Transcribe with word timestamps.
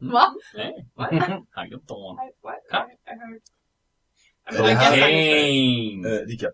Va? 0.00 0.34
Nej. 0.54 0.86
What? 0.94 1.12
How 1.50 1.64
you 1.64 1.80
doing? 1.86 2.16
I, 2.18 2.32
what? 2.42 2.60
Huh? 2.70 2.86
I, 2.90 2.96
I 3.10 3.14
heard. 3.18 3.40
I 4.50 4.56
Det 4.56 4.62
mean, 4.62 4.70
I 4.70 4.74
här- 4.74 5.08
I! 5.08 6.02
Eh, 6.06 6.26
Rickard, 6.26 6.52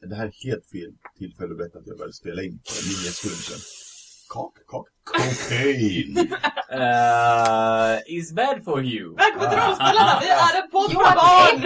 det 0.00 0.14
här 0.14 0.26
är 0.26 0.32
helt 0.44 0.66
fel 0.70 0.92
tillfälle 1.18 1.50
att 1.52 1.58
berätta 1.58 1.78
att 1.78 1.86
jag 1.86 1.96
började 1.96 2.12
spela 2.12 2.42
in 2.42 2.60
för 2.66 2.82
nio 2.88 3.12
sekunder 3.12 3.42
sedan. 3.42 3.58
Kak, 4.30 4.52
kak, 4.66 4.86
kokain. 5.04 6.18
Uh, 6.72 7.98
is 8.18 8.32
bad 8.32 8.64
for 8.64 8.84
you. 8.84 9.14
Välkommen 9.14 9.50
till 9.50 9.58
Rollspelarna! 9.58 10.20
Vi 10.20 10.28
är 10.28 10.62
en 10.62 10.70
podd 10.70 10.92
för 10.92 11.14
barn! 11.22 11.60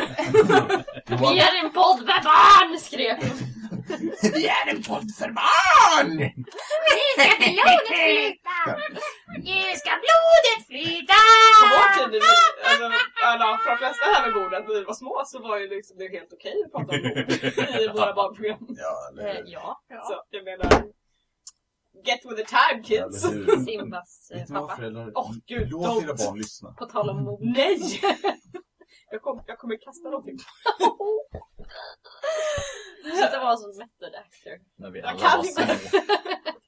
Vi 1.35 1.39
är 1.39 1.65
en 1.65 1.73
podd 1.73 1.99
för 1.99 2.23
barn! 2.25 2.79
skrek 2.81 3.21
Vi 4.35 4.47
är 4.49 4.67
en 4.71 4.83
podd 4.83 5.11
för 5.19 5.31
barn! 5.31 6.17
Nu 6.17 6.37
ska 7.17 7.31
blodet 7.45 7.87
flyta! 7.89 8.59
Nu 9.49 9.77
ska 9.81 9.91
blodet 10.05 10.61
flyta! 10.71 11.15
På 11.61 11.67
vår 11.75 12.11
tid, 12.11 12.23
alltså, 12.65 12.87
alla, 13.25 13.59
för 13.59 13.71
de 13.71 13.77
flesta 13.79 14.05
här 14.05 14.25
vid 14.25 14.35
bordet, 14.35 14.69
när 14.69 14.75
vi 14.75 14.85
var 14.85 14.95
små 14.95 15.23
så 15.27 15.43
var 15.43 15.59
ju 15.59 15.69
liksom 15.69 15.99
det 15.99 16.09
helt 16.19 16.33
okej 16.33 16.55
att 16.65 16.73
prata 16.73 16.93
om 16.93 17.03
mord 17.03 17.81
i 17.83 17.89
våra 17.89 18.13
barnprogram. 18.15 18.67
Ja, 18.69 18.95
eller 19.11 19.29
Eh, 19.29 19.41
ja. 19.47 19.81
Så 20.09 20.23
jag 20.31 20.45
menar, 20.45 20.71
get 22.05 22.21
with 22.25 22.37
the 22.43 22.47
time 22.57 22.83
kids! 22.83 23.23
Simbas 23.67 24.31
eh, 24.35 24.47
pappa. 24.55 24.77
Åh, 25.15 25.33
gud, 25.47 25.71
Låt 25.71 25.87
don't. 25.87 26.05
era 26.05 26.15
barn 26.15 26.39
lyssna. 26.39 26.73
På 26.73 26.87
tal 26.87 27.11
om 27.11 27.25
mord. 27.25 27.41
Nej! 27.43 28.01
Jag, 29.13 29.23
kom, 29.23 29.43
jag 29.47 29.59
kommer 29.59 29.77
kasta 29.87 30.09
någonting. 30.09 30.39
Så 33.19 33.25
det 33.33 33.39
var 33.39 33.57
som 33.57 33.71
method 33.83 34.15
actor. 34.25 34.55
När 34.77 34.91
vi 34.91 34.99
Jag 35.01 35.09
alla 35.09 35.19
kan 35.19 35.39
var 35.39 35.47
inte. 35.47 35.63
små. 35.79 36.01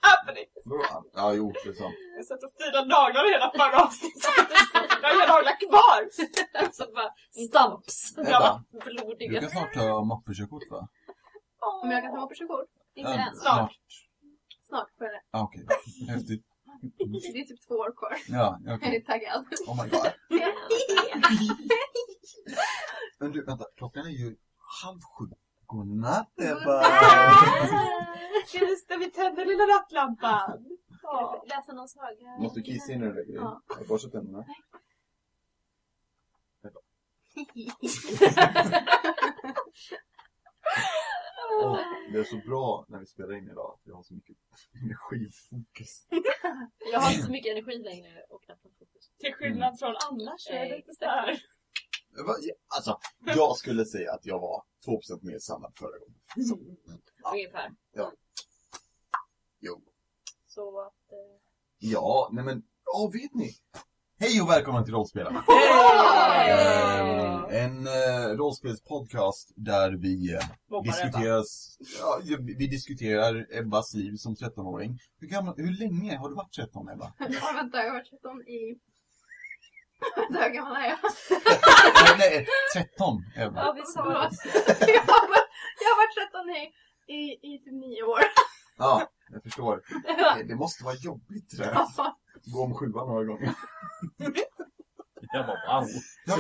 Happening! 0.09 0.47
Bra. 0.71 1.05
Ja, 1.13 1.33
jo, 1.35 1.53
det 1.65 1.71
är 1.71 1.73
sant. 1.73 1.95
Jag 2.17 2.25
satt 2.27 2.43
och 2.47 2.53
filade 2.59 2.89
naglar 2.89 3.25
hela 3.35 3.49
förra 3.61 3.77
avsnittet. 3.87 4.23
Jag 5.03 5.09
har 5.09 5.15
inga 5.17 5.27
naglar 5.35 5.57
kvar! 5.65 6.01
Så 6.79 6.85
bara 6.97 7.11
stumps. 7.47 8.19
Ebba, 8.19 8.65
du 8.71 8.79
Blodiga. 8.79 9.41
kan 9.41 9.51
snart 9.51 9.73
ta 9.75 10.05
moppekörkort 10.05 10.63
va? 10.71 10.89
Om 11.83 11.91
jag 11.91 12.03
kan 12.03 12.11
ta 12.15 12.21
moppekörkort? 12.21 12.69
Inte 12.95 13.11
Ja, 13.11 13.17
än. 13.29 13.37
Snart. 13.37 13.73
Snart 14.69 14.89
får 14.99 15.07
jag 15.07 15.15
det. 15.15 15.23
Ah, 15.31 15.43
Okej, 15.43 15.65
häftigt. 16.09 16.45
Det 17.33 17.39
är 17.41 17.45
typ 17.45 17.67
två 17.67 17.75
år 17.75 17.93
kvar. 17.97 18.17
Ja, 18.29 18.61
Jag 18.65 18.75
okej. 18.75 18.97
är 18.97 19.01
taggad. 19.01 19.47
Oh 19.67 19.85
my 19.85 19.91
god. 19.91 20.13
Men 23.19 23.33
du, 23.33 23.45
vänta. 23.45 23.65
Klockan 23.77 24.07
är 24.07 24.11
ju 24.11 24.37
halv 24.83 25.01
sju. 25.01 25.25
Godnatt 25.67 26.41
Ebba! 26.41 26.83
Just 28.55 28.89
det, 28.89 28.97
vi 28.99 29.11
tänder 29.11 29.45
lilla 29.47 29.67
nattlampan. 29.67 30.67
Ja. 31.03 31.45
Läsa 31.47 31.73
någon 31.73 31.89
saga. 31.89 32.37
Måste 32.39 32.61
du 32.61 32.65
kissa 32.65 32.93
innan 32.93 33.09
du 33.09 33.15
lägger 33.15 33.33
dig? 33.33 33.35
Ja. 33.35 33.63
Har 33.69 33.81
du 33.81 33.87
borstat 33.87 34.13
tänderna? 34.13 34.45
Åh, 41.63 41.79
det 42.13 42.19
är 42.19 42.25
så 42.25 42.37
bra 42.37 42.87
när 42.89 42.99
vi 42.99 43.07
spelar 43.07 43.35
in 43.35 43.49
idag 43.51 43.75
att 43.75 43.81
vi 43.85 43.93
har 43.93 44.03
så 44.03 44.15
mycket 44.15 44.37
energifokus. 44.83 46.07
Jag 46.93 47.01
har 47.01 47.11
inte 47.11 47.25
så 47.25 47.31
mycket 47.31 47.51
energi 47.53 47.79
längre 47.79 48.23
och 48.29 48.43
knappt 48.43 48.65
någon 48.65 48.75
fokus. 48.75 49.11
Till 49.19 49.35
skillnad 49.35 49.79
från 49.79 49.95
annars 50.11 50.41
så 50.41 50.53
är 50.53 50.69
det 50.69 50.77
inte 50.77 50.95
så 50.95 51.05
här. 51.05 51.43
Ja, 52.17 52.37
Alltså, 52.77 52.99
jag 53.27 53.57
skulle 53.57 53.85
säga 53.85 54.13
att 54.13 54.27
jag 54.27 54.41
var 54.41 54.63
2% 54.87 55.23
mer 55.23 55.39
samlad 55.39 55.73
förra 55.77 55.99
gången. 55.99 56.21
Ungefär. 57.33 57.71
Jo. 59.61 59.83
Så 60.47 60.81
att... 60.81 61.13
Eh... 61.13 61.41
Ja, 61.79 62.31
nej 62.33 62.45
men, 62.45 62.63
ja 62.85 63.11
vet 63.13 63.35
ni? 63.35 63.51
Hej 64.25 64.43
och 64.43 64.51
välkomna 64.51 64.85
till 64.85 64.95
Rollspelarna! 64.95 65.45
Hey! 65.47 66.51
Ehm, 66.51 67.45
en 67.51 67.87
uh, 67.87 68.37
rollspelspodcast 68.37 69.53
där 69.57 69.93
vi 69.93 70.35
eh, 70.35 70.41
diskuterar, 70.85 71.45
ja, 72.01 72.21
vi 72.41 72.55
vi 72.55 72.67
diskuterar 72.67 73.47
Ebbas 73.59 73.95
liv 73.95 74.17
som 74.17 74.35
13-åring. 74.35 74.99
Hur, 75.21 75.29
gammal, 75.29 75.55
hur 75.57 75.79
länge 75.79 76.17
har 76.17 76.29
du 76.29 76.35
varit 76.35 76.53
13 76.53 76.89
Ebba? 76.89 77.13
Ja, 77.19 77.53
vänta, 77.55 77.79
jag 77.79 77.87
har 77.87 77.93
varit 77.93 78.11
13 78.11 78.41
i... 78.41 78.79
Vänta, 80.17 80.45
hur 80.45 80.55
gammal 80.55 80.77
är 80.77 80.89
jag? 80.89 80.99
nej, 82.19 82.31
nej, 82.31 82.47
13 82.75 83.25
Ebba. 83.37 83.61
Ja, 83.61 83.73
vi 83.73 83.83
sa 83.95 84.03
det. 84.03 84.11
jag, 84.97 85.03
har 85.03 85.29
varit, 85.35 85.51
jag 85.83 85.89
har 85.93 85.99
varit 86.03 86.15
13 86.33 86.51
i, 86.51 86.63
i, 87.17 87.55
i 87.55 87.59
typ 87.59 87.73
9 87.73 88.03
år. 88.03 88.21
Ja, 88.79 89.11
jag 89.33 89.43
förstår. 89.43 89.83
Det, 90.37 90.45
det 90.49 90.57
måste 90.57 90.85
vara 90.85 90.95
jobbigt 90.95 91.51
det 91.51 91.57
där. 91.57 91.75
Gå 92.53 92.63
om 92.63 92.75
sjuan 92.75 93.07
några 93.07 93.25
gånger. 93.25 93.55
Jag 95.33 95.47
bara 95.47 95.67
ball. 95.67 95.89
Jag, 96.27 96.39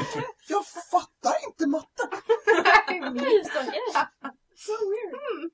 jag 0.48 0.66
fattar 0.66 1.34
inte 1.48 1.66
matte! 1.66 2.09
Så 4.56 4.72
weird. 4.72 5.53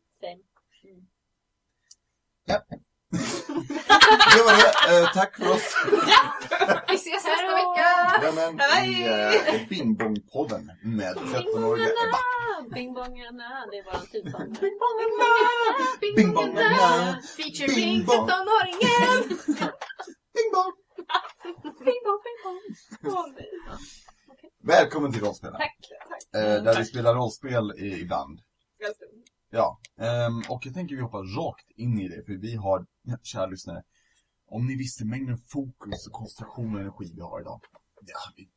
Det 4.37 4.43
var 4.43 4.53
det. 4.53 5.03
Eh, 5.03 5.13
tack 5.13 5.37
för 5.37 5.51
oss. 5.51 5.77
Vi 6.89 6.95
ses 6.95 7.25
nästa 7.25 7.55
vecka! 7.55 7.87
Jajamän, 8.23 8.61
i 8.85 9.07
eh, 9.49 9.69
Bingbongpodden 9.69 10.71
med 10.83 11.17
13-åriga 11.17 11.87
Ebba. 11.87 12.75
Bingbongarna, 12.75 13.67
det 13.71 13.79
är 13.79 13.85
våran 13.85 14.07
typsång. 14.07 14.57
Bingbongarna! 14.61 15.31
Bingbongarna! 16.17 17.19
Featuring 17.37 17.75
Bingbong. 17.75 18.29
17-åringen! 18.29 19.39
Ping 20.35 20.51
pong! 20.55 20.73
ping 21.85 22.01
pong, 22.05 22.21
ping 22.25 22.39
pong! 22.45 23.37
Välkommen 24.63 25.13
till 25.13 25.23
rollspelarna. 25.23 25.59
Tack. 25.59 25.79
tack. 26.09 26.43
Eh, 26.43 26.53
mm, 26.53 26.65
där 26.65 26.79
vi 26.79 26.85
spelar 26.85 27.15
rollspel 27.15 27.73
i, 27.79 28.01
ibland. 28.01 28.41
Ganska. 28.79 29.05
Ja, 29.51 29.81
ehm, 29.99 30.43
och 30.49 30.67
jag 30.67 30.75
tänker 30.75 30.97
vi 30.97 31.03
hoppar 31.03 31.37
rakt 31.37 31.71
in 31.71 32.01
i 32.01 32.09
det, 32.09 32.25
för 32.25 32.33
vi 32.33 32.57
har, 32.57 32.87
ja, 33.03 33.17
kära 33.23 33.47
lyssnare, 33.47 33.83
om 34.47 34.67
ni 34.67 34.77
visste 34.77 35.05
mängden 35.05 35.39
fokus 35.39 36.07
och 36.07 36.13
koncentration 36.13 36.75
och 36.75 36.81
energi 36.81 37.13
vi 37.15 37.21
har 37.21 37.41
idag. 37.41 37.61
Ja, 38.07 38.17
vi, 38.37 38.49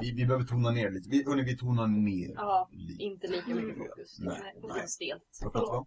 vi, 0.00 0.12
vi 0.12 0.26
behöver 0.26 0.44
tona 0.44 0.70
ner 0.70 0.90
lite. 0.90 1.08
Vi, 1.08 1.24
hörni, 1.24 1.42
vi 1.42 1.56
tonar 1.56 1.86
ner 1.86 2.34
Ja, 2.34 2.68
lite. 2.72 3.02
inte 3.02 3.26
lika 3.26 3.46
mycket 3.46 3.76
mm. 3.76 3.88
fokus. 3.88 4.18
Nej, 4.18 4.40
nej. 4.40 4.54
nej. 4.62 4.88
Stelt. 4.88 5.38
Vad 5.42 5.52
pratar 5.52 5.72
vi 5.72 5.78
om? 5.78 5.86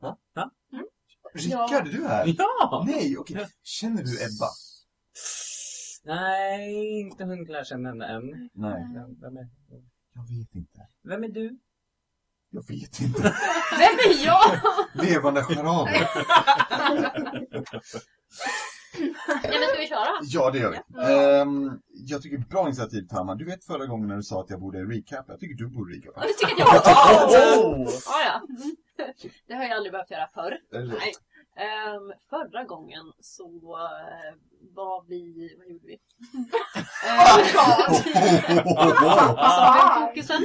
Ja. 0.00 0.18
Ja. 0.34 0.50
Mm. 0.72 0.86
Rickard, 1.34 1.86
är 1.86 1.92
du 1.92 2.06
här? 2.06 2.34
Ja! 2.38 2.84
Nej, 2.86 3.18
okej. 3.18 3.46
Känner 3.62 4.02
du 4.02 4.12
Ebba? 4.24 4.48
Nej, 6.04 7.00
inte 7.00 7.24
hunnit 7.24 7.48
lära 7.48 7.64
känna 7.64 7.88
henne 7.88 8.06
än. 8.06 8.50
Nej, 8.52 8.86
Vem, 8.94 9.20
vem, 9.20 9.36
är, 9.36 9.48
jag 10.14 10.22
vet 10.38 10.54
inte. 10.54 10.88
vem 11.02 11.24
är 11.24 11.28
du? 11.28 11.58
Jag 12.50 12.68
vet 12.68 13.00
inte. 13.00 13.22
Vem 13.78 13.98
är 14.10 14.24
jag? 14.24 14.42
Levande 14.94 15.42
charader. 15.42 16.08
Nej 18.98 19.58
men 19.60 19.68
ska 19.68 19.78
vi 19.78 19.86
köra? 19.86 20.08
Ja, 20.22 20.50
det 20.50 20.58
gör 20.58 20.70
vi. 20.70 20.76
Ehm, 21.12 21.80
jag 21.92 22.22
tycker 22.22 22.38
bra 22.38 22.66
initiativ, 22.66 23.06
Tama. 23.08 23.34
Du 23.34 23.44
vet 23.44 23.64
förra 23.64 23.86
gången 23.86 24.08
när 24.08 24.16
du 24.16 24.22
sa 24.22 24.40
att 24.40 24.50
jag 24.50 24.60
borde 24.60 24.78
recapa. 24.78 25.32
Jag 25.32 25.40
tycker 25.40 25.54
du 25.54 25.66
borde 25.66 25.94
recapa. 25.94 26.20
Ja, 26.20 26.26
det 26.26 26.32
tycker 26.46 26.62
jag 26.62 26.74
jag 26.84 26.84
Oh! 27.64 27.88
Ja, 28.06 28.22
ja. 28.24 28.42
Det 29.46 29.54
har 29.54 29.62
jag 29.62 29.72
aldrig 29.72 29.92
behövt 29.92 30.10
göra 30.10 30.28
förr. 30.34 30.58
Nej. 30.70 31.14
Ehm, 31.56 32.12
förra 32.30 32.64
gången 32.64 33.12
så 33.20 33.46
uh, 33.46 34.34
var 34.74 35.04
vi... 35.08 35.54
Vad 35.58 35.68
gjorde 35.68 35.86
vi? 35.86 35.96
Fokusen. 40.08 40.42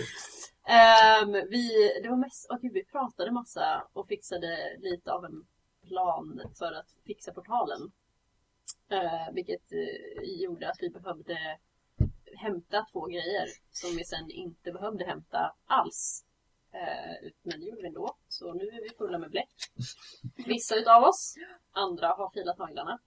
Ehm, 0.68 1.32
vi, 1.32 1.92
det 2.04 2.10
var 2.10 2.18
mest, 2.18 2.48
oh, 2.50 2.58
gud, 2.62 2.74
vi 2.74 2.86
pratade 2.86 3.32
massa 3.32 3.84
och 3.94 4.08
fixade 4.08 4.58
lite 4.80 5.12
av 5.12 5.26
en 5.26 5.46
plan 5.88 6.42
för 6.60 6.72
att 6.72 6.88
fixa 7.06 7.34
portalen. 7.34 7.92
Eh, 8.92 9.34
vilket 9.34 9.72
eh, 9.72 10.42
gjorde 10.42 10.70
att 10.70 10.78
vi 10.80 10.90
behövde 10.90 11.38
hämta 12.36 12.86
två 12.92 13.06
grejer 13.06 13.48
som 13.72 13.96
vi 13.98 14.04
sen 14.04 14.32
inte 14.32 14.72
behövde 14.72 15.06
hämta 15.06 15.56
alls. 15.66 16.26
Eh, 16.72 17.32
men 17.44 17.60
det 17.60 17.66
gjorde 17.66 17.82
vi 17.82 17.88
ändå. 17.88 18.16
Så 18.28 18.54
nu 18.54 18.64
är 18.64 18.82
vi 18.82 18.90
fulla 18.98 19.18
med 19.18 19.32
bläck. 19.32 19.50
Vissa 20.46 20.76
utav 20.76 21.04
oss. 21.04 21.36
Andra 21.72 22.08
har 22.08 22.30
filat 22.30 22.58
naglarna. 22.58 23.00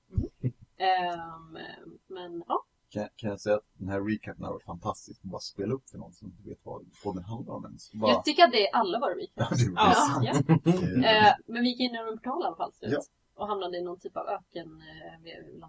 Ehm, 0.76 1.58
men 2.06 2.44
ja, 2.48 2.64
Kan, 2.88 3.08
kan 3.16 3.30
jag 3.30 3.40
säga 3.40 3.56
att 3.56 3.64
den 3.74 3.88
här 3.88 4.00
recapen 4.00 4.44
har 4.44 4.52
varit 4.52 4.64
fantastisk. 4.64 5.22
Bara 5.22 5.40
spela 5.40 5.74
upp 5.74 5.90
för 5.90 5.98
någon 5.98 6.12
som 6.12 6.28
inte 6.28 6.48
vet 6.48 6.58
vad 6.64 6.86
podden 7.02 7.24
handlar 7.24 7.54
om 7.54 7.64
ens. 7.64 7.92
Bara... 7.92 8.10
jag 8.10 8.24
tycker 8.24 8.44
att 8.44 8.52
det 8.52 8.68
är 8.68 8.74
alla 8.74 9.00
våra 9.00 9.14
weekends. 9.14 9.62
Ja, 9.76 10.20
det 10.22 10.28
är 10.28 10.34
Ja, 11.02 11.12
ja. 11.12 11.36
Men 11.46 11.62
vi 11.62 11.68
gick 11.68 11.80
in 11.80 11.92
genom 11.92 12.08
en 12.08 12.18
portal 12.18 12.42
i 12.42 12.46
alla 12.46 12.56
fall. 12.56 12.72
Ja. 12.80 13.00
Och 13.34 13.48
hamnade 13.48 13.78
i 13.78 13.82
någon 13.82 13.98
typ 14.00 14.16
av 14.16 14.26
öken 14.28 14.68
eh. 14.80 15.68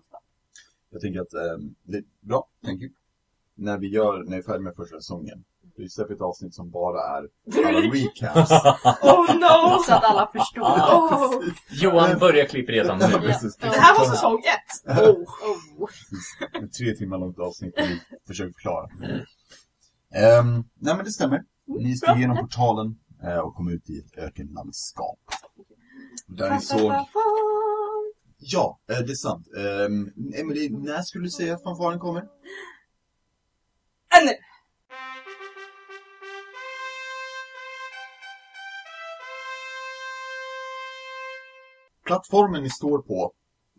Jag 0.89 1.01
tänker 1.01 1.21
att 1.21 1.33
ehm, 1.33 1.75
det 1.83 1.97
är 1.97 2.03
bra, 2.19 2.47
thank 2.63 2.81
you. 2.81 2.91
När 3.57 3.77
vi 3.77 3.87
gör, 3.87 4.23
när 4.23 4.31
vi 4.31 4.37
är 4.37 4.41
färdiga 4.41 4.61
med 4.61 4.75
första 4.75 4.95
säsongen 4.95 5.43
Vi 5.75 5.89
släpper 5.89 6.13
ett 6.13 6.21
avsnitt 6.21 6.55
som 6.55 6.69
bara 6.69 6.99
är 7.01 7.27
alla 7.67 7.79
recaps. 7.79 8.51
Oh 9.03 9.35
no! 9.35 9.83
Så 9.83 9.93
att 9.93 10.03
alla 10.03 10.27
förstår. 10.33 10.63
Oh. 10.95 11.43
Johan 11.71 12.19
börjar 12.19 12.45
klippa 12.45 12.71
redan 12.71 12.99
Ja, 12.99 13.07
nu. 13.07 13.27
Det 13.59 13.67
här 13.67 13.99
var 13.99 14.05
säsong 14.05 14.39
ett! 14.39 14.97
Oh. 14.97 15.23
Oh. 15.79 16.63
Ett 16.63 16.73
tre 16.73 16.95
timmar 16.95 17.17
långt 17.17 17.39
avsnitt 17.39 17.73
vi 17.77 18.01
försöker 18.27 18.53
förklara. 18.53 18.89
Ehm, 20.15 20.63
nej 20.79 20.95
men 20.95 21.05
det 21.05 21.11
stämmer. 21.11 21.43
Ni 21.65 21.95
steg 21.95 22.17
igenom 22.17 22.37
portalen 22.37 22.99
eh, 23.23 23.37
och 23.37 23.55
kom 23.55 23.69
ut 23.69 23.89
i 23.89 23.99
ett 23.99 24.17
ökenlandskap. 24.17 25.19
Där 26.25 26.55
ni 26.55 26.61
såg... 26.61 26.93
Ja, 28.37 28.79
eh, 28.89 28.97
det 28.99 29.11
är 29.11 29.15
sant. 29.15 29.47
Um, 29.53 30.13
Emily, 30.35 30.69
när 30.69 31.01
skulle 31.01 31.23
du 31.23 31.29
säga 31.29 31.55
att 31.55 31.63
fanfaren 31.63 31.99
kommer? 31.99 32.21
Ännu! 34.21 34.31
Plattformen 42.05 42.63
ni 42.63 42.69
står 42.69 43.01
på 43.01 43.33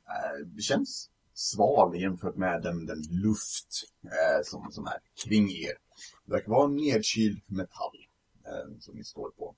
eh, 0.08 0.60
känns 0.60 1.10
sval 1.34 2.00
jämfört 2.00 2.37
med 2.37 2.62
den, 2.62 2.87
den 2.87 3.02
luft 3.10 3.69
eh, 4.04 4.43
som, 4.44 4.70
som 4.70 4.87
är 4.87 4.98
kring 5.25 5.50
er. 5.50 5.75
Det 6.25 6.32
verkar 6.32 6.50
vara 6.50 6.66
nedkyld 6.66 7.43
metall 7.46 8.06
som 8.81 8.96
ni 8.96 9.04
står 9.04 9.31
på. 9.31 9.56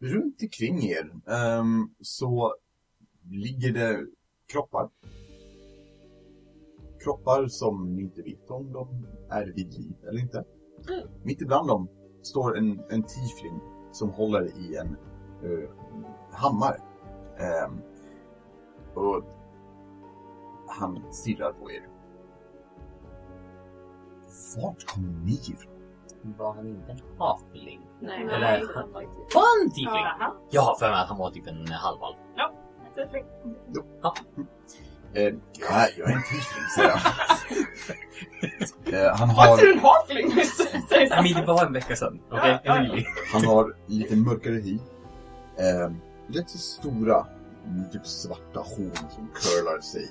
Runt 0.00 0.42
omkring 0.42 0.84
er 0.84 1.04
ehm, 1.26 1.94
så 2.00 2.54
ligger 3.30 3.72
det 3.72 4.06
kroppar. 4.46 4.90
Kroppar 7.04 7.46
som 7.48 7.94
ni 7.94 8.02
inte 8.02 8.22
vet 8.22 8.50
om 8.50 8.72
de 8.72 9.06
är 9.30 9.46
vid 9.46 9.74
liv 9.74 9.94
eller 10.08 10.20
inte. 10.20 10.44
Mm. 10.88 11.08
Mitt 11.22 11.42
ibland 11.42 11.68
dem 11.68 11.88
står 12.22 12.56
en, 12.56 12.80
en 12.90 13.02
tiefling 13.02 13.60
som 13.92 14.10
håller 14.10 14.46
i 14.46 14.76
en 14.76 14.96
eh, 15.42 15.70
hammare. 16.30 16.80
Ehm, 17.38 17.80
och 18.94 19.24
han 20.68 21.12
stirrar 21.12 21.52
på 21.52 21.70
er. 21.70 21.88
Vart 24.56 24.86
kommer 24.86 25.24
ni 25.24 25.32
ifrån? 25.32 25.75
Var 26.38 26.54
han 26.54 26.66
inte 26.68 26.92
en 26.92 27.00
halfling? 27.18 27.80
Nej, 28.00 28.22
Eller- 28.22 28.40
nej. 28.40 28.62
Var 29.34 29.58
han 29.58 29.66
en 29.66 29.70
tiefling? 29.70 30.04
Jag 30.50 30.62
har 30.62 30.76
för 30.76 30.90
mig 30.90 31.00
att 31.00 31.08
han 31.08 31.18
var 31.18 31.30
typ 31.30 31.46
en 31.46 31.68
halvalv. 31.68 32.16
Eh, 35.14 35.22
jag, 35.52 35.70
är, 35.70 35.88
jag 35.98 36.10
är 36.10 36.14
en 36.16 36.22
tiefling, 36.22 36.64
säger 36.74 36.88
jag. 38.84 38.94
eh, 39.10 39.16
han, 39.16 39.34
Var 39.34 39.52
inte 39.52 39.64
du 39.64 39.68
har, 39.68 39.74
en 39.74 39.80
halfling 39.80 40.34
nyss? 40.34 40.68
Men 41.34 41.46
det 41.46 41.52
var 41.52 41.66
en 41.66 41.72
vecka 41.72 41.96
sedan. 41.96 42.20
Okej? 42.30 42.60
Ja, 42.64 42.84
ja, 42.84 43.04
han 43.32 43.44
har 43.44 43.76
lite 43.86 44.16
mörkare 44.16 44.54
hy. 44.54 44.78
Eh, 45.56 45.90
rätt 46.26 46.50
så 46.50 46.58
stora, 46.58 47.26
mm, 47.66 47.90
typ 47.90 48.06
svarta 48.06 48.60
horn 48.60 49.10
som 49.10 49.28
curlar 49.34 49.80
sig. 49.80 50.08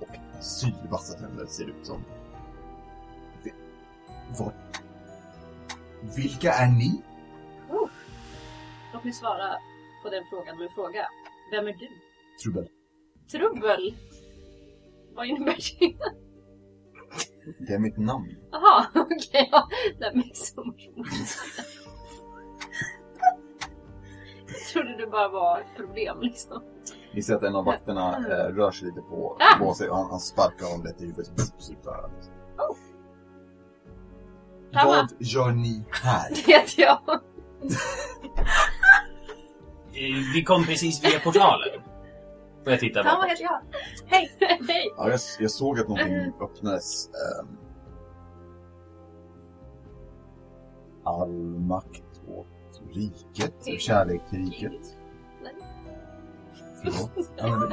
Och 0.00 0.44
sylvassa 0.44 1.18
tänder 1.18 1.46
ser 1.46 1.64
det 1.64 1.70
ut 1.70 1.86
som. 1.86 2.04
Vad? 4.38 4.52
Vilka 6.16 6.52
är 6.52 6.66
ni? 6.68 7.02
Låt 8.92 9.04
mig 9.04 9.12
svara 9.12 9.54
på 10.02 10.10
den 10.10 10.24
frågan 10.30 10.58
med 10.58 10.66
en 10.66 10.72
fråga. 10.74 11.06
Vem 11.50 11.66
är 11.66 11.72
du? 11.72 11.88
Trubbel. 12.42 12.68
Trubbel? 13.30 13.96
Vad 15.14 15.26
innebär 15.26 15.56
det? 15.80 15.96
Det 17.66 17.72
är 17.74 17.78
mitt 17.78 17.96
namn. 17.98 18.36
Jaha, 18.52 18.86
okej. 18.94 19.48
ja. 19.52 19.68
That 20.00 20.14
makes 20.14 20.54
so 20.54 20.64
much 20.64 20.90
more. 20.96 21.08
Jag 24.48 24.60
trodde 24.72 24.96
det 24.96 25.06
bara 25.06 25.28
var 25.28 25.60
ett 25.60 25.76
problem 25.76 26.20
liksom. 26.20 26.62
Ni 27.14 27.22
ser 27.22 27.34
att 27.34 27.42
en 27.42 27.54
av 27.56 27.64
vakterna 27.64 28.16
eh, 28.16 28.54
rör 28.54 28.70
sig 28.70 28.88
lite 28.88 29.00
på, 29.00 29.36
Ah! 29.40 29.58
på 29.58 29.74
sig 29.74 29.88
och 29.90 29.96
han, 29.96 30.10
han 30.10 30.20
sparkar 30.20 30.66
honom 30.70 30.86
lätt 30.86 31.00
i 31.02 31.04
huvudet. 31.06 31.54
Sluta. 31.58 31.90
Samma. 34.80 34.96
Vad 34.96 35.08
gör 35.18 35.50
ni 35.50 35.84
här? 36.02 36.30
Det 36.46 36.46
vet 36.46 36.78
jag. 36.78 36.98
Vi 40.34 40.44
kom 40.44 40.64
precis 40.64 41.04
via 41.04 41.18
portalen. 41.20 41.80
Och 42.66 42.72
jag 42.72 42.80
Han 43.04 43.04
var 43.04 43.04
bakåt. 43.14 43.28
helt 43.28 43.40
jag. 43.40 43.60
Hej! 44.06 44.36
Hej! 44.68 44.92
Ja, 44.96 45.10
jag, 45.10 45.20
jag 45.38 45.50
såg 45.50 45.80
att 45.80 45.88
någonting 45.88 46.32
öppnades. 46.40 47.08
ehm, 47.08 47.56
all 51.04 51.32
makt 51.60 52.20
åt 52.28 52.82
riket. 52.94 53.80
Kärlek 53.80 54.20
till 54.30 54.38
riket. 54.38 54.96
Nej. 55.42 55.54
Förlåt. 56.82 57.30
Ja, 57.36 57.46
men. 57.56 57.72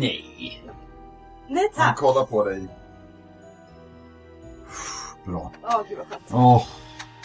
Nej. 0.00 0.62
Nej 1.48 1.68
han 1.76 1.86
tack. 1.86 1.96
kollar 1.96 2.26
på 2.26 2.44
dig. 2.44 2.68
Bra. 5.28 5.52
Åh 5.62 5.82
gud 5.88 5.98
vad 5.98 6.06
skönt. 6.06 6.22
Åh. 6.32 6.66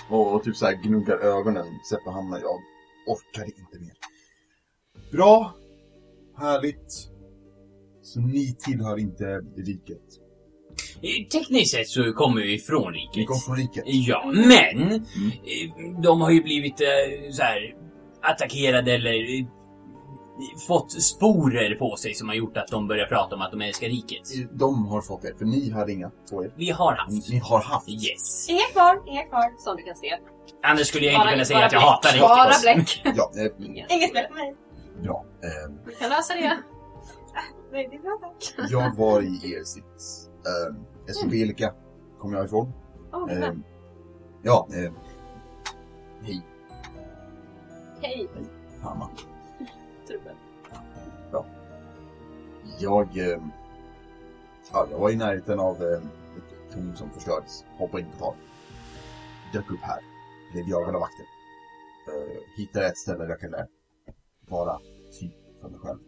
Och, 0.09 0.43
typ 0.43 0.55
så 0.55 0.65
här 0.65 0.73
gnuggar 0.83 1.17
ögonen, 1.17 1.65
sätter 1.89 2.11
handen. 2.11 2.41
Jag 2.41 2.59
orkar 3.07 3.43
inte 3.45 3.79
mer. 3.79 3.93
Bra. 5.11 5.53
Härligt. 6.37 7.09
Så 8.01 8.19
ni 8.19 8.55
tillhör 8.59 8.99
inte 8.99 9.25
riket. 9.57 10.01
Eh, 11.01 11.27
Tekniskt 11.31 11.71
sett 11.71 11.87
så 11.87 12.13
kommer 12.13 12.41
vi 12.41 12.59
från 12.59 12.91
Ni 12.93 12.97
riket. 12.99 13.27
kom 13.27 13.39
från 13.39 13.55
riket. 13.55 13.83
Ja, 13.85 14.31
men 14.35 14.91
eh, 14.93 16.01
de 16.03 16.21
har 16.21 16.31
ju 16.31 16.43
blivit 16.43 16.81
eh, 16.81 17.31
så 17.31 17.41
här 17.43 17.75
attackerade 18.21 18.93
eller 18.93 19.39
eh, 19.39 19.45
fått 20.67 20.91
sporer 20.91 21.75
på 21.75 21.95
sig 21.95 22.13
som 22.13 22.27
har 22.27 22.35
gjort 22.35 22.57
att 22.57 22.67
de 22.67 22.87
börjar 22.87 23.05
prata 23.05 23.35
om 23.35 23.41
att 23.41 23.51
de 23.51 23.61
älskar 23.61 23.87
riket. 23.87 24.21
De 24.51 24.85
har 24.87 25.01
fått 25.01 25.25
er, 25.25 25.33
för 25.37 25.45
ni 25.45 25.69
hade 25.71 25.91
inga 25.91 26.11
på 26.31 26.43
er. 26.45 26.51
Vi 26.55 26.69
har 26.69 26.93
haft. 26.95 27.29
ni 27.29 27.37
har 27.37 27.59
haft. 27.61 27.89
Yes. 27.89 28.49
Inga 28.49 28.59
kvar, 28.73 29.01
inga 29.07 29.23
kvar. 29.23 29.53
Som 29.63 29.75
du 29.77 29.83
kan 29.83 29.95
se. 29.95 30.17
Annars 30.63 30.87
skulle 30.87 31.05
jag 31.05 31.13
inte 31.13 31.19
Bara- 31.25 31.31
kunna 31.31 31.45
säga 31.45 31.57
bara 31.59 31.65
att 31.65 31.73
jag 31.73 31.81
bläck. 31.81 31.89
hatar 31.89 32.19
Bara 32.19 32.49
riket. 32.75 33.03
bläck. 33.03 33.15
Ja, 33.17 33.31
eh, 33.41 33.65
Inget. 33.65 33.91
Inget 33.91 34.09
spel 34.09 34.25
på 34.27 34.33
mig. 34.33 34.55
bra. 35.03 35.25
Eh, 35.43 35.73
Vi 35.85 35.95
kan 35.95 36.09
lösa 36.09 36.33
det. 36.33 36.57
Nej, 37.71 37.87
det 37.91 37.95
är 37.95 38.01
bra 38.01 38.17
tack. 38.21 38.69
jag 38.71 38.95
var 38.95 39.21
i 39.21 39.53
er 39.53 39.63
sits. 39.63 40.27
Eh, 40.27 41.09
Esobelika 41.09 41.73
kom 42.19 42.33
jag 42.33 42.45
ifrån. 42.45 42.73
Åh, 43.13 43.31
Eh, 43.31 43.39
men. 43.39 43.63
ja, 44.43 44.67
eh, 44.73 44.91
hej, 46.23 46.41
Hej, 48.01 48.27
Hanna. 48.81 49.09
Jag, 52.79 53.17
eh, 53.17 53.39
ja, 54.71 54.87
jag 54.91 54.99
var 54.99 55.09
i 55.09 55.15
närheten 55.15 55.59
av 55.59 55.83
eh, 55.83 55.97
ett 56.37 56.73
torn 56.73 56.95
som 56.95 57.09
förstördes. 57.09 57.65
Hoppade 57.77 58.03
in 58.03 58.11
på 58.11 58.17
tak. 58.17 58.35
Dök 59.53 59.71
upp 59.71 59.79
här. 59.81 59.99
Blev 60.53 60.69
jagad 60.69 60.95
av 60.95 61.01
vakter. 61.01 61.25
Eh, 62.07 62.57
hittade 62.57 62.87
ett 62.87 62.97
ställe 62.97 63.23
där 63.23 63.29
jag 63.29 63.39
kunde 63.39 63.67
vara 64.49 64.79
typ 65.19 65.33
för 65.61 65.69
mig 65.69 65.79
själv. 65.79 65.99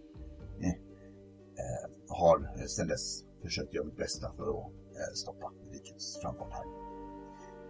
Eh, 0.62 0.70
eh, 0.70 1.90
har 2.10 2.68
sedan 2.68 2.88
dess 2.88 3.24
försökt 3.42 3.74
göra 3.74 3.86
mitt 3.86 3.98
bästa 3.98 4.32
för 4.38 4.50
att 4.50 4.72
eh, 4.72 5.14
stoppa 5.16 5.52
rikets 5.72 6.22
framfart 6.22 6.54
här. 6.54 6.66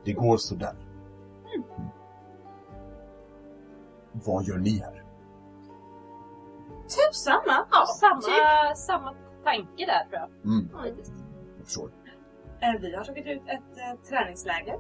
Det 0.06 0.14
går 0.14 0.38
sådär. 0.38 0.76
Mm. 1.56 1.90
Vad 4.12 4.44
gör 4.44 4.58
ni 4.58 4.80
här? 4.80 5.05
Typ 6.88 7.16
samma. 7.16 7.68
Ja, 7.72 7.86
samma, 8.00 8.22
Typ. 8.22 8.78
samma 8.78 9.14
tanke 9.44 9.86
där 9.86 10.04
tror 10.10 10.20
jag. 10.22 10.30
Mm, 10.54 10.70
jag 11.58 11.66
förstår. 11.66 11.90
Eh, 12.62 12.82
Vi 12.82 12.96
har 12.96 13.04
tagit 13.04 13.26
ut 13.28 13.42
ett 13.48 13.78
eh, 13.78 14.00
träningsläger 14.10 14.76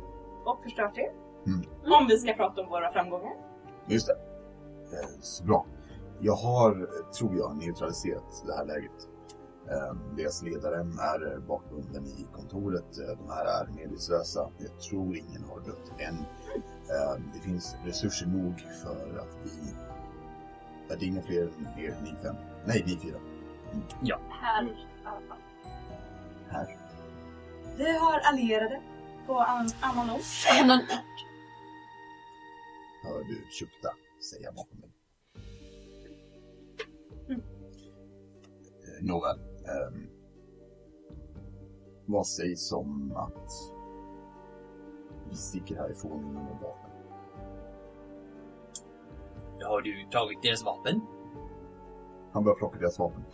och 0.45 0.63
förstört 0.63 0.95
det. 0.95 1.11
Mm. 1.51 1.65
Om 1.99 2.07
vi 2.07 2.17
ska 2.17 2.33
prata 2.33 2.61
om 2.61 2.69
våra 2.69 2.91
framgångar. 2.91 3.33
Just 3.87 4.07
det. 4.07 4.13
Eh, 4.97 5.09
Så 5.21 5.43
bra. 5.43 5.65
Jag 6.19 6.33
har, 6.35 6.87
tror 7.19 7.35
jag, 7.37 7.55
neutraliserat 7.57 8.43
det 8.45 8.53
här 8.53 8.65
läget. 8.65 9.07
Eh, 9.69 9.95
Deras 10.17 10.43
ledare 10.43 10.75
är 10.79 11.39
bakbunden 11.39 12.05
i 12.05 12.27
kontoret. 12.33 12.85
De 13.17 13.29
här 13.29 13.45
är 13.45 13.67
medvetslösa. 13.75 14.49
Jag 14.57 14.79
tror 14.79 15.17
ingen 15.17 15.43
har 15.43 15.59
dött 15.59 15.91
än. 15.99 16.15
Eh, 16.89 17.21
Det 17.33 17.39
finns 17.39 17.75
resurser 17.85 18.27
nog 18.27 18.59
för 18.83 19.19
att 19.19 19.37
vi... 19.43 19.49
Ja, 20.89 20.95
Det 20.95 21.05
är 21.05 21.07
inga 21.07 21.21
fler 21.21 21.41
än 21.41 21.79
er, 21.79 21.95
ni 22.03 22.15
fem. 22.23 22.35
Nej, 22.65 22.83
ni 22.87 22.97
fyra. 22.97 23.19
Här 24.29 24.63
i 24.63 24.75
alla 25.05 25.21
fall. 25.27 25.37
Här. 26.49 26.77
Vi 27.77 27.97
har 27.97 28.19
allierade 28.19 28.81
på 29.25 29.39
annan, 29.39 29.69
annan 29.81 30.09
ort. 30.15 30.21
Annan 30.61 30.79
Hör 33.03 33.23
du 33.23 33.45
Tjukta 33.51 33.89
säga 34.31 34.51
bakom 34.51 34.79
mig. 34.79 34.89
Eh, 38.87 39.01
Nåväl. 39.05 39.39
ehm, 39.39 40.07
vad 42.05 42.27
sägs 42.27 42.71
om 42.71 43.13
att 43.15 43.51
vi 45.29 45.35
sticker 45.35 45.75
härifrån 45.75 46.23
med 46.33 46.43
några 46.43 46.59
vapen? 46.61 46.84
Har 49.63 49.81
du 49.81 50.05
tagit 50.11 50.41
deras 50.41 50.65
vapen? 50.65 51.01
Han 52.33 52.43
börjar 52.43 52.55
plocka 52.55 52.79
deras 52.79 52.99
vapen. 52.99 53.23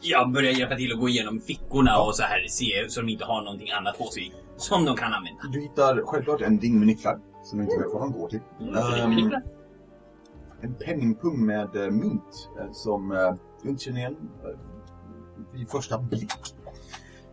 Jag 0.00 0.32
börjar 0.32 0.52
hjälpa 0.52 0.76
till 0.76 0.92
att 0.92 1.00
gå 1.00 1.08
igenom 1.08 1.40
fickorna 1.40 1.98
och 1.98 2.14
så 2.14 2.22
här 2.22 2.46
se 2.48 2.88
så 2.88 3.00
de 3.00 3.08
inte 3.08 3.24
har 3.24 3.42
någonting 3.42 3.70
annat 3.70 3.98
på 3.98 4.04
sig 4.04 4.32
som 4.56 4.84
de 4.84 4.96
kan 4.96 5.12
använda. 5.12 5.42
Du 5.52 5.60
hittar 5.60 6.02
självklart 6.06 6.40
en 6.40 6.60
ring 6.60 6.78
med 6.78 6.86
nycklar 6.86 7.20
som 7.42 7.58
du 7.58 7.64
inte 7.64 7.78
vet 7.78 7.92
vad 7.92 8.02
de 8.02 8.12
går 8.12 8.28
till. 8.28 8.40
Ehm, 8.60 9.32
en 10.60 10.74
penningpung 10.74 11.46
med 11.46 11.76
eh, 11.76 11.90
mynt 11.90 12.48
eh, 12.60 12.72
som 12.72 13.12
eh, 13.12 13.34
du 13.62 13.68
inte 13.68 13.84
känner 13.84 13.98
igen 13.98 14.16
eh, 14.44 14.58
vid 15.52 15.68
första 15.68 15.98
blick. 15.98 16.32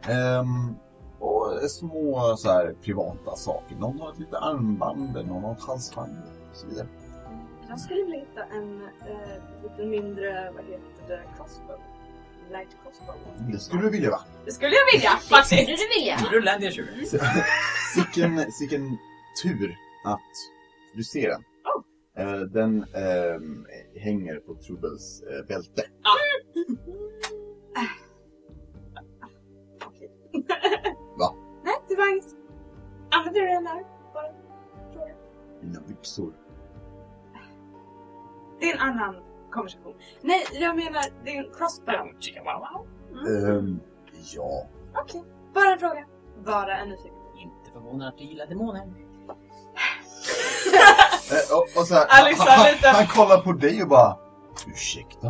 Ehm, 0.01 0.75
och 1.19 1.69
små 1.69 2.35
så 2.37 2.49
här, 2.49 2.75
privata 2.81 3.35
saker. 3.35 3.75
Någon 3.75 3.99
har 3.99 4.11
ett 4.11 4.19
litet 4.19 4.35
armband, 4.35 5.13
någon 5.27 5.43
har 5.43 5.51
ett 5.51 5.63
halsband 5.63 6.17
och 6.51 6.55
så 6.57 6.67
vidare. 6.67 6.87
Jag 7.75 7.81
skulle 7.81 8.03
vilja 8.03 8.19
hitta 8.19 8.43
en 8.43 8.81
eh, 8.81 9.63
lite 9.63 9.85
mindre, 9.85 10.51
vad 10.55 10.63
heter 10.65 11.07
det, 11.07 11.23
crossbow. 11.37 11.79
Light 12.51 12.67
crossbow. 12.83 13.15
Det 13.51 13.59
skulle 13.59 13.81
du 13.81 13.89
vilja 13.89 14.09
va? 14.09 14.19
Det 14.45 14.51
skulle 14.51 14.75
jag 14.75 14.93
vilja 14.93 15.09
faktiskt. 15.09 15.61
Skulle 15.61 15.77
du 15.77 15.99
vilja? 15.99 16.17
Rulla 16.31 16.55
en 16.55 16.61
D20. 16.61 17.19
Sicken, 17.95 18.51
sicken 18.51 18.97
tur 19.43 19.75
att 20.05 20.19
du 20.95 21.03
ser 21.03 21.29
den. 21.29 21.43
Eh, 22.17 22.39
den 22.39 22.83
ehm, 22.83 23.65
hänger 23.95 24.35
på 24.35 24.55
Trubbels 24.55 25.23
eh, 25.23 25.45
bälte. 25.47 25.83
Okej. 29.85 30.11
Va? 31.19 31.35
Nej, 31.63 31.75
det 31.89 31.95
var 31.95 32.11
inget. 32.13 32.25
Använder 33.11 33.41
du 33.41 33.47
den 33.47 33.63
där? 33.63 33.83
Bara. 34.13 34.27
Dina 35.61 35.81
byxor. 35.87 36.44
Det 38.59 38.69
är 38.69 38.73
en 38.75 38.79
annan 38.81 39.15
konversation. 39.51 39.93
Nej, 40.21 40.45
jag 40.53 40.75
menar, 40.75 41.03
det 41.23 41.29
är 41.37 41.43
en 41.43 41.51
crossbow. 41.57 42.05
Ehm, 43.27 43.79
ja. 44.35 44.67
Okej, 44.95 45.23
bara 45.53 45.71
en 45.73 45.79
fråga. 45.79 46.05
Bara 46.45 46.77
en 46.77 46.89
nyfiken. 46.89 47.11
Inte 47.41 47.71
förvånad 47.73 48.07
att 48.07 48.17
du 48.17 48.23
gillar 48.23 48.45
demoner. 48.47 48.81
Eh, 51.31 51.57
och, 51.57 51.81
och 51.81 51.87
så 51.87 51.93
här, 51.93 52.05
Alice 52.09 52.43
han, 52.47 52.71
lite- 52.71 52.87
han 52.87 53.07
kollar 53.07 53.41
på 53.41 53.51
dig 53.53 53.81
och 53.83 53.87
bara 53.89 54.17
Ursäkta? 54.67 55.27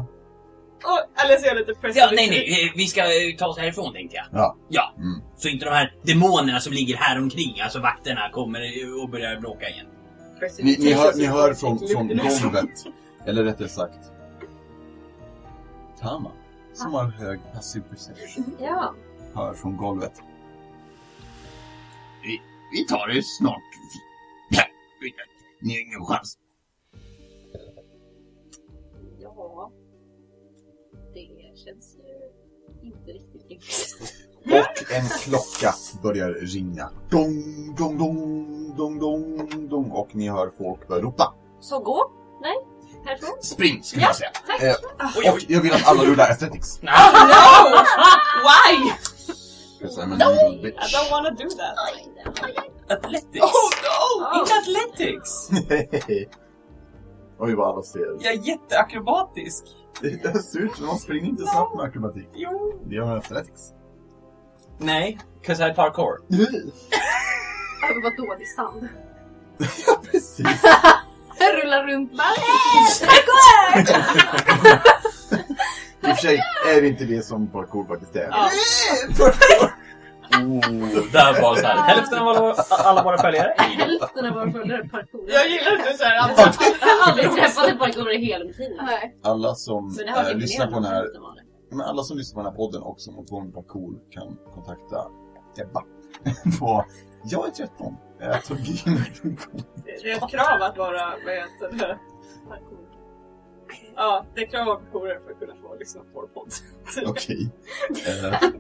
Och 0.83 0.99
Alice 1.23 1.47
är 1.49 1.55
lite 1.55 1.71
Ja, 1.71 1.77
pressad. 1.81 2.09
nej, 2.15 2.29
nej, 2.29 2.65
eh, 2.67 2.71
vi 2.75 2.85
ska 2.87 3.01
eh, 3.01 3.35
ta 3.37 3.47
oss 3.47 3.57
härifrån 3.57 3.93
tänkte 3.93 4.15
jag. 4.17 4.25
Ja. 4.31 4.55
Ja, 4.69 4.93
Mm. 4.97 5.21
så 5.37 5.47
inte 5.47 5.65
de 5.65 5.71
här 5.71 5.95
demonerna 6.03 6.59
som 6.59 6.73
ligger 6.73 6.95
här 6.97 7.17
omkring, 7.19 7.59
alltså 7.61 7.79
vakterna, 7.79 8.29
kommer 8.31 8.61
och 9.03 9.09
börjar 9.09 9.39
bråka 9.39 9.69
igen. 9.69 9.85
Ni, 10.59 10.77
ni, 10.79 10.93
hör, 10.93 11.13
ni 11.15 11.25
hör 11.25 11.53
från, 11.53 11.79
från 11.87 12.07
golvet, 12.07 12.69
eller 13.25 13.43
rättare 13.43 13.69
sagt 13.69 14.11
Tama, 15.99 16.31
som 16.73 16.93
har 16.93 17.03
hög 17.05 17.39
passive 17.53 17.85
perception, 17.89 18.57
Ja. 18.59 18.93
hör 19.33 19.53
från 19.53 19.77
golvet. 19.77 20.21
Vi, 22.23 22.41
vi 22.71 22.85
tar 22.87 23.07
det 23.07 23.23
snart. 23.23 23.61
Ni 25.61 25.73
har 25.73 25.81
ingen 25.81 26.05
chans. 26.05 26.37
Ja. 29.19 29.71
Det 31.13 31.57
känns 31.57 31.97
ju 31.97 32.87
inte 32.87 33.11
riktigt 33.11 33.41
rimligt. 33.49 33.95
Och 34.45 34.91
en 34.95 35.05
klocka 35.23 35.73
börjar 36.03 36.31
ringa. 36.33 36.89
Dong, 37.09 37.75
dong, 37.77 37.97
dong, 37.97 38.99
dong, 38.99 39.37
dong, 39.49 39.67
dong. 39.69 39.91
Och 39.91 40.15
ni 40.15 40.29
hör 40.29 40.51
folk 40.57 40.87
börja 40.87 41.01
ropa. 41.01 41.33
Så 41.59 41.79
gå? 41.79 42.11
Nej? 42.41 42.55
Härifrån? 43.05 43.29
Spring, 43.41 43.83
skulle 43.83 44.01
jag 44.03 44.15
säga. 44.15 44.29
Tack! 44.47 44.61
Eh, 44.63 44.75
Oj, 45.17 45.29
och 45.29 45.39
jag 45.47 45.61
vill 45.61 45.73
att 45.73 45.87
alla 45.87 46.03
rullar 46.03 46.31
athletics. 46.31 46.81
No! 46.81 46.89
Why? 48.47 48.91
Because 49.79 50.01
I'm 50.01 50.13
a 50.13 50.15
little 50.15 50.69
I 50.69 50.71
don't 50.71 51.11
wanna 51.11 51.29
do 51.31 51.49
that. 51.49 52.97
Athletics. 52.97 53.41
Oh 53.43 53.69
no! 53.85 54.39
Inte 54.39 54.53
athletics! 54.53 55.49
Oj 57.39 57.55
vad 57.55 57.67
alla 57.69 57.83
ser. 57.83 58.17
Jag 58.19 58.33
är 58.33 58.47
jätteakrobatisk. 58.47 59.63
Det 60.01 60.43
ser 60.43 60.59
ut 60.59 60.75
som 60.75 60.85
man 60.85 60.99
springer 60.99 61.27
inte 61.29 61.43
snabbt 61.43 61.75
med 61.75 61.85
akrobatik. 61.85 62.27
Jo. 62.33 62.81
Det 62.85 62.95
gör 62.95 63.05
man 63.05 63.17
athletics. 63.17 63.61
Nej, 64.77 65.19
'cause 65.45 65.71
I 65.71 65.73
parkour. 65.73 66.21
Ja, 66.27 66.45
vadå, 68.03 68.35
det 68.37 68.43
är 68.43 68.55
sand. 68.55 68.87
ja, 69.87 70.01
precis. 70.11 70.45
Runt 71.39 72.11
bara. 72.17 72.25
I 76.01 76.11
och 76.11 76.15
för 76.17 76.27
sig 76.27 76.41
är 76.69 76.81
det 76.81 76.87
inte 76.87 77.05
det 77.05 77.21
som 77.25 77.47
parkour 77.47 77.85
faktiskt 77.85 78.15
är. 78.15 78.27
Ja. 78.31 78.49
Oh, 80.31 81.11
där 81.11 81.41
var 81.41 81.55
så 81.55 81.67
här. 81.67 81.75
Hälften 81.77 82.19
av 82.19 82.27
alla, 82.27 82.53
alla 82.69 83.03
våra 83.03 83.17
följare. 83.17 83.53
Hälften 83.57 84.25
av 84.25 84.33
våra 84.33 84.51
följare 84.51 84.87
parkour. 84.89 85.25
Jag 85.27 85.49
gillar 85.49 85.77
inte 85.79 85.97
såhär 85.97 86.19
att 86.19 86.37
Jag 86.37 86.45
har 86.87 87.09
aldrig 87.11 87.31
träffat 87.31 87.69
en 87.69 87.77
parkourare 87.77 88.13
i 88.13 88.25
hela 88.25 88.45
mitt 88.45 88.57
liv. 88.59 88.71
Alla 89.23 89.55
som 89.55 89.97
eh, 90.17 90.35
lyssnar 90.37 90.67
på 90.67 90.73
den 90.73 90.85
här. 90.85 91.05
Men 91.71 91.81
alla 91.81 92.03
som 92.03 92.17
lyssnar 92.17 92.35
på 92.35 92.39
den 92.43 92.51
här 92.51 92.57
podden 92.57 92.81
och 92.81 93.01
som 93.01 93.15
har 93.15 93.23
på 93.23 93.39
med 93.41 93.53
parkour 93.53 93.93
kan 94.11 94.37
kontakta 94.53 95.05
Ebba 95.61 95.81
på 96.59 96.85
Jag 97.23 97.47
är 97.47 97.51
13. 97.51 97.95
Jag 98.19 98.43
tog 98.43 98.59
in 98.59 99.03
det 99.85 100.11
är 100.11 100.15
ett 100.23 100.29
krav 100.31 100.61
att 100.61 100.77
vara, 100.77 101.13
vad 101.25 101.33
heter 101.35 101.87
det? 101.87 101.97
Ja, 103.95 104.25
det 104.35 104.41
är 104.41 104.47
krav 104.47 104.65
vara 104.65 104.77
parkourer 104.77 105.19
för 105.19 105.31
att 105.31 105.39
kunna 105.39 105.55
få 105.55 105.75
lyssna 105.75 106.01
på 106.01 106.07
vår 106.13 106.27
podd. 106.27 106.53
Okej. 107.05 107.51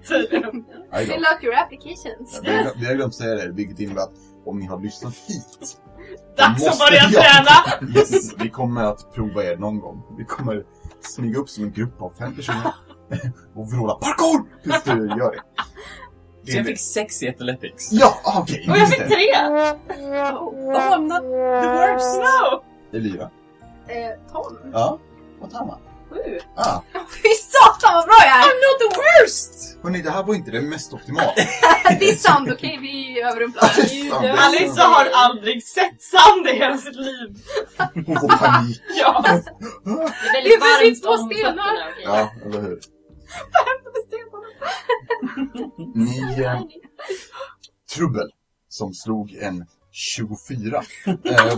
Tydligen. 0.07 0.65
Fill 0.93 1.25
out 1.33 1.43
your 1.43 1.55
applications. 1.55 2.39
Vi 2.43 2.49
har, 2.57 2.71
vi 2.79 2.85
har 2.85 2.93
glömt 2.95 3.15
säga 3.15 3.35
det, 3.35 3.51
vilket 3.51 3.79
innebär 3.79 4.01
att 4.01 4.13
om 4.45 4.59
ni 4.59 4.65
har 4.65 4.79
lyssnat 4.79 5.15
hit 5.15 5.77
Dags 6.37 6.49
att 6.49 6.59
måste 6.59 6.85
börja 6.85 7.01
jag- 7.03 7.11
träna! 7.11 7.91
Yes, 7.99 8.33
vi 8.37 8.49
kommer 8.49 8.83
att 8.83 9.13
prova 9.13 9.43
er 9.43 9.57
någon 9.57 9.79
gång. 9.79 10.03
Vi 10.17 10.25
kommer 10.25 10.65
smyga 11.01 11.39
upp 11.39 11.49
som 11.49 11.63
en 11.63 11.71
grupp 11.71 12.01
av 12.01 12.13
fem 12.19 12.35
personer 12.35 12.73
och 13.55 13.71
vråla 13.71 13.93
parkour 13.95 14.45
tills 14.63 14.83
du 14.83 14.91
gör 14.91 15.31
det. 15.31 15.41
Det 16.45 16.51
Så 16.51 16.57
jag 16.57 16.65
det. 16.65 16.69
fick 16.69 16.79
sex 16.79 17.23
i 17.23 17.29
athletics. 17.29 17.89
Ja, 17.91 18.19
okej. 18.23 18.67
Och 18.69 18.77
jag 18.77 18.89
fick 18.89 18.99
det. 18.99 19.09
tre! 19.09 19.27
Oh, 20.33 20.53
I'm 20.73 21.07
not 21.07 21.21
the 21.61 21.67
worst. 21.67 22.17
No! 22.19 22.63
Elira. 22.97 23.29
Eh, 23.87 24.31
Tom. 24.31 24.57
Ja, 24.73 24.99
och 25.41 25.51
Tama. 25.51 25.77
Sju. 26.09 26.39
Ah, 26.55 26.81
Fy 27.23 27.29
satan 27.29 27.93
vad 27.95 28.05
bra 28.05 28.15
jag 28.19 28.27
är! 28.37 28.41
I'm 28.41 28.59
not 28.65 28.79
the 28.79 28.97
worst! 28.99 29.77
hörni, 29.83 30.01
det 30.01 30.09
här 30.11 30.23
var 30.23 30.35
inte 30.35 30.51
det 30.51 30.61
mest 30.61 30.93
optimala. 30.93 31.33
Det 31.99 32.09
är 32.09 32.15
sand, 32.15 32.51
okej? 32.51 32.77
Vi 32.81 33.21
överrumplar. 33.21 33.67
Sant. 34.09 34.39
Alissa 34.39 34.83
har 34.83 35.07
aldrig 35.13 35.63
sett 35.63 36.01
sand 36.01 36.47
i 36.47 36.51
hela 36.51 36.77
sitt 36.77 36.95
liv. 36.95 37.35
Hon 38.05 38.19
får 38.19 38.27
panik. 38.37 38.81
Ja. 38.99 39.23
Det 39.23 39.29
är 39.29 39.43
Det 40.43 40.53
är 40.53 40.61
väldigt 40.61 40.61
väldigt 40.61 41.05
varmt 41.05 41.19
om 41.21 41.29
stenar. 41.29 41.73
Ja, 42.03 42.29
eller 42.45 42.61
hur? 42.61 42.79
Ni... 45.95 46.41
Eh, 46.41 46.61
trubbel, 47.95 48.31
som 48.69 48.93
slog 48.93 49.33
en 49.33 49.65
24, 49.91 50.83
eh, 51.05 51.57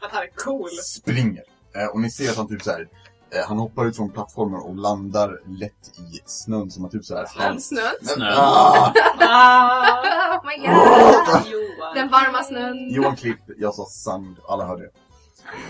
han 0.00 0.26
cool. 0.36 0.68
springer. 0.70 1.42
Eh, 1.76 1.86
och 1.86 2.00
ni 2.00 2.10
ser 2.10 2.30
att 2.30 2.36
han 2.36 2.48
typ 2.48 2.62
så 2.62 2.70
här. 2.70 2.88
Eh, 3.30 3.48
han 3.48 3.58
hoppar 3.58 3.86
ut 3.86 3.96
från 3.96 4.10
plattformen 4.10 4.60
och 4.60 4.76
landar 4.76 5.40
lätt 5.46 5.98
i 5.98 6.20
snön 6.26 6.70
som 6.70 6.84
att 6.84 6.92
typ 6.92 7.04
så 7.04 7.16
här. 7.16 7.26
Snön, 7.26 7.60
snön. 7.60 7.92
Snö. 8.02 8.32
Ah! 8.36 8.92
Ah. 9.20 10.38
Oh 10.38 10.46
my 10.46 10.56
god. 10.56 11.52
Johan. 11.52 11.94
Den 11.94 12.08
varma 12.10 12.42
snön. 12.42 12.88
Johan 12.90 13.16
Klipp, 13.16 13.40
jag 13.58 13.74
sa 13.74 13.86
sand, 13.86 14.36
alla 14.48 14.66
hörde 14.66 14.82
det. 14.82 14.90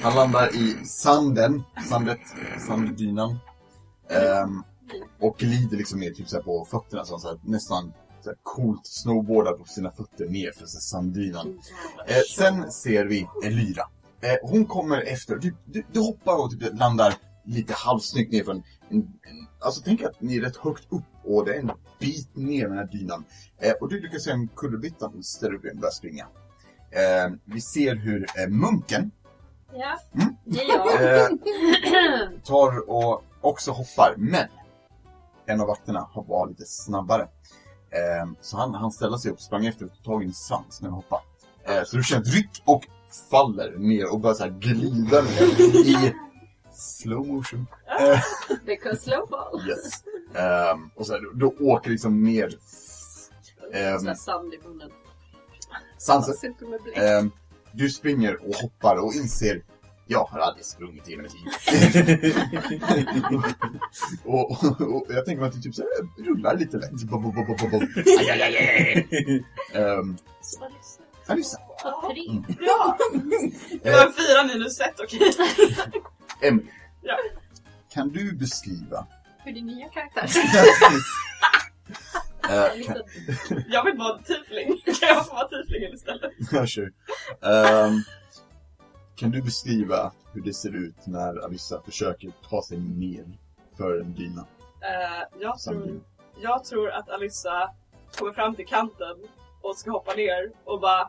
Han 0.02 0.14
landar 0.14 0.54
i 0.54 0.84
sanden, 0.84 1.62
sandet, 1.88 2.20
sanddynan. 2.66 3.38
Ehm, 4.10 4.62
och 5.20 5.36
glider 5.38 5.76
liksom 5.76 6.00
ner 6.00 6.10
typ 6.10 6.28
så 6.28 6.42
på 6.42 6.64
fötterna, 6.70 7.04
så 7.04 7.18
så 7.18 7.28
här, 7.28 7.38
nästan 7.44 7.92
så 8.22 8.30
här 8.30 8.36
coolt 8.42 8.80
snowboardar 8.86 9.52
på 9.52 9.64
sina 9.64 9.90
fötter 9.90 10.26
ner 10.28 10.52
för 10.52 10.66
så 10.66 10.78
sanddynan. 10.80 11.58
Eh, 12.06 12.16
sen 12.36 12.72
ser 12.72 13.04
vi 13.04 13.26
Elyra. 13.44 13.82
Eh, 14.20 14.36
hon 14.50 14.66
kommer 14.66 15.00
efter, 15.02 15.36
du, 15.36 15.56
du, 15.64 15.84
du 15.92 16.00
hoppar 16.00 16.44
och 16.44 16.50
typ 16.50 16.78
landar 16.78 17.14
lite 17.46 17.72
halvsnyggt 17.74 18.32
ner 18.32 18.44
från 18.44 18.56
en, 18.88 18.96
en, 18.98 19.06
Alltså 19.60 19.82
tänk 19.84 20.02
att 20.02 20.20
ni 20.20 20.36
är 20.36 20.40
rätt 20.40 20.56
högt 20.56 20.84
upp 20.92 21.02
och 21.24 21.44
det 21.44 21.54
är 21.54 21.58
en 21.60 21.70
bit 22.00 22.36
ner 22.36 22.68
den 22.68 22.78
här 22.78 22.86
dynan. 22.92 23.24
Eh, 23.58 23.72
och 23.80 23.88
du 23.88 24.00
lyckas 24.00 24.26
göra 24.26 24.36
en 24.36 24.48
kullerbytta 24.48 25.06
och 25.06 25.24
ställer 25.24 25.54
upp 25.54 25.64
och 25.74 25.76
börjar 25.80 25.92
springa. 25.92 26.26
Eh, 26.90 27.32
vi 27.44 27.60
ser 27.60 27.94
hur 27.96 28.26
eh, 28.40 28.48
munken 28.48 29.10
Ja, 29.76 29.98
Mm. 30.14 30.36
det 30.44 30.60
är 30.60 30.68
jag. 30.68 31.20
eh, 31.32 32.30
tar 32.44 32.90
och 32.90 33.24
också 33.40 33.70
hoppar, 33.70 34.14
men 34.18 34.46
en 35.46 35.60
av 35.60 35.66
vakterna 35.66 36.08
var 36.14 36.48
lite 36.48 36.64
snabbare. 36.64 37.28
Ehm, 37.90 38.36
så 38.40 38.56
han, 38.56 38.74
han 38.74 38.92
ställde 38.92 39.18
sig 39.18 39.30
upp, 39.30 39.40
sprang 39.40 39.66
efter 39.66 39.84
och 39.84 39.92
tog 39.92 40.04
tag 40.04 40.22
i 40.22 40.26
en 40.26 40.34
svans 40.34 40.80
när 40.80 40.88
han 40.88 40.96
hoppade. 40.96 41.22
Eh, 41.64 41.84
så 41.84 41.96
du 41.96 42.02
känner 42.02 42.22
ett 42.22 42.34
ryck 42.34 42.62
och 42.64 42.84
faller 43.30 43.78
ner 43.78 44.12
och 44.12 44.20
börjar 44.20 44.34
så 44.34 44.44
här 44.44 44.50
glida 44.50 45.22
ner 45.22 45.86
i 45.86 46.14
slow 46.72 47.26
motion. 47.26 47.66
Because 48.66 48.96
slow 48.96 49.26
fall. 49.26 49.60
yes. 49.68 50.04
Ehm, 50.34 50.90
och 50.94 51.06
så 51.06 51.12
här, 51.12 51.20
då, 51.20 51.54
då 51.58 51.64
åker 51.64 51.90
liksom 51.90 52.22
ner. 52.22 52.58
Ehm, 53.72 54.06
här 54.06 54.14
sand 54.14 54.54
i 54.54 54.58
munnen. 54.64 54.90
Blick. 56.82 56.96
ehm, 56.96 57.30
du 57.72 57.90
springer 57.90 58.48
och 58.48 58.54
hoppar 58.54 58.96
och 58.96 59.14
inser 59.14 59.64
jag 60.06 60.24
har 60.24 60.38
aldrig 60.38 60.64
sprungit 60.64 61.08
i 61.08 61.10
hela 61.10 61.22
mitt 61.22 61.34
liv. 61.34 61.44
och, 64.24 64.50
och, 64.50 64.80
och 64.80 65.06
jag 65.08 65.24
tänker 65.24 65.40
mig 65.40 65.48
att 65.48 65.54
du 65.54 65.60
typ 65.60 65.74
så 65.74 65.82
här, 65.82 66.24
rullar 66.24 66.56
lite 66.56 66.76
lätt. 66.76 66.90
Aj, 68.18 68.30
aj, 68.30 68.42
aj, 68.42 68.56
aj. 68.56 69.44
Ehm, 69.82 70.16
Så 70.40 70.60
bara 70.60 70.68
lyssna. 70.68 71.04
Alissa, 71.26 71.58
På 71.82 72.12
tre. 72.12 72.28
Mm. 72.30 72.44
Ja! 72.60 72.98
Det 73.82 73.90
var 73.92 74.06
en 74.06 74.12
fyra 74.12 74.44
minus 74.54 74.80
ett, 74.80 75.00
okej. 75.00 75.32
Emily. 76.40 76.68
Ja. 77.02 77.16
Kan 77.92 78.08
du 78.08 78.32
beskriva... 78.36 79.06
För 79.44 79.50
din 79.50 79.66
nya 79.66 79.88
karaktär. 79.88 80.28
Eh, 82.50 82.86
kan, 82.86 82.96
Jag 83.68 83.84
vill 83.84 83.98
vara 83.98 84.18
tiefling. 84.18 84.82
Kan 85.00 85.08
jag 85.08 85.26
få 85.26 85.34
vara 85.34 85.48
tieflingen 85.48 85.94
istället? 85.94 86.32
ja, 86.52 86.66
sure. 86.66 86.90
Ehm, 87.42 88.02
kan 89.16 89.30
du 89.30 89.42
beskriva 89.42 90.12
hur 90.32 90.40
det 90.42 90.54
ser 90.54 90.76
ut 90.76 91.06
när 91.06 91.44
Alissa 91.44 91.80
försöker 91.82 92.32
ta 92.50 92.62
sig 92.62 92.78
ner 92.78 93.24
för 93.76 94.00
en 94.00 94.14
dyna? 94.14 94.46
Eh, 94.80 95.40
jag, 95.40 95.58
tror, 95.58 96.00
jag 96.42 96.64
tror 96.64 96.90
att 96.90 97.08
Alyssa 97.08 97.70
kommer 98.18 98.32
fram 98.32 98.54
till 98.54 98.66
kanten 98.66 99.16
och 99.62 99.76
ska 99.76 99.90
hoppa 99.90 100.14
ner 100.14 100.52
och 100.64 100.80
bara 100.80 101.02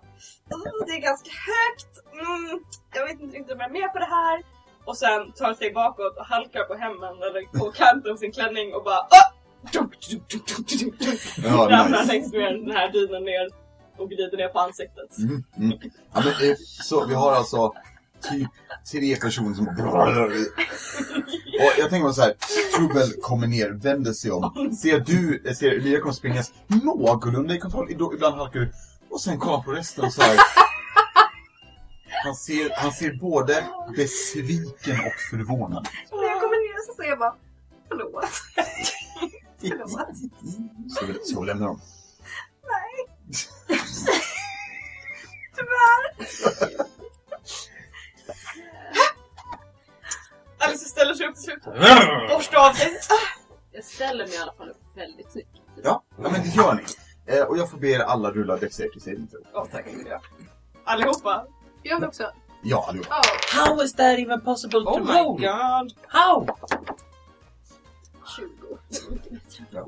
"Åh, 0.52 0.86
Det 0.88 0.92
är 0.94 1.02
ganska 1.02 1.30
högt, 1.30 2.04
mm, 2.14 2.64
jag 2.94 3.06
vet 3.08 3.20
inte 3.22 3.38
riktigt 3.38 3.54
om 3.54 3.60
jag 3.60 3.70
är 3.70 3.74
med 3.82 3.94
på 3.94 4.00
det 4.00 4.06
här. 4.20 4.44
Och 4.86 4.98
sen 4.98 5.32
tar 5.32 5.54
steg 5.54 5.74
bakåt 5.74 6.18
och 6.18 6.26
halkar 6.26 6.64
på 6.64 6.74
hemmen 6.74 7.16
eller 7.24 7.60
på 7.60 7.72
kanten 7.76 8.12
av 8.12 8.16
sin 8.16 8.32
klänning 8.32 8.74
och 8.74 8.84
bara 8.84 9.08
dunk. 9.74 9.96
Ja, 11.44 11.52
Ramlar 11.72 12.00
nice. 12.00 12.14
längs 12.14 12.32
med 12.34 12.54
den 12.54 12.72
här 12.72 12.92
dynan 12.92 13.24
ner 13.24 13.48
och 13.98 14.10
glider 14.10 14.38
ner 14.38 14.48
på 14.48 14.60
ansiktet. 14.60 15.18
Mm, 15.18 15.44
mm. 15.58 15.80
Ja, 16.14 16.22
men, 16.26 16.50
eh, 16.50 16.56
så 16.60 17.06
vi 17.06 17.14
har 17.14 17.32
alltså 17.32 17.74
typ 18.22 18.50
tre 18.92 19.16
personer 19.16 19.56
som... 19.56 19.68
Och 19.68 19.80
jag 21.80 21.90
tänker 21.90 22.12
så 22.12 22.22
här, 22.22 22.34
Trubbel 22.76 23.14
kommer 23.22 23.48
ner, 23.48 23.70
vänder 23.70 24.14
sig 24.14 24.32
om, 24.32 24.76
ser 24.82 25.00
du, 25.00 25.54
ser 25.56 25.72
Elia 25.72 26.00
kommer 26.00 26.14
springa 26.14 26.44
någorlunda 26.68 27.56
i 27.56 27.60
kontroll, 27.60 27.90
Ib- 27.90 28.14
ibland 28.14 28.36
halkar 28.36 28.60
du, 28.60 28.72
och 29.10 29.22
sen 29.22 29.40
kollar 29.40 29.62
på 29.62 29.72
resten 29.72 30.12
så 30.12 30.22
här. 30.22 30.38
Han 32.24 32.36
ser, 32.36 32.70
han 32.78 32.92
ser 32.92 33.14
både 33.14 33.66
besviken 33.96 35.00
och 35.06 35.14
förvånad. 35.30 35.88
När 36.12 36.24
jag 36.24 36.42
kommer 36.42 36.68
ner 36.68 36.86
så 36.88 36.94
säger 36.94 37.10
jag 37.10 37.20
bara 37.20 37.36
förlåt. 37.88 38.26
Förlåt. 39.62 39.62
Vi, 39.62 39.70
ska 41.26 41.40
vi 41.40 41.46
lämna 41.46 41.66
dem? 41.66 41.82
Alyssa 50.76 50.90
ställer 50.90 51.14
sig 51.14 51.28
upp 51.28 51.36
till 51.36 51.44
slut. 51.44 51.64
Borsta 52.30 52.70
av 52.70 52.74
sig. 52.74 53.00
Jag 53.72 53.84
ställer 53.84 54.26
mig 54.28 54.36
i 54.36 54.38
alla 54.38 54.54
fall 54.54 54.70
upp 54.70 54.82
väldigt 54.96 55.32
snyggt. 55.32 55.50
Ja, 55.84 56.04
ja 56.24 56.30
men 56.30 56.42
det 56.42 56.48
gör 56.48 56.74
ni. 56.74 56.84
Eh, 57.36 57.44
och 57.44 57.58
jag 57.58 57.72
får 57.72 57.78
be 57.78 57.88
er 57.88 58.00
alla 58.00 58.32
rulla 58.32 58.58
throw. 58.58 59.42
Ja, 59.54 59.68
tack. 59.72 59.86
Allihopa. 60.86 61.46
Jag 61.84 62.04
också. 62.04 62.32
Ja, 62.64 62.86
allihopa. 62.90 63.10
Ja. 63.54 63.66
How 63.66 63.84
is 63.84 63.94
that 63.94 64.20
even 64.20 64.42
possible 64.42 64.80
to 64.84 64.90
Oh 64.90 65.00
my 65.06 65.20
roll? 65.20 65.42
god. 65.42 65.94
How? 66.08 66.48
20. 68.38 68.48
Det 68.90 68.98
är 68.98 69.12
mycket 69.12 69.32
bättre. 69.32 69.86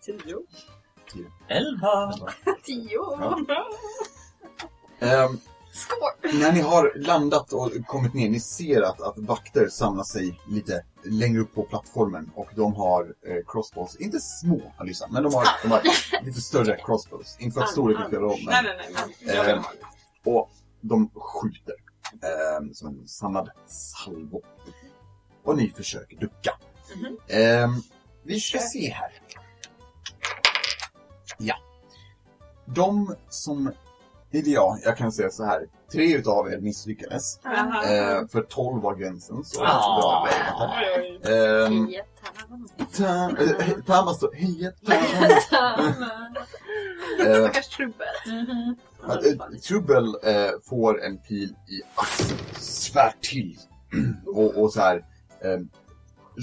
Tio. 0.00 0.42
Elva. 1.48 2.12
Tio. 2.62 3.16
Ja. 3.20 3.38
Ehm, 5.02 5.40
Skål. 5.80 6.40
När 6.40 6.52
ni 6.52 6.60
har 6.60 6.92
landat 6.96 7.52
och 7.52 7.72
kommit 7.86 8.14
ner, 8.14 8.30
ni 8.30 8.40
ser 8.40 8.82
att, 8.82 9.00
att 9.00 9.18
vakter 9.18 9.68
samlar 9.68 10.04
sig 10.04 10.40
lite 10.48 10.84
längre 11.04 11.40
upp 11.40 11.54
på 11.54 11.62
plattformen 11.62 12.30
och 12.34 12.48
de 12.56 12.74
har 12.74 13.02
eh, 13.02 13.36
crossbows, 13.46 13.96
inte 13.96 14.20
små 14.20 14.72
Alyssa, 14.76 15.06
men 15.10 15.22
de 15.22 15.34
har, 15.34 15.46
de 15.62 15.70
har 15.70 15.82
lite 16.24 16.40
större 16.40 16.76
crossbows. 16.76 17.36
Inte 17.38 17.54
för 17.54 17.60
att 17.60 17.70
storleken 17.70 18.06
spelar 18.06 18.22
roll, 18.22 18.38
Nej, 18.46 18.62
men, 18.62 18.76
nej, 18.76 19.06
nej. 19.20 19.36
Jag 19.36 19.44
vill 19.44 19.60
Ehm, 19.60 19.64
och 20.24 20.50
de 20.80 21.10
skjuter 21.14 21.74
ehm, 22.22 22.74
som 22.74 22.88
en 22.88 23.08
samlad 23.08 23.50
salvo. 23.66 24.42
Och 25.44 25.56
ni 25.56 25.70
försöker 25.70 26.16
ducka. 26.16 26.58
Mhm. 26.96 27.18
Ehm, 27.28 27.82
vi 28.22 28.40
ska 28.40 28.58
se 28.58 28.90
här. 28.90 29.12
Ja. 31.38 31.54
De 32.66 33.14
som, 33.28 33.72
eller 34.32 34.48
ja, 34.50 34.78
jag 34.84 34.96
kan 34.96 35.12
säga 35.12 35.30
så 35.30 35.44
här. 35.44 35.66
Tre 35.92 36.16
utav 36.16 36.52
er 36.52 36.58
misslyckades. 36.60 37.38
Eh, 37.44 38.26
för 38.26 38.42
12 38.42 38.82
var 38.82 38.94
gränsen. 38.94 39.44
Så 39.44 39.64
Ah. 39.64 40.26
Oj, 40.26 41.20
oj. 41.24 41.32
Ehm, 41.32 41.88
eh, 43.38 43.84
Tama 43.86 44.14
står, 44.14 44.34
hej 44.34 44.72
Tama. 45.50 45.94
Eh, 47.26 47.34
Stackars 47.34 47.68
trubbel. 47.68 48.06
Eh, 49.04 49.58
Trubbel 49.68 50.06
eh, 50.22 50.50
får 50.68 51.02
en 51.02 51.18
pil 51.18 51.48
i 51.68 51.82
axeln, 51.94 52.38
svär 52.58 53.12
till 53.20 53.58
och, 54.26 54.62
och 54.62 54.72
så 54.72 54.80
här 54.80 54.96
eh, 55.40 55.58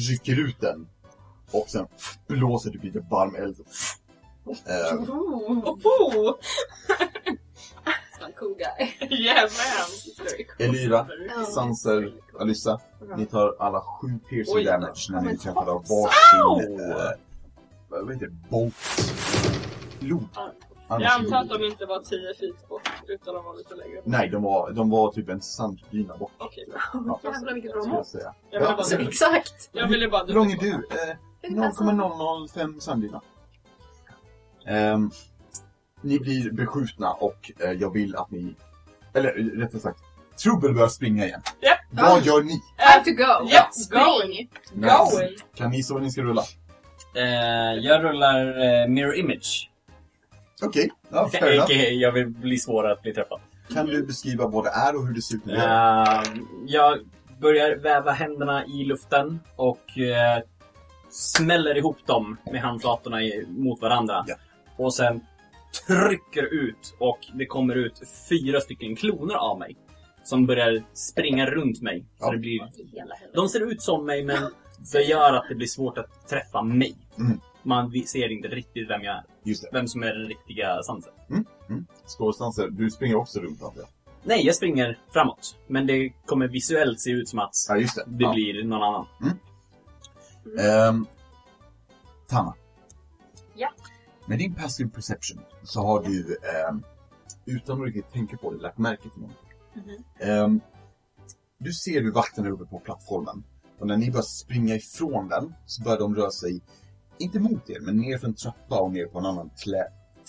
rycker 0.10 0.40
ut 0.40 0.62
den 0.62 0.88
och 1.52 1.70
sen 1.70 1.88
blåser 2.28 2.70
typ 2.72 2.84
lite 2.84 3.00
varm 3.00 3.36
eld. 3.36 3.58
Eh, 4.66 5.04
En 8.28 8.34
cool 8.34 8.56
guy. 8.58 9.10
Yeah 9.26 9.50
man! 11.36 11.46
Sanser, 11.46 12.14
Alyssa, 12.40 12.80
ni 13.18 13.26
tar 13.26 13.56
alla 13.60 13.82
sju 13.82 14.08
piercing 14.30 14.56
Oj 14.56 14.64
damage 14.64 15.08
när 15.10 15.22
ni 15.22 15.38
träffar 15.38 15.66
av 15.70 15.86
varsin 15.88 16.80
eh, 16.80 17.12
vad 17.90 18.14
heter 18.14 18.28
det? 18.28 18.34
Bolt. 18.50 18.76
Lod. 20.00 20.24
Jag 20.90 21.04
antar 21.04 21.38
att 21.38 21.50
de 21.50 21.64
inte 21.64 21.86
var 21.86 22.00
10 22.00 22.34
feet 22.34 22.70
bort, 22.70 22.90
utan 23.08 23.34
de 23.36 23.46
var 23.46 23.58
lite 23.58 23.76
längre 23.76 23.96
bort. 23.96 24.06
Nej, 24.06 24.30
de 24.30 24.44
var, 24.44 24.72
de 24.72 24.90
var 24.90 25.12
typ 25.12 25.30
en 25.30 25.42
sanddyna 25.42 26.18
bort. 26.18 26.32
Okej, 26.38 26.68
Ja, 26.94 27.20
Jävlar 27.24 27.54
vilket 27.54 27.72
bra 27.72 27.84
mått. 27.86 28.16
Ja, 28.52 28.60
bara... 28.60 28.84
så- 28.84 28.98
Exakt. 28.98 29.70
Jag 29.72 29.88
ville 29.88 30.08
bara... 30.08 30.26
Hur 30.26 30.34
lång 30.34 30.52
är 30.52 30.58
du? 30.58 30.88
Eh, 31.50 31.52
0,005 31.52 32.80
sanddyna. 32.80 33.22
Ehm, 34.66 35.12
ni 36.02 36.20
blir 36.20 36.52
beskjutna 36.52 37.12
och 37.12 37.52
eh, 37.60 37.72
jag 37.72 37.94
vill 37.94 38.16
att 38.16 38.32
ni... 38.32 38.56
Eller 39.14 39.32
rättare 39.32 39.82
sagt, 39.82 40.00
Trubbel 40.44 40.74
börjar 40.74 40.88
springa 40.88 41.26
igen. 41.26 41.42
Japp. 41.62 41.80
Vad 41.92 42.26
gör 42.26 42.42
ni? 42.42 42.62
Time 42.78 43.04
to 43.06 43.24
go. 43.24 43.50
Japp, 43.50 43.74
Spring. 43.74 44.50
Going! 44.74 45.38
Kan 45.56 45.70
ni 45.70 45.78
gissa 45.78 45.94
vad 45.94 46.04
ni 46.04 46.12
ska 46.12 46.22
rulla? 46.22 46.44
Eh, 47.16 47.80
jag 47.80 48.04
rullar 48.04 48.48
eh, 48.48 48.88
mirror 48.88 49.16
image. 49.16 49.70
Okej, 50.62 50.90
ja, 51.10 51.30
fair 51.30 51.52
enough. 51.52 51.72
Jag 51.72 52.12
vill 52.12 52.28
bli 52.28 52.58
svårare 52.58 52.94
att 52.94 53.02
bli 53.02 53.14
träffad. 53.14 53.40
Kan 53.74 53.86
du 53.86 54.06
beskriva 54.06 54.48
vad 54.48 54.64
det 54.64 54.70
är 54.70 54.96
och 54.96 55.08
hur 55.08 55.14
det 55.14 55.22
ser 55.22 55.36
ut? 55.36 55.48
Eh, 55.48 56.24
jag 56.68 57.00
börjar 57.40 57.76
väva 57.76 58.12
händerna 58.12 58.66
i 58.66 58.84
luften 58.86 59.40
och 59.56 59.98
eh, 59.98 60.44
smäller 61.10 61.78
ihop 61.78 61.98
dem 62.06 62.38
med 62.52 62.62
handflatorna 62.62 63.18
mot 63.48 63.82
varandra. 63.82 64.26
Ja. 64.28 64.36
Och 64.76 64.94
sen 64.94 65.22
trycker 65.88 66.44
ut 66.54 66.96
och 67.00 67.20
det 67.34 67.46
kommer 67.46 67.76
ut 67.76 68.02
fyra 68.30 68.62
stycken 68.62 68.96
kloner 68.96 69.36
av 69.36 69.60
mig. 69.60 69.76
Som 70.24 70.46
börjar 70.46 70.84
springa 70.94 71.46
runt 71.46 71.82
mig. 71.82 72.06
Så 72.20 72.26
Ja. 72.26 72.32
det 72.32 72.38
blir, 72.38 72.72
de 73.34 73.50
ser 73.50 73.72
ut 73.72 73.82
som 73.82 74.06
mig 74.06 74.24
men 74.24 74.52
det 74.94 75.02
gör 75.02 75.34
att 75.34 75.46
det 75.50 75.56
blir 75.56 75.68
svårt 75.68 75.98
att 75.98 76.28
träffa 76.30 76.62
mig. 76.62 76.96
Mm. 77.20 77.40
Man 77.64 77.92
ser 78.06 78.32
inte 78.32 78.48
riktigt 78.48 78.90
vem 78.90 79.02
jag 79.04 79.16
är. 79.16 79.24
Just 79.44 79.62
det. 79.64 79.70
Vem 79.74 79.88
som 79.88 80.04
är 80.04 80.14
den 80.14 80.28
riktiga 80.28 80.84
Sanser. 80.84 81.14
Skålstanser, 82.06 82.68
du 82.70 82.92
springer 82.92 83.16
också 83.16 83.40
runt 83.40 83.64
antar 83.64 83.80
jag? 83.80 83.90
Nej, 84.24 84.46
jag 84.46 84.56
springer 84.56 85.00
framåt. 85.14 85.58
Men 85.68 85.88
det 85.88 86.10
kommer 86.26 86.48
visuellt 86.48 87.00
se 87.00 87.10
ut 87.12 87.30
som 87.30 87.40
att 87.40 87.52
Ja, 87.70 87.78
just 87.78 87.96
det. 87.96 88.04
det 88.08 88.24
ja. 88.24 88.34
blir 88.34 88.64
någon 88.64 88.84
annan. 88.84 89.06
Ehm, 90.60 91.06
Tama. 92.28 92.54
Ja. 93.56 93.70
Med 94.28 94.40
din 94.40 94.56
passive 94.56 94.90
perception 94.90 95.40
så 95.64 95.82
har 95.82 96.04
du, 96.04 96.38
ehm, 96.38 96.84
utan 97.46 97.80
att 97.80 97.86
riktigt 97.86 98.14
tänka 98.14 98.38
på 98.38 98.52
det, 98.52 98.58
lagt 98.58 98.78
märke 98.78 99.10
till 99.10 99.22
något. 99.22 99.32
Mhm. 99.76 100.04
Ehm, 100.20 100.62
du 101.58 101.74
ser 101.74 102.02
hur 102.02 102.12
vakterna 102.12 102.48
är 102.48 102.52
uppe 102.52 102.66
på 102.66 102.80
plattformen. 102.80 103.44
Och 103.80 103.88
när 103.88 103.98
ni 103.98 104.12
börjar 104.12 104.24
springa 104.24 104.76
ifrån 104.76 105.28
den 105.28 105.54
så 105.66 105.84
börjar 105.84 106.00
de 106.00 106.16
röra 106.16 106.32
sig 106.32 106.62
inte 107.18 107.40
mot 107.40 107.70
er, 107.70 107.80
men 107.80 107.98
ner 107.98 108.18
för 108.18 108.28
en 108.28 108.34
trappa 108.34 108.80
och 108.80 108.92
ner 108.92 109.06
på 109.06 109.20
en 109.20 109.26
annan 109.26 109.50
klä... 109.64 109.84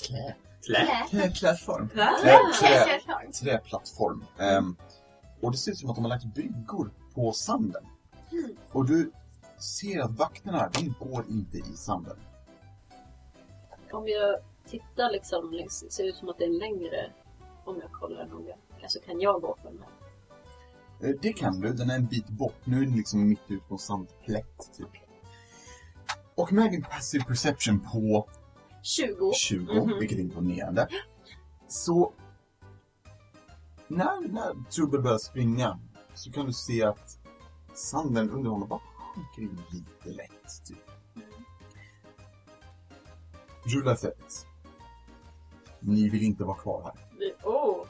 Klä? 0.07 0.35
Klä. 0.67 1.07
Klä, 1.11 1.29
klädform. 1.29 1.89
Trä, 1.89 2.39
trä, 2.61 3.33
träplattform. 3.41 4.25
Ehm, 4.39 4.77
och 5.41 5.53
det 5.53 5.59
ser 5.59 5.73
ut 5.73 5.79
som 5.79 5.91
att 5.91 5.97
de 5.97 6.05
har 6.05 6.09
lagt 6.09 6.35
bryggor 6.35 6.93
på 7.15 7.33
sanden. 7.33 7.85
Och 8.73 8.87
du 8.87 9.13
ser 9.59 10.01
att 10.01 10.19
vakterna, 10.19 10.71
de 10.75 10.95
går 10.99 11.25
inte 11.29 11.59
i 11.59 11.77
sanden. 11.77 12.17
Om 13.93 14.09
jag 14.09 14.37
tittar 14.67 15.11
liksom, 15.13 15.53
längs, 15.53 15.93
ser 15.93 16.03
det 16.03 16.09
ut 16.09 16.17
som 16.17 16.29
att 16.29 16.39
det 16.39 16.45
är 16.45 16.59
längre 16.61 17.13
om 17.65 17.79
jag 17.81 17.93
kollar 17.93 18.27
noga. 18.27 18.55
Alltså 18.83 19.01
kan 19.01 19.21
jag 19.21 19.41
gå 19.41 19.57
på 19.63 19.69
den 19.69 19.79
här? 19.79 21.09
Eh, 21.09 21.15
Det 21.23 21.33
kan 21.33 21.61
du, 21.61 21.73
den 21.73 21.91
är 21.91 21.95
en 21.95 22.07
bit 22.07 22.29
bort. 22.29 22.57
Nu 22.65 22.77
är 22.77 22.85
den 22.87 22.97
liksom 22.97 23.29
mitt 23.29 23.41
ute 23.49 23.65
på 23.69 23.75
en 23.75 23.79
sandplätt, 23.79 24.71
typ. 24.77 24.89
Och 26.35 26.53
med 26.53 26.71
din 26.71 26.83
passive 26.83 27.25
perception 27.25 27.81
på 27.81 28.29
20. 28.83 29.33
20, 29.35 29.75
Mhm. 29.75 29.99
vilket 29.99 30.19
är 30.19 30.23
imponerande. 30.23 30.89
Så 31.69 32.13
när, 33.89 34.29
när 34.29 34.71
Trubbel 34.71 35.03
börjar 35.03 35.19
springa 35.19 35.79
så 36.15 36.33
kan 36.33 36.47
du 36.47 36.53
se 36.53 36.83
att 36.85 37.19
sanden 37.75 38.31
under 38.31 38.51
honom 38.51 38.69
bara 38.69 38.81
sjunker 39.15 39.43
in 39.43 39.61
lite 39.71 40.17
lätt. 40.17 40.65
Typ. 40.67 40.88
Rulla 43.69 43.97
fett. 43.97 44.47
Ni 45.81 46.09
vill 46.09 46.23
inte 46.23 46.45
vara 46.45 46.57
kvar 46.59 46.83
här. 46.83 46.93
Vi, 47.19 47.35
oh. 47.43 47.87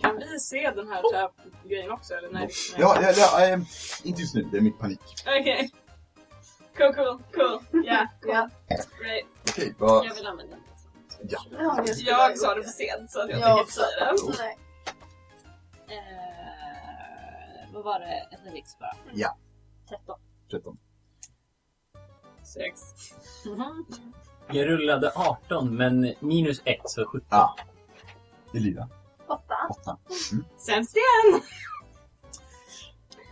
Kan 0.00 0.16
vi 0.16 0.40
se 0.40 0.70
den 0.70 0.88
här 0.88 1.02
trapgrejen 1.10 1.90
också 1.90 2.14
eller? 2.14 2.30
Nej. 2.30 2.42
nej. 2.42 2.80
Ja, 2.80 2.98
ja, 3.02 3.12
ja 3.16 3.46
eh, 3.46 3.60
inte 4.02 4.20
just 4.20 4.34
nu, 4.34 4.42
det 4.42 4.56
är 4.56 4.60
mitt 4.60 4.78
panik. 4.78 5.00
Okej. 5.26 5.70
Cool, 6.76 6.94
cool, 6.94 7.22
cool. 7.32 7.84
Yeah, 7.84 8.06
cool. 8.22 8.32
Ja. 8.32 8.48
Great. 8.68 9.24
Okej, 9.48 9.74
vad... 9.78 10.06
Jag 10.06 10.14
vill 10.14 10.26
använda 10.26 10.56
den. 10.56 10.64
Ja. 11.22 11.38
Ja, 11.50 11.84
jag, 11.86 11.96
Jag 11.98 12.38
sa 12.38 12.54
det 12.54 12.62
för 12.62 12.70
sent 12.70 13.10
så 13.10 13.20
att 13.20 13.30
jag 13.30 13.38
Ja, 13.40 13.44
tänker 13.44 13.60
inte 13.60 13.72
säga 13.72 14.12
det. 14.12 14.38
Nej. 14.38 14.58
Eh, 15.98 17.74
vad 17.74 17.84
var 17.84 18.00
det? 18.00 18.36
Ett 18.36 18.52
riks 18.52 18.78
bara? 18.78 18.96
Ja. 19.12 19.36
13. 19.88 20.18
13. 20.50 20.78
Sex. 22.42 22.80
Mhm. 23.46 23.86
Jag 24.52 24.66
rullade 24.68 25.12
18 25.14 25.76
men 25.76 26.14
minus 26.20 26.62
1 26.64 26.76
så 26.84 27.06
17. 27.06 27.26
Ja. 27.30 27.56
Elira, 28.54 28.88
Åtta. 29.28 29.54
8. 29.70 29.96
Sämst 30.66 30.96
igen! 30.96 31.40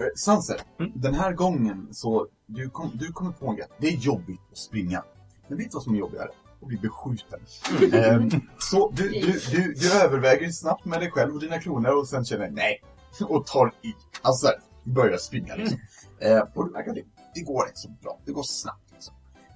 Eh, 0.00 0.06
Sanser, 0.16 0.60
Mm. 0.80 0.92
den 0.94 1.14
här 1.14 1.32
gången 1.32 1.88
så 1.92 2.26
du, 2.46 2.70
kom, 2.70 2.90
du 2.94 3.12
kommer 3.12 3.32
på 3.32 3.46
en 3.48 3.56
grej. 3.56 3.66
Det 3.78 3.86
är 3.88 3.96
jobbigt 3.96 4.40
att 4.52 4.58
springa. 4.58 5.04
Men 5.48 5.58
vet 5.58 5.70
du 5.70 5.74
vad 5.74 5.82
som 5.82 5.94
är 5.94 5.98
jobbigare? 5.98 6.28
Att 6.62 6.68
bli 6.68 6.76
beskjuten. 6.76 7.40
Ehm, 7.92 8.30
så 8.58 8.90
du, 8.90 9.08
du, 9.08 9.32
du, 9.50 9.74
du 9.74 9.92
överväger 9.92 10.50
snabbt 10.50 10.84
med 10.84 11.00
dig 11.00 11.10
själv 11.10 11.34
och 11.34 11.40
dina 11.40 11.60
kronor 11.60 11.90
och 11.98 12.08
sen 12.08 12.24
känner 12.24 12.50
nej. 12.50 12.82
Och 13.28 13.46
tar 13.46 13.72
i. 13.82 13.94
Alltså 14.22 14.48
börjar 14.84 15.16
springa 15.18 15.54
liksom. 15.54 15.78
Ehm, 16.20 16.42
och 16.54 16.64
du 16.66 16.70
märker 16.70 16.90
att 16.90 16.96
det, 16.96 17.04
det 17.34 17.40
går 17.40 17.66
rätt 17.66 17.78
så 17.78 17.88
bra. 17.88 18.18
Det 18.24 18.32
går 18.32 18.42
snabbt. 18.42 18.87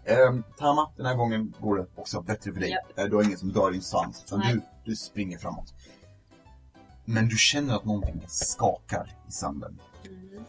Ehm, 0.04 0.42
Tama, 0.58 0.90
den 0.96 1.06
här 1.06 1.14
gången 1.16 1.54
går 1.60 1.76
det 1.76 1.86
också 1.96 2.20
bättre 2.22 2.52
för 2.52 2.60
dig. 2.60 2.70
Japp. 2.70 2.98
Eh, 2.98 3.04
Du 3.04 3.16
har 3.16 3.22
ingen 3.22 3.38
som 3.38 3.52
dör 3.52 3.70
i 3.70 3.72
din 3.72 3.82
svans. 3.82 4.22
Utan 4.26 4.38
Nej. 4.38 4.54
du, 4.54 4.62
du 4.84 4.96
springer 4.96 5.38
framåt. 5.38 5.74
Men 7.04 7.28
du 7.28 7.36
känner 7.36 7.74
att 7.76 7.84
någonting 7.84 8.24
skakar 8.28 9.16
i 9.28 9.32
sanden. 9.32 9.78
Mm. 10.06 10.44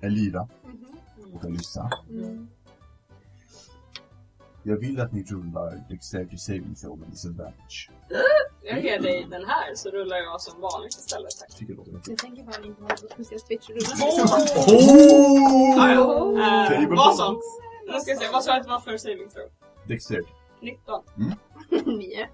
Elira 0.00 0.48
Mhm. 0.64 0.86
och 1.34 1.44
Alyssa. 1.44 1.90
Mm. 2.10 2.48
Jag 4.62 4.76
vill 4.76 5.00
att 5.00 5.12
ni 5.12 5.22
rullar 5.22 5.84
Dexterity 5.88 6.36
Saving 6.38 6.74
Throw 6.74 6.98
med 6.98 7.08
disadvantage. 7.10 7.90
Jag 8.62 8.84
ger 8.84 9.00
dig 9.00 9.26
den 9.30 9.44
här 9.46 9.74
så 9.74 9.90
rullar 9.90 10.16
jag 10.16 10.40
som 10.40 10.60
vanligt 10.60 10.94
istället. 10.94 11.30
Tack. 11.40 11.50
Tycker 11.58 11.72
det 11.72 11.76
låter. 11.78 11.93
Jag 12.08 12.18
tänker 12.18 12.42
bara 12.42 12.56
inte 12.66 12.82
ha 12.82 12.88
något 12.88 13.10
speciellt 13.12 13.46
twitch-rulla. 13.48 13.88
Oh! 14.66 16.38
Ja. 16.38 16.66
Table 16.68 16.82
Eh, 16.82 16.88
vad 16.96 17.16
som? 17.16 17.34
balls. 17.34 17.44
Nu 17.92 18.00
ska 18.00 18.10
jag 18.10 18.20
se, 18.20 18.28
vad 18.32 18.44
sa 18.44 18.50
jag 18.50 18.58
att 18.60 18.64
det 18.66 18.70
var 18.70 18.80
för 18.80 18.96
saving 18.96 19.28
throw? 19.30 19.48
Dexterity. 19.88 20.28
19. 20.62 21.02
Nio. 21.98 22.26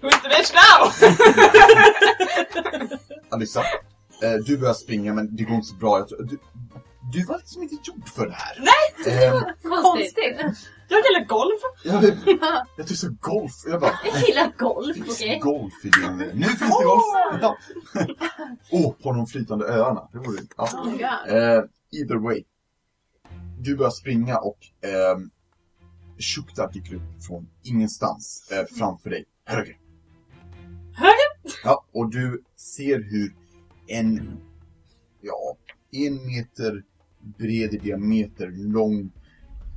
Who's 0.00 0.22
the 0.22 0.28
bitch 0.28 0.52
now? 0.54 0.92
Alyssa, 3.30 3.60
eh, 4.22 4.32
du 4.46 4.58
börjar 4.58 4.74
springa 4.74 5.14
men 5.14 5.36
det 5.36 5.42
går 5.44 5.54
inte 5.54 5.66
så 5.68 5.74
bra. 5.76 5.98
Jag 5.98 6.08
tror, 6.08 6.22
du, 6.22 6.38
du 7.12 7.24
var 7.24 7.38
liksom 7.38 7.62
inte 7.62 7.76
gjord 7.82 8.08
för 8.08 8.26
det 8.26 8.32
här. 8.32 8.58
Nej! 8.58 9.24
Eh, 9.24 9.42
Konstigt. 9.82 10.36
Jag 10.88 10.98
gillar 11.04 11.26
golf. 11.28 11.60
jag, 11.84 12.04
jag 12.76 12.86
tycker 12.86 12.94
så 12.94 13.10
golf. 13.20 13.52
Jag 13.66 13.80
bara, 13.80 13.92
Jag 14.04 14.22
gillar 14.28 14.52
golf, 14.58 14.96
okej? 15.10 15.38
golf 15.42 15.84
i 15.84 15.88
din... 15.88 16.16
Nu 16.16 16.44
finns 16.44 16.60
det 16.78 16.84
golf! 16.84 17.02
Ja. 17.40 17.56
Åh, 18.70 18.92
på 19.02 19.12
de 19.12 19.26
flytande 19.26 19.66
öarna. 19.66 20.08
Det 20.12 20.18
vore... 20.18 20.38
Ja. 20.56 20.68
Oh. 20.74 21.34
Eh, 21.34 21.62
either 21.92 22.16
way. 22.16 22.44
Du 23.58 23.76
börjar 23.76 23.90
springa 23.90 24.38
och 24.38 24.58
eh, 24.80 25.18
Shukta 26.18 26.66
dyker 26.70 26.94
upp 26.94 27.24
från 27.26 27.48
ingenstans 27.62 28.48
eh, 28.52 28.76
framför 28.78 29.10
dig. 29.10 29.24
Höger. 29.44 29.78
Höger? 30.94 31.58
Ja, 31.64 31.84
och 31.92 32.10
du 32.10 32.42
ser 32.56 32.98
hur 33.02 33.34
en, 33.88 34.40
ja, 35.20 35.56
en 35.92 36.26
meter 36.26 36.82
bred 37.38 37.74
i 37.74 37.78
diameter, 37.78 38.72
lång 38.72 39.10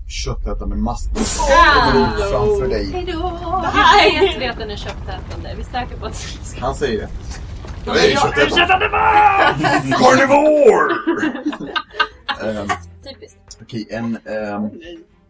köttätande 0.08 0.76
mask 0.76 1.10
kommer 1.14 2.08
ut 2.08 2.32
framför 2.32 2.68
dig. 2.70 2.92
Hejdå! 2.92 3.12
Hur 3.12 4.28
vet 4.28 4.42
vi 4.42 4.48
att 4.48 4.58
den 4.58 4.70
är 4.70 4.76
köttätande? 4.76 5.50
Är 5.50 5.56
vi 5.56 5.64
säkra 5.64 5.98
på 6.00 6.06
att 6.06 6.26
vi. 6.56 6.60
Han 6.60 6.76
säger 6.76 6.98
det. 7.00 7.10
Ja, 7.86 7.96
Jag 7.96 8.06
är 8.06 8.16
köttätande 8.16 8.90
Carnivore! 9.98 10.96
Ehm, 12.44 12.68
Typiskt. 13.04 13.58
Okej, 13.62 13.88
en, 13.90 14.18
ehm, 14.26 14.70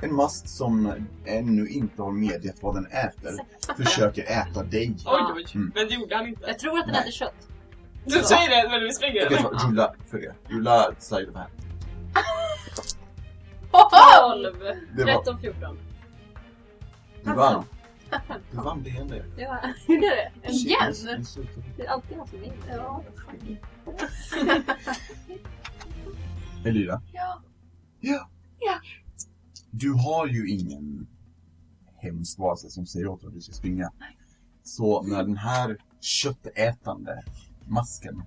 en 0.01 0.15
mask 0.15 0.47
som 0.47 0.93
ännu 1.25 1.67
inte 1.67 2.01
har 2.01 2.11
medgett 2.11 2.63
vad 2.63 2.75
den 2.75 2.85
äter 2.85 3.37
försöker 3.77 4.23
äta 4.23 4.63
dig. 4.63 4.95
Oj, 5.05 5.21
oj. 5.35 5.45
Mm. 5.55 5.71
Men 5.75 5.87
det 5.87 5.93
gjorde 5.93 6.15
han 6.15 6.27
inte. 6.27 6.43
Jag 6.47 6.59
tror 6.59 6.79
att 6.79 6.85
den 6.85 6.95
äter 6.95 7.11
kött. 7.11 7.47
Du 8.05 8.11
säger 8.11 8.49
det 8.49 8.69
när 8.69 8.79
vi 8.79 8.93
springer 8.93 9.25
eller? 9.25 9.43
vad, 9.43 9.69
rulla 9.69 9.93
för 10.11 10.17
det. 10.17 10.33
Rulla 10.47 10.91
side 10.99 11.29
of 11.29 11.35
hand. 11.35 11.51
12! 13.71 14.55
Det 14.95 15.03
var, 15.03 15.13
13, 15.13 15.39
14. 15.41 15.77
du 17.23 17.33
vann. 17.33 17.63
Du 18.51 18.57
vann 18.57 18.83
det 18.83 18.89
hände. 18.89 19.25
Ja, 19.37 19.59
gjorde 19.87 20.07
det? 20.07 20.51
Igen? 20.51 20.93
Det 21.77 21.85
är 21.85 21.89
alltid 21.89 22.17
jag 22.17 22.29
som 22.29 22.39
vinner. 22.39 22.55
Ja. 22.67 23.03
Elira? 26.65 27.01
Ja. 27.13 27.41
Ja. 27.99 28.29
Ja. 28.59 28.79
Du 29.71 29.93
har 29.93 30.27
ju 30.27 30.49
ingen 30.49 31.07
hemsk 31.97 32.39
varelse 32.39 32.69
som 32.69 32.85
säger 32.85 33.07
åt 33.07 33.21
dig 33.21 33.27
att 33.27 33.33
du 33.33 33.41
ska 33.41 33.53
springa. 33.53 33.91
Så 34.63 35.01
när 35.01 35.23
den 35.23 35.37
här 35.37 35.77
köttätande 36.01 37.23
masken 37.67 38.23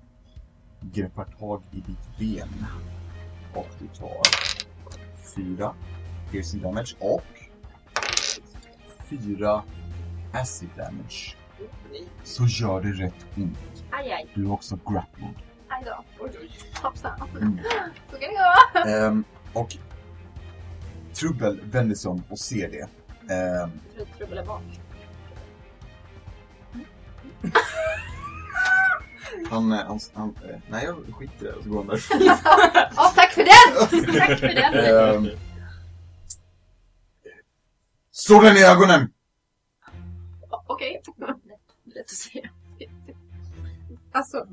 greppar 0.80 1.24
tag 1.24 1.62
i 1.72 1.76
ditt 1.76 2.18
ben 2.18 2.66
och 3.54 3.68
du 3.78 3.86
tar 3.86 4.20
fyra 5.36 5.74
piercing 6.30 6.62
damage 6.62 6.96
och 6.98 7.22
fyra 9.10 9.62
acid 10.32 10.68
damage 10.76 11.36
så 12.24 12.46
gör 12.46 12.80
det 12.80 12.92
rätt 12.92 13.26
ont. 13.36 13.58
Aj, 13.90 14.12
aj. 14.12 14.26
Du 14.34 14.44
är 14.44 14.52
också 14.52 14.78
grappled. 14.86 15.34
Aj 15.68 15.82
då. 15.84 16.04
Oj, 16.20 16.30
oj. 16.40 16.50
Hoppsan. 16.82 17.28
Mm. 17.36 17.58
Så 18.10 18.18
kan 18.18 18.30
det 18.30 18.84
gå. 18.84 18.90
Ehm, 18.90 19.24
och 19.52 19.76
Trubbel 21.14 21.60
vänder 21.64 21.94
sig 21.94 22.10
om 22.10 22.22
och 22.28 22.38
ser 22.38 22.70
det. 22.70 22.88
Jag 23.28 23.70
tror 23.94 24.02
att 24.02 24.18
trubbel 24.18 24.38
är 24.38 24.44
bak. 24.44 24.62
han, 29.50 29.72
eh, 29.72 29.78
han, 29.86 30.00
han, 30.14 30.36
eh, 30.50 30.56
nej 30.70 30.84
jag 30.84 31.14
skiter 31.14 31.46
i 31.46 31.48
det 31.48 31.62
så 31.62 31.68
går 31.68 31.78
han 31.78 31.86
därifrån. 31.86 32.18
Ja, 32.20 32.38
tack 33.34 33.90
för 33.90 34.06
den! 34.06 34.18
Tack 34.18 34.38
för 34.40 34.48
den! 34.48 34.74
Ehm, 35.24 35.38
Slå 38.12 38.40
den 38.40 38.56
i 38.56 38.62
ögonen! 38.64 39.12
Okej. 40.66 41.02
Lätt 41.84 42.04
att 42.04 42.08
säga. 42.10 42.48
Alltså, 44.12 44.46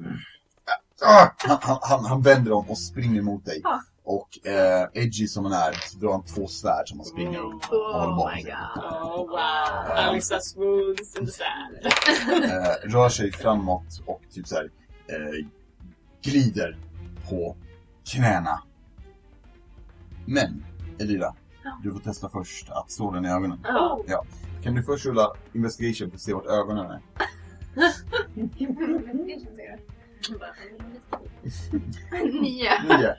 Ah! 1.06 1.28
Han, 1.38 1.58
han, 1.62 1.80
han, 1.82 2.06
han 2.06 2.22
vänder 2.22 2.52
om 2.52 2.70
och 2.70 2.78
springer 2.78 3.22
mot 3.22 3.46
dig. 3.46 3.62
Ja. 3.64 3.82
Och 4.04 4.48
eh, 4.48 4.88
edgy 4.94 5.28
som 5.28 5.46
han 5.46 5.54
är 5.54 5.74
så 5.74 5.98
drar 5.98 6.12
han 6.12 6.24
två 6.26 6.48
svärd 6.48 6.90
som 6.90 7.00
han 7.00 7.06
springer 7.06 7.40
upp. 7.40 7.54
och 7.54 7.78
håller 7.78 8.08
oh 8.12 8.18
bakom 8.18 8.36
my 8.36 8.42
sig. 8.44 8.52
god. 8.76 8.84
Oh 8.84 9.18
wow. 9.30 9.98
Alissa 9.98 10.40
smooths 10.40 11.16
in 11.16 11.26
the 11.26 11.32
sand. 11.32 11.94
Eh, 12.44 12.90
rör 12.90 13.10
sig 13.10 13.32
framåt 13.32 14.02
och 14.06 14.22
typ 14.34 14.48
så 14.48 14.56
här, 14.56 14.70
eh, 15.08 15.46
glider 16.24 16.78
på 17.30 17.56
knäna. 18.12 18.64
Men 20.30 20.66
Elira, 21.00 21.36
du 21.84 21.92
får 21.92 22.00
testa 22.00 22.30
först 22.30 22.70
att 22.70 22.92
stå 22.92 23.12
den 23.12 23.26
i 23.26 23.30
ögonen. 23.30 23.60
Ja. 24.08 24.24
Kan 24.64 24.76
du 24.76 24.84
först 24.84 25.06
rulla 25.06 25.34
investigation 25.54 26.10
för 26.10 26.16
att 26.16 26.22
se 26.22 26.34
vart 26.34 26.46
ögonen 26.46 26.92
är? 26.92 27.00
Nio. 32.42 32.72
Nio. 32.88 33.16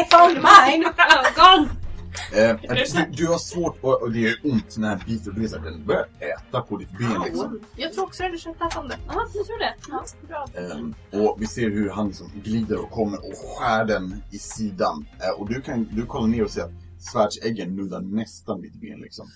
I 0.00 0.04
found 0.10 0.34
mine! 0.34 0.86
Ögon! 0.86 1.83
Eh, 2.32 2.56
du, 2.62 3.16
du 3.16 3.26
har 3.26 3.38
svårt, 3.38 3.78
och, 3.80 4.02
och 4.02 4.12
det 4.12 4.18
gör 4.18 4.34
ont 4.44 4.76
när 4.76 4.90
den 4.90 5.00
biter 5.06 5.30
och 5.30 5.34
blir 5.34 5.48
den 5.48 5.86
börjar 5.86 6.06
äta 6.18 6.60
på 6.60 6.76
ditt 6.76 6.98
ben 6.98 7.22
liksom. 7.24 7.60
Jag 7.76 7.92
tror 7.92 8.04
också 8.04 8.22
det 8.22 8.28
hade 8.28 8.38
känt 8.38 8.56
att 8.60 8.76
om 8.76 8.88
det. 8.88 8.98
Ja, 9.06 9.26
jag 9.34 9.46
tror 9.46 9.58
det. 9.58 9.74
Ja, 9.88 10.04
bra. 10.28 10.46
Ehm, 10.54 10.94
och 11.12 11.36
vi 11.40 11.46
ser 11.46 11.70
hur 11.70 11.90
han 11.90 12.08
liksom 12.08 12.30
glider 12.44 12.78
och 12.78 12.90
kommer 12.90 13.18
och 13.18 13.34
skär 13.36 13.84
den 13.84 14.22
i 14.30 14.38
sidan. 14.38 15.06
Eh, 15.20 15.40
och 15.40 15.48
du 15.48 15.60
kan 15.62 15.88
du 15.92 16.06
kollar 16.06 16.26
ner 16.26 16.44
och 16.44 16.50
ser 16.50 16.62
att 16.62 16.72
svärdsäggen 16.98 17.76
nuddar 17.76 18.00
nästan 18.00 18.60
ditt 18.62 18.74
ben 18.74 19.00
liksom. 19.00 19.26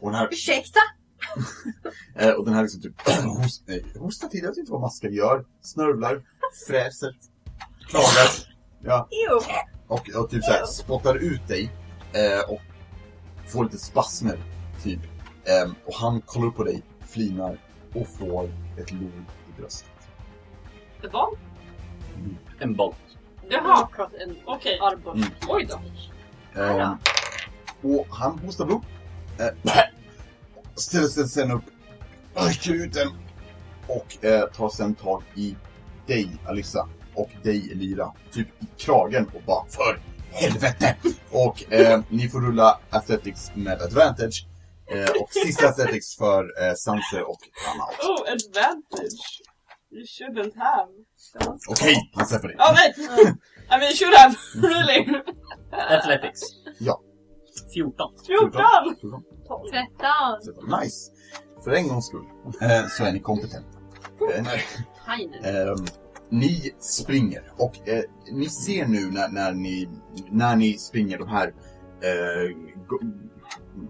Och 0.00 0.10
den 0.10 0.18
här, 0.18 0.28
Ursäkta? 0.32 0.80
eh, 2.18 2.30
och 2.30 2.44
den 2.44 2.54
här 2.54 2.62
liksom 2.62 2.80
typ 2.82 3.08
host, 3.24 3.62
eh, 3.68 4.00
hostar 4.02 4.28
till, 4.28 4.40
jag 4.42 4.48
vet 4.48 4.58
inte 4.58 4.72
vad 4.72 4.80
maskar 4.80 5.08
gör. 5.08 5.44
Snörvlar, 5.62 6.22
fräser, 6.68 7.16
klagar. 7.88 8.28
Ja, 8.84 9.08
Jo. 9.10 9.40
och, 9.86 10.10
och 10.22 10.30
typ 10.30 10.44
såhär 10.44 10.66
spottar 10.66 11.14
ut 11.16 11.48
dig. 11.48 11.70
Eh, 12.14 12.50
och 12.50 12.60
får 13.46 13.64
lite 13.64 13.78
spasmer, 13.78 14.38
typ. 14.82 15.00
Ehm, 15.44 15.74
och 15.84 15.94
han 15.94 16.20
kollar 16.20 16.46
upp 16.46 16.56
på 16.56 16.64
dig, 16.64 16.82
flinar 17.00 17.58
och 17.94 18.08
får 18.08 18.50
ett 18.78 18.92
lod 18.92 19.24
i 19.48 19.60
bröstet. 19.60 19.88
Vad? 21.12 21.28
En 22.58 22.74
bolt. 22.74 22.96
Jaha, 23.48 23.88
En 24.20 24.36
okej. 24.44 24.78
armborst. 24.78 25.16
Mm. 25.16 25.30
Oj 25.48 25.68
då. 25.70 25.80
Ehm, 26.60 26.96
och 27.82 28.06
han 28.10 28.38
hostar 28.38 28.64
blod. 28.64 28.82
Eh, 29.38 29.72
ställer 30.74 31.08
sig 31.08 31.28
sen 31.28 31.50
upp, 31.50 31.64
rycker 32.34 32.72
ut 32.72 32.92
den 32.92 33.08
och 33.86 34.24
eh, 34.24 34.46
tar 34.48 34.68
sen 34.68 34.94
tag 34.94 35.22
i 35.34 35.56
dig, 36.06 36.28
Alissa, 36.46 36.88
och 37.14 37.30
dig, 37.42 37.72
Elira, 37.72 38.12
typ 38.32 38.48
i 38.62 38.66
kragen 38.78 39.30
och 39.34 39.42
bara 39.46 39.64
för 39.66 40.00
helvete! 40.32 40.96
Och 41.30 41.72
eh, 41.72 42.00
ni 42.08 42.28
får 42.28 42.40
rulla 42.40 42.80
Athletics 42.90 43.50
med 43.54 43.82
advantage. 43.82 44.46
Eh, 44.90 45.10
och 45.20 45.32
sista 45.32 45.68
Athletics 45.68 46.16
för 46.16 46.62
eh, 46.62 46.74
Sanser 46.74 47.22
och 47.22 47.38
Anna 47.74 47.84
också. 47.84 48.08
Oh, 48.08 48.32
advantage. 48.32 49.42
You 49.90 50.04
shouldn't 50.04 50.56
have. 50.56 50.88
Okej, 51.68 52.10
han 52.14 52.26
släpper 52.26 52.48
dig. 52.48 52.56
Oh, 52.56 52.74
nej! 52.74 52.94
I 52.96 53.78
mean, 53.78 53.82
you 53.82 53.96
should 53.96 54.14
have. 54.14 54.34
Really? 54.68 55.22
Athletics. 55.98 56.40
Ja. 56.78 57.00
14. 57.74 58.14
14! 58.26 58.50
14. 59.00 59.22
Tretton! 59.70 60.80
Nice! 60.80 61.10
För 61.64 61.70
en 61.70 61.88
gångs 61.88 62.06
skull 62.06 62.24
eh, 62.60 62.86
så 62.88 63.04
är 63.04 63.12
ni 63.12 63.20
kompetenta. 63.20 63.78
Eh, 64.34 64.42
nej. 64.42 64.62
Ni 66.32 66.74
springer 66.78 67.52
och 67.58 67.88
eh, 67.88 68.02
ni 68.32 68.46
ser 68.48 68.86
nu 68.86 69.10
när, 69.10 69.28
när, 69.28 69.52
ni, 69.54 69.88
när 70.30 70.56
ni 70.56 70.72
springer 70.72 71.18
de 71.18 71.28
här 71.28 71.54
eh, 72.00 72.56
go- 72.86 73.00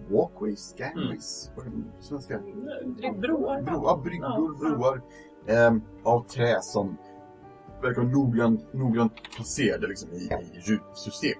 walkways, 0.09 0.75
gangways, 0.77 1.51
på 1.55 1.61
svenska? 1.99 2.39
Broar. 3.21 3.61
Broar, 3.61 3.97
bryggor, 4.03 4.57
broar 4.59 5.01
ehm, 5.47 5.81
av 6.03 6.27
trä 6.27 6.61
som 6.61 6.97
verkar 7.81 8.01
noggrant, 8.03 8.73
noggrant 8.73 9.13
placerade 9.35 9.87
liksom, 9.87 10.09
i, 10.13 10.23
i 10.23 10.59
rutsystem. 10.59 11.39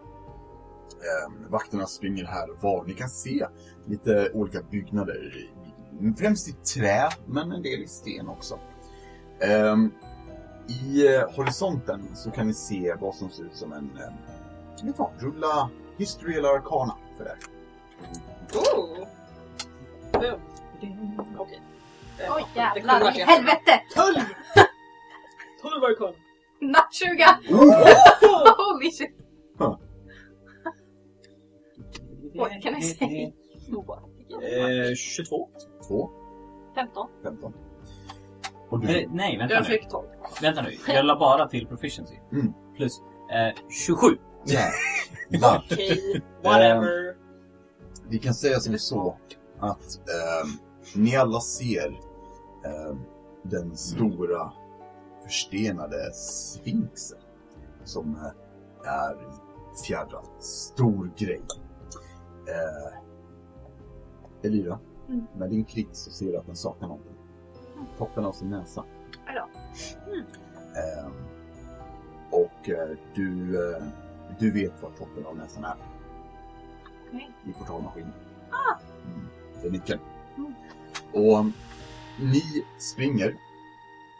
Ehm, 0.94 1.52
vakterna 1.52 1.86
springer 1.86 2.26
här 2.26 2.52
och 2.52 2.64
var. 2.64 2.84
Ni 2.86 2.94
kan 2.94 3.10
se 3.10 3.48
lite 3.86 4.32
olika 4.34 4.62
byggnader, 4.72 5.50
främst 6.18 6.50
i 6.50 6.52
trä, 6.52 7.10
men 7.26 7.52
en 7.52 7.62
del 7.62 7.84
i 7.84 7.88
sten 7.88 8.28
också. 8.28 8.60
Ehm, 9.40 9.92
I 10.68 11.08
eh, 11.16 11.30
horisonten 11.36 12.16
så 12.16 12.32
kan 12.32 12.48
ni 12.48 12.54
se 12.54 12.96
vad 13.00 13.16
som 13.16 13.30
ser 13.30 13.44
ut 13.44 13.56
som 13.56 13.74
en... 13.74 13.90
Eh, 13.98 14.86
vet 14.86 15.00
vad, 15.00 15.12
rulla 15.20 15.70
History 15.98 16.38
eller 16.38 16.50
Arcana 16.50 16.98
för 17.18 17.24
det. 17.24 17.36
Oh! 18.58 19.08
Boom. 20.12 20.40
Okej. 21.38 21.62
Eh, 22.20 22.36
Oj 22.36 22.46
jävlar 22.56 23.18
i 23.18 23.22
helvete! 23.22 23.82
12! 23.96 24.16
12 25.62 25.82
var 25.82 25.90
det 25.90 25.96
kvar. 25.96 26.16
Natt 26.62 26.94
20! 26.94 27.24
Holy 28.58 28.92
shit! 28.92 29.16
What 32.36 32.52
can 32.64 32.76
I 32.78 32.82
say? 32.82 33.34
Eh, 34.42 34.96
22. 34.96 35.50
2, 35.88 36.10
15. 36.76 37.08
15. 37.24 37.54
Och 38.74 38.80
du, 38.80 38.88
Eh, 39.02 39.10
nej, 39.12 39.38
vänta 39.38 39.54
Jag 39.54 39.62
nu. 39.64 39.70
fick 39.70 39.90
12. 39.90 40.08
Vänta 40.42 40.62
nu. 40.62 40.70
Jag 40.88 41.06
la 41.06 41.20
bara 41.20 41.48
till 41.48 41.68
proficiency. 41.68 42.16
Mm. 42.32 42.54
Plus 42.78 43.02
eh, 43.32 43.64
27. 43.88 44.08
jävlar. 44.46 45.66
Okej, 45.72 46.22
whatever. 46.44 47.16
Vi 48.10 48.20
kan 48.20 48.34
säga 48.34 48.60
som 48.60 48.78
så 48.78 49.18
att 49.60 50.00
ehm, 50.00 50.50
ni 50.96 51.16
alla 51.16 51.40
ser 51.40 51.88
ehm, 52.66 53.00
den 53.44 53.78
stora 53.78 54.52
förstenade 55.24 56.14
sfinxen 56.14 57.18
som 57.84 58.16
eh, 58.16 58.92
är 58.92 59.18
fjädrad. 59.88 60.26
Stor 60.40 61.12
grej. 61.18 61.42
Eh, 62.48 62.98
Elira, 64.44 64.80
Mm. 65.10 65.26
med 65.38 65.50
din 65.50 65.66
klick 65.66 65.88
så 65.92 66.12
ser 66.12 66.26
du 66.26 66.38
att 66.38 66.46
den 66.46 66.56
saknar 66.56 66.88
någonting. 66.88 67.13
Toppen 67.98 68.26
av 68.26 68.32
sin 68.32 68.50
näsa. 68.50 68.84
Aj 69.26 69.36
då. 69.36 69.48
Ehm, 70.80 71.12
och 72.32 72.70
eh, 72.70 72.98
du, 73.16 73.58
eh, 73.68 73.84
du 74.40 74.52
vet 74.52 74.84
var 74.84 74.90
toppen 74.90 75.26
av 75.26 75.38
näsan 75.38 75.66
är. 75.66 75.76
Okej. 77.08 77.32
I 77.46 77.54
portalmaskinen. 77.54 78.14
Ah. 78.50 78.80
Mm, 79.06 79.28
det 79.62 79.68
är 79.68 79.72
nyckeln. 79.72 80.00
Mm. 80.38 80.54
Och 81.14 81.40
um, 81.40 81.54
ni 82.20 82.66
springer 82.78 83.36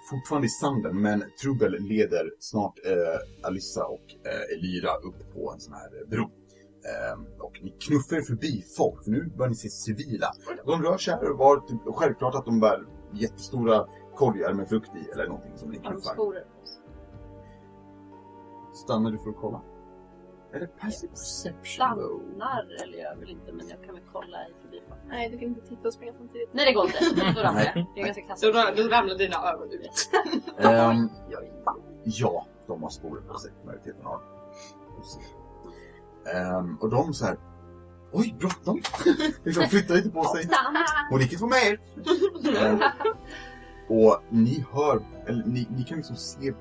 fortfarande 0.10 0.48
i 0.48 0.50
sanden 0.50 1.02
men 1.02 1.24
Trubbel 1.42 1.72
leder 1.80 2.32
snart 2.40 2.80
eh, 2.86 3.48
Alissa 3.48 3.86
och 3.86 4.16
eh, 4.26 4.58
Elira 4.58 4.96
upp 4.96 5.34
på 5.34 5.52
en 5.52 5.60
sån 5.60 5.74
här 5.74 6.02
eh, 6.02 6.10
bro. 6.10 6.24
Ehm, 6.24 7.26
och 7.40 7.60
ni 7.64 7.70
knuffar 7.80 8.22
förbi 8.22 8.66
folk, 8.78 9.04
för 9.04 9.12
nu 9.12 9.26
börjar 9.38 9.50
ni 9.50 9.56
se 9.56 9.70
civila. 9.70 10.32
De 10.66 10.84
rör 10.84 10.98
sig 10.98 11.14
här 11.14 11.32
och 11.32 11.38
var 11.38 11.60
typ, 11.60 11.96
självklart 11.96 12.36
att 12.36 12.46
de 12.46 12.60
bär 12.60 12.86
jättestora 13.14 13.88
korgar 14.16 14.54
med 14.54 14.70
frukt 14.70 14.92
i 14.96 15.10
eller 15.12 15.28
någonting 15.28 15.58
som 15.58 15.72
knuffar. 15.72 16.14
sporer? 16.14 16.46
Stannar 18.74 19.12
du 19.12 19.18
för 19.18 19.30
att 19.30 19.38
kolla? 19.38 19.62
Är 20.52 20.60
det 20.60 20.68
passive 20.68 21.12
perception 21.14 21.98
då? 21.98 22.22
Stannar 22.36 22.84
eller 22.84 22.98
jag 22.98 23.16
vill 23.16 23.30
inte 23.30 23.52
men 23.52 23.68
jag 23.68 23.84
kan 23.84 23.94
väl 23.96 24.04
kolla 24.12 24.48
i 24.48 24.54
förbifart. 24.62 24.98
Nej, 25.08 25.30
du 25.30 25.38
kan 25.38 25.48
inte 25.48 25.62
titta 25.62 25.88
och 25.88 25.94
springa 25.94 26.14
samtidigt. 26.18 26.50
Nej 26.52 26.66
det 26.66 26.74
går 26.74 26.86
inte. 26.86 27.00
Då 27.36 27.42
ramlar 27.42 27.62
jag. 27.76 27.86
Det 27.96 28.02
är 28.02 28.06
ganska 28.06 28.48
då, 28.48 28.84
då 28.84 28.90
ramlar 28.90 29.18
dina 29.18 29.52
ögon 29.52 29.72
ut. 29.72 30.10
Ehm, 30.58 31.10
ja, 32.06 32.46
de 32.68 32.84
har 32.84 32.90
sporer 32.90 33.22
på 33.22 33.38
sig. 33.38 33.52
Majoriteten 33.66 34.06
har 34.06 34.22
um, 36.60 36.78
Och 36.82 36.90
de 36.90 37.14
så 37.14 37.26
här. 37.26 37.38
Oj, 38.14 38.36
bråttom! 38.40 38.82
liksom 39.44 39.64
flyttar 39.70 39.96
lite 39.96 40.10
på 40.10 40.24
sig. 40.24 40.50
Hon 41.10 41.22
gick 41.22 41.34
inte 41.34 41.46
med 41.46 41.60
er! 41.64 41.80
Och 43.88 44.24
ni 44.30 44.66
hör, 44.72 45.02
eller 45.28 45.46
ni, 45.46 45.68
ni 45.78 45.84
kan 45.84 45.98
liksom 45.98 46.16
se, 46.16 46.54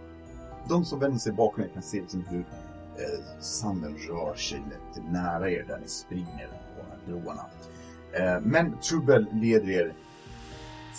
de 0.68 0.84
som 0.84 0.98
vänder 0.98 1.18
sig 1.18 1.32
bakom 1.32 1.64
er 1.64 1.68
kan 1.68 1.82
se 1.82 2.00
liksom 2.00 2.24
hur 2.28 2.40
eh, 2.40 3.40
sanden 3.40 3.96
rör 3.96 4.34
sig 4.34 4.62
lätt 4.70 5.04
nära 5.12 5.50
er 5.50 5.64
där 5.68 5.78
ni 5.78 5.88
springer 5.88 6.48
på 6.48 6.82
de 6.82 6.90
här 6.90 6.98
broarna. 7.06 7.44
Eh, 8.12 8.40
men 8.40 8.78
Trubbel 8.78 9.26
leder 9.32 9.70
er 9.70 9.94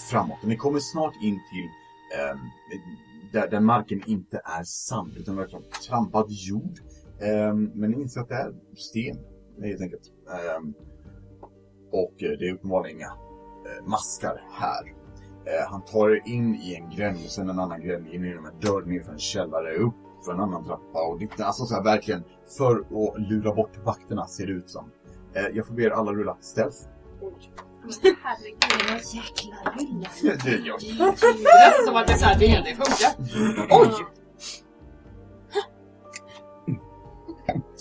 framåt 0.09 0.37
och 0.41 0.47
ni 0.47 0.57
kommer 0.57 0.79
snart 0.79 1.13
in 1.21 1.39
till 1.51 1.69
eh, 2.19 2.39
där, 3.31 3.49
där 3.49 3.59
marken 3.59 4.01
inte 4.05 4.41
är 4.45 4.63
sand 4.63 5.17
utan 5.17 5.35
verkligen 5.35 5.65
trampad 5.87 6.25
jord. 6.29 6.79
Eh, 7.21 7.53
men 7.53 7.91
ni 7.91 8.01
inser 8.01 8.21
att 8.21 8.29
det 8.29 8.35
är 8.35 8.53
sten 8.75 9.17
helt 9.61 9.81
enkelt. 9.81 10.11
Eh, 10.29 10.61
och 11.91 12.23
eh, 12.23 12.31
det 12.39 12.47
är 12.47 12.53
uppenbarligen 12.53 12.97
inga 12.97 13.07
eh, 13.07 13.85
maskar 13.85 14.43
här. 14.51 14.93
Eh, 15.45 15.71
han 15.71 15.85
tar 15.85 16.09
er 16.09 16.21
in 16.25 16.55
i 16.55 16.75
en 16.75 16.89
gränd 16.89 17.17
och 17.25 17.31
sen 17.31 17.49
en 17.49 17.59
annan 17.59 17.81
gränd 17.81 18.07
in 18.07 18.23
genom 18.23 18.45
en 18.45 18.59
dörr 18.59 18.85
ner 18.85 19.03
för 19.03 19.11
en 19.11 19.19
källare 19.19 19.75
upp 19.75 19.93
för 20.25 20.33
en 20.33 20.39
annan 20.39 20.65
trappa 20.65 21.07
och 21.07 21.19
det, 21.19 21.43
alltså 21.43 21.65
så 21.65 21.75
här 21.75 21.83
verkligen 21.83 22.23
för 22.57 22.79
att 22.79 23.29
lura 23.29 23.53
bort 23.53 23.77
vakterna 23.83 24.27
ser 24.27 24.47
det 24.47 24.53
ut 24.53 24.69
som. 24.69 24.91
Jag 25.53 25.67
får 25.67 25.73
be 25.73 25.83
er 25.83 25.89
alla 25.89 26.11
rulla 26.11 26.37
stealth. 26.41 26.77
Herregud. 28.23 29.03
Jäkla 29.13 29.55
rulla. 29.75 30.09
det 30.43 30.49
är 30.49 31.69
nästan 31.69 31.85
som 31.85 31.95
att 31.95 32.07
det 32.07 32.13
är 32.13 32.17
såhär, 32.17 32.39
det, 32.39 32.47
det 32.47 32.75
funkar. 32.75 33.11
Oj! 33.69 34.05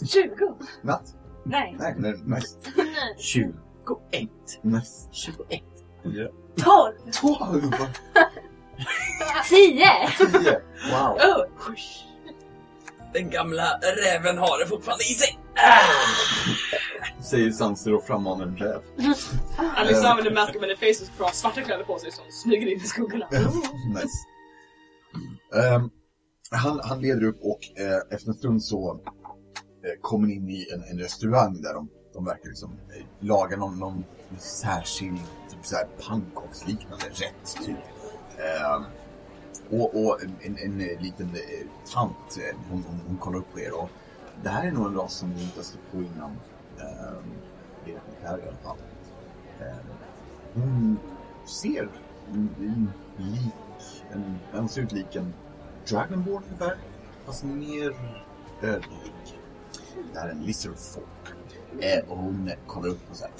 20? 0.06 0.54
Natt? 0.82 1.16
Nej. 1.44 1.76
Nej, 1.78 1.94
nej, 1.98 2.14
nice. 2.26 2.58
21. 3.18 3.50
nice. 4.62 5.08
21. 5.12 5.62
12? 6.56 6.94
12! 7.12 7.62
10? 9.48 9.86
10! 10.18 10.60
Wow. 10.90 11.16
Oh, 11.16 11.44
Den 13.12 13.30
gamla 13.30 13.64
räven 13.82 14.38
har 14.38 14.58
det 14.58 14.66
fortfarande 14.66 15.04
i 15.04 15.14
sig. 15.14 15.38
Säger 17.30 17.50
Sanser 17.50 17.94
och 17.94 18.04
frammanar 18.04 18.46
en 18.46 18.56
räv. 18.56 18.82
Alice 19.76 20.08
använder 20.08 20.34
Mask 20.34 20.54
of 20.56 20.60
Many 20.60 20.76
Faces 20.76 21.10
för 21.10 21.24
att 21.24 21.30
ha 21.30 21.34
svarta 21.34 21.60
kläder 21.60 21.84
på 21.84 21.98
sig 21.98 22.12
som 22.12 22.24
smyger 22.30 22.66
in 22.66 22.76
i 22.76 22.80
skuggorna. 22.80 23.28
nice. 23.94 24.18
Ehm, 25.54 25.90
han, 26.50 26.80
han 26.84 27.00
leder 27.00 27.24
upp 27.24 27.38
och 27.42 27.80
eh, 27.80 28.14
efter 28.14 28.28
en 28.28 28.34
stund 28.34 28.64
så 28.64 28.90
eh, 28.94 29.12
kommer 30.00 30.28
in 30.28 30.50
i 30.50 30.66
en, 30.72 30.82
en 30.82 30.98
restaurang 30.98 31.62
där 31.62 31.74
de, 31.74 31.88
de 32.12 32.24
verkar 32.24 32.48
liksom 32.48 32.70
laga 33.20 33.56
någon, 33.56 33.78
någon 33.78 34.04
särskild 34.38 35.20
typ 35.50 35.66
så 35.66 35.76
här 35.76 35.86
pannkaksliknande 36.08 37.06
rätt 37.06 37.56
typ. 37.64 37.76
Eh, 38.38 38.82
och, 39.70 40.04
och 40.04 40.18
en, 40.22 40.56
en, 40.58 40.80
en 40.80 41.02
liten 41.02 41.26
eh, 41.26 41.66
tant, 41.92 42.38
hon, 42.70 42.84
hon, 42.88 43.00
hon 43.06 43.16
kollar 43.16 43.38
upp 43.38 43.52
på 43.52 43.60
er 43.60 43.80
och 43.80 43.90
det 44.42 44.48
här 44.48 44.66
är 44.66 44.70
nog 44.70 44.86
en 44.86 44.94
ras 44.94 45.14
som 45.14 45.30
ni 45.30 45.42
inte 45.42 45.58
har 45.58 45.64
stött 45.64 45.92
på 45.92 45.98
innan. 45.98 46.30
Eh, 46.78 47.18
det 47.84 48.26
här 48.26 48.38
i 48.38 48.42
alla 48.42 48.56
fall. 48.56 48.76
Eh, 49.60 49.76
hon 50.54 50.98
ser 51.46 51.88
lik 53.16 54.04
en, 54.12 54.38
den 54.52 54.68
ser 54.68 54.82
ut 54.82 54.92
lik 54.92 55.16
en 55.16 55.34
Dragonborn 55.88 56.42
ungefär. 56.44 56.76
Fast 57.26 57.44
mer 57.44 57.96
ödlig. 58.62 59.41
Det 60.12 60.18
här 60.18 60.28
är 60.28 60.32
en 60.32 60.42
lizard 60.42 60.76
folk. 60.76 61.36
Eh, 61.80 62.10
och 62.10 62.16
hon 62.16 62.50
kollar 62.66 62.88
upp 62.88 63.10
och 63.10 63.16
så 63.16 63.24
här. 63.24 63.32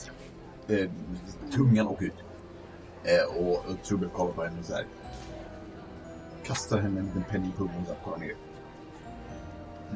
Eh, 0.79 0.91
tungan 1.55 1.87
åker 1.87 2.07
ut. 2.07 2.15
Eh, 3.05 3.37
och, 3.37 3.53
och 3.53 3.83
Trubbel 3.85 4.09
kollar 4.09 4.33
på 4.33 4.45
henne 4.45 4.59
och 4.59 4.65
så 4.65 4.75
här. 4.75 4.87
Kastar 6.45 6.79
henne 6.79 7.01
en 7.01 7.07
liten 7.07 7.25
penny 7.31 7.49
i 7.49 7.53
pungen 7.59 7.87
och 7.91 8.05
kollar 8.05 8.19
ner. 8.19 8.35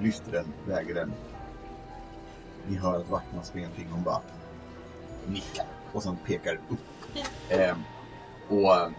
Lyfter 0.01 0.33
den, 0.33 0.47
väger 0.66 0.95
den. 0.95 1.12
Ni 2.69 2.77
hör 2.77 3.01
att 3.01 3.11
vakterna 3.11 3.42
omkring 3.42 3.87
och 3.87 3.95
hon 3.95 4.03
bara 4.03 4.21
nickar. 5.27 5.66
Och 5.92 6.03
sen 6.03 6.16
pekar 6.27 6.55
upp. 6.55 6.79
Eh, 7.51 7.77
och 8.49 8.92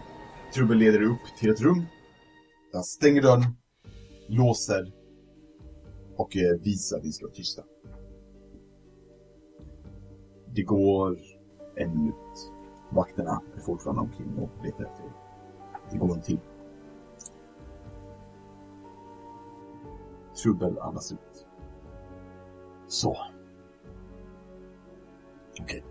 Trubbel 0.54 0.78
leder 0.78 1.02
upp 1.02 1.20
till 1.38 1.50
ett 1.50 1.60
rum. 1.60 1.86
Han 2.72 2.84
stänger 2.84 3.22
dörren, 3.22 3.56
låser 4.28 4.92
och 6.18 6.36
eh, 6.36 6.60
visa 6.60 6.96
att 6.96 7.04
ni 7.04 7.12
ska 7.12 7.26
vara 7.26 7.34
tysta. 7.34 7.62
Det 10.54 10.62
går 10.62 11.18
en 11.76 11.98
minut. 11.98 12.52
Vakterna 12.90 13.42
är 13.56 13.60
fortfarande 13.60 14.02
omkring 14.02 14.38
och 14.38 14.64
letar 14.64 14.84
efter 14.84 15.04
er. 15.04 15.12
Det 15.90 15.98
går 15.98 16.14
en 16.14 16.22
till. 16.22 16.40
Trubbel 20.42 20.78
andas 20.78 21.12
ut. 21.12 21.46
Så. 22.86 23.16
Okej. 25.60 25.84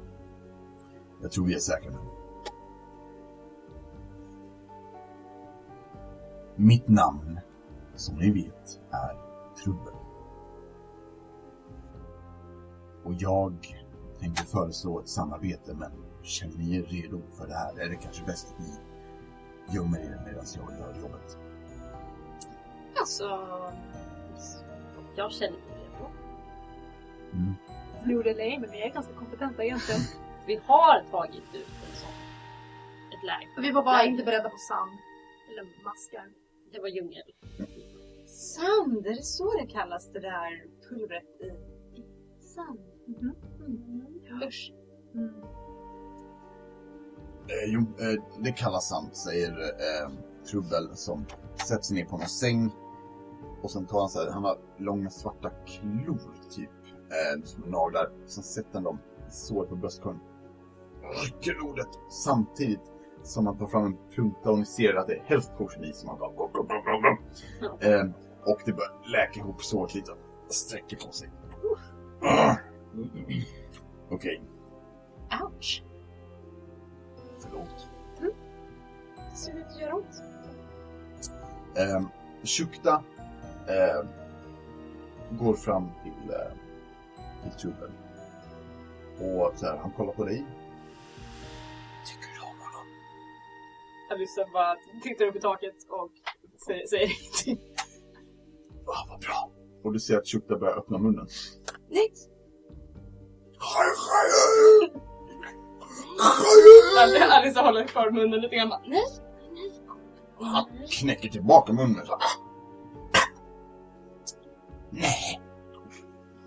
Jag 1.22 1.32
tror 1.32 1.46
vi 1.46 1.54
är 1.54 1.60
säkra 1.60 1.92
nu. 1.92 1.98
Mitt 6.56 6.88
namn, 6.88 7.40
som 7.96 8.16
ni 8.16 8.32
vet, 8.32 8.82
är 8.92 9.18
Trubbel. 9.64 9.97
Och 13.08 13.14
jag 13.18 13.54
tänkte 14.20 14.44
föreslå 14.44 15.00
ett 15.00 15.10
samarbete, 15.10 15.74
men 15.74 15.92
känner 16.24 16.58
ni 16.58 16.76
er 16.76 16.84
redo 16.84 17.22
för 17.38 17.48
det 17.48 17.54
här? 17.54 17.80
Är 17.80 17.90
det 17.90 17.96
kanske 17.96 18.26
bäst 18.26 18.48
att 18.54 18.60
ni 18.60 18.74
gömmer 19.76 20.00
er 20.00 20.22
medan 20.26 20.46
jag 20.56 20.80
gör 20.80 21.02
jobbet? 21.02 21.38
Alltså... 23.00 23.26
Jag 25.16 25.32
känner 25.32 25.52
mig 25.52 25.62
redo. 25.70 26.10
Mm. 27.34 27.54
Tror 28.04 28.28
eller 28.28 28.44
ej, 28.44 28.60
men 28.60 28.72
vi 28.72 28.82
är 28.82 28.94
ganska 28.94 29.14
kompetenta 29.14 29.64
egentligen. 29.64 30.02
Vi 30.48 30.56
har 30.66 31.04
tagit 31.12 31.56
ut 31.56 31.68
en 31.90 31.96
sån. 31.96 32.18
Ett 33.14 33.26
läge. 33.26 33.68
Vi 33.68 33.72
var 33.72 33.84
bara 33.84 34.04
inte 34.04 34.24
beredda 34.24 34.50
på 34.50 34.58
sand. 34.58 34.98
Eller 35.52 35.84
maskar. 35.84 36.30
Det 36.74 36.80
var 36.80 36.88
djungel. 36.88 37.32
Sand, 38.26 39.06
är 39.06 39.16
det 39.16 39.24
så 39.24 39.52
det 39.60 39.68
kallas 39.68 40.12
det 40.14 40.20
där 40.20 40.66
pulvret 40.90 41.42
i... 41.42 41.52
Sand? 42.42 42.97
Mm. 43.08 43.36
Usch. 44.48 44.74
Mm. 45.16 45.30
Eh, 47.50 47.74
jo, 47.74 47.80
eh, 47.80 48.44
det 48.44 48.52
kallas 48.52 48.90
sant, 48.90 49.16
säger 49.16 49.52
eh, 49.52 50.12
Trubbel 50.52 50.96
som 50.96 51.26
sätter 51.68 51.84
sig 51.84 51.96
ner 51.98 52.06
på 52.06 52.16
en 52.16 52.28
säng. 52.28 52.72
Och 53.64 53.72
sen 53.72 53.86
tar 53.86 54.00
han 54.00 54.10
så 54.10 54.20
här, 54.20 54.32
han 54.32 54.44
har 54.44 54.58
långa 54.78 55.10
svarta 55.10 55.50
klor 55.50 56.20
typ, 56.52 56.70
eh, 56.90 57.44
som 57.44 57.64
naglar. 57.64 58.10
Sen 58.26 58.44
sätter 58.44 58.74
han 58.74 58.84
dem 58.84 59.00
i 59.28 59.32
såret 59.32 59.70
på 59.70 59.76
bröstkorgen. 59.76 60.20
Rycker 61.24 61.62
ordet 61.70 61.88
samtidigt 62.10 62.94
som 63.24 63.46
han 63.48 63.58
tar 63.58 63.68
fram 63.68 63.86
en 63.86 63.98
plunta 64.12 64.52
och 64.52 64.60
ni 64.60 64.66
ser 64.66 64.94
att 64.94 65.08
det 65.08 65.14
är 65.14 65.58
potion 65.58 65.84
i 65.84 65.94
som 65.94 66.10
han 66.10 66.18
tar. 66.18 66.34
Eh, 67.82 68.06
och 68.46 68.62
det 68.66 68.74
börjar 68.74 69.12
läka 69.12 69.40
ihop 69.40 69.64
såret 69.64 69.96
lite. 69.96 70.12
Sträcker 70.50 70.98
på 70.98 71.12
sig. 71.12 71.30
Ah. 72.22 72.56
Okej, 74.10 74.42
Ouch. 75.44 75.84
förlåt. 77.40 77.88
Det 79.32 79.38
ser 79.38 79.58
ut 79.58 79.66
att 79.66 79.82
göra 79.82 79.96
ont. 79.96 80.22
Eh, 81.78 82.08
Shukta 82.44 83.04
eh, 83.68 84.10
går 85.40 85.54
fram 85.54 85.90
till, 86.04 86.34
eh, 86.34 86.52
till 87.44 87.60
Trubbel. 87.60 87.92
Och 89.20 89.54
så 89.56 89.66
här, 89.66 89.78
han 89.78 89.92
kollar 89.92 90.14
på 90.14 90.26
dig. 90.26 90.46
Tycker 92.08 92.28
du 92.36 92.42
om 92.42 92.60
honom? 92.60 92.88
Alice 94.12 94.46
bara 94.54 94.76
tittar 95.04 95.26
upp 95.26 95.36
i 95.36 95.40
taket 95.40 95.76
och 95.90 96.12
säger, 96.66 96.88
säger 96.88 97.08
ingenting. 97.22 97.74
Ah, 98.86 99.06
vad 99.10 99.20
bra. 99.20 99.52
Och 99.84 99.94
du 99.94 100.00
ser 100.00 100.18
att 100.18 100.28
Shukta 100.28 100.58
börjar 100.58 100.78
öppna 100.78 100.98
munnen. 100.98 101.28
Nej. 101.90 102.12
Han 107.00 107.32
Alice 107.32 107.60
håller 107.60 107.88
kvar 107.88 108.12
munnen 108.12 108.42
lite 108.42 108.56
grann. 108.56 108.70
bara, 108.70 108.82
Nej. 108.86 109.04
knäcker 110.92 111.30
tillbaka 111.30 111.74
munnen. 111.74 112.06
Så. 112.06 112.18
Nej. 114.90 115.42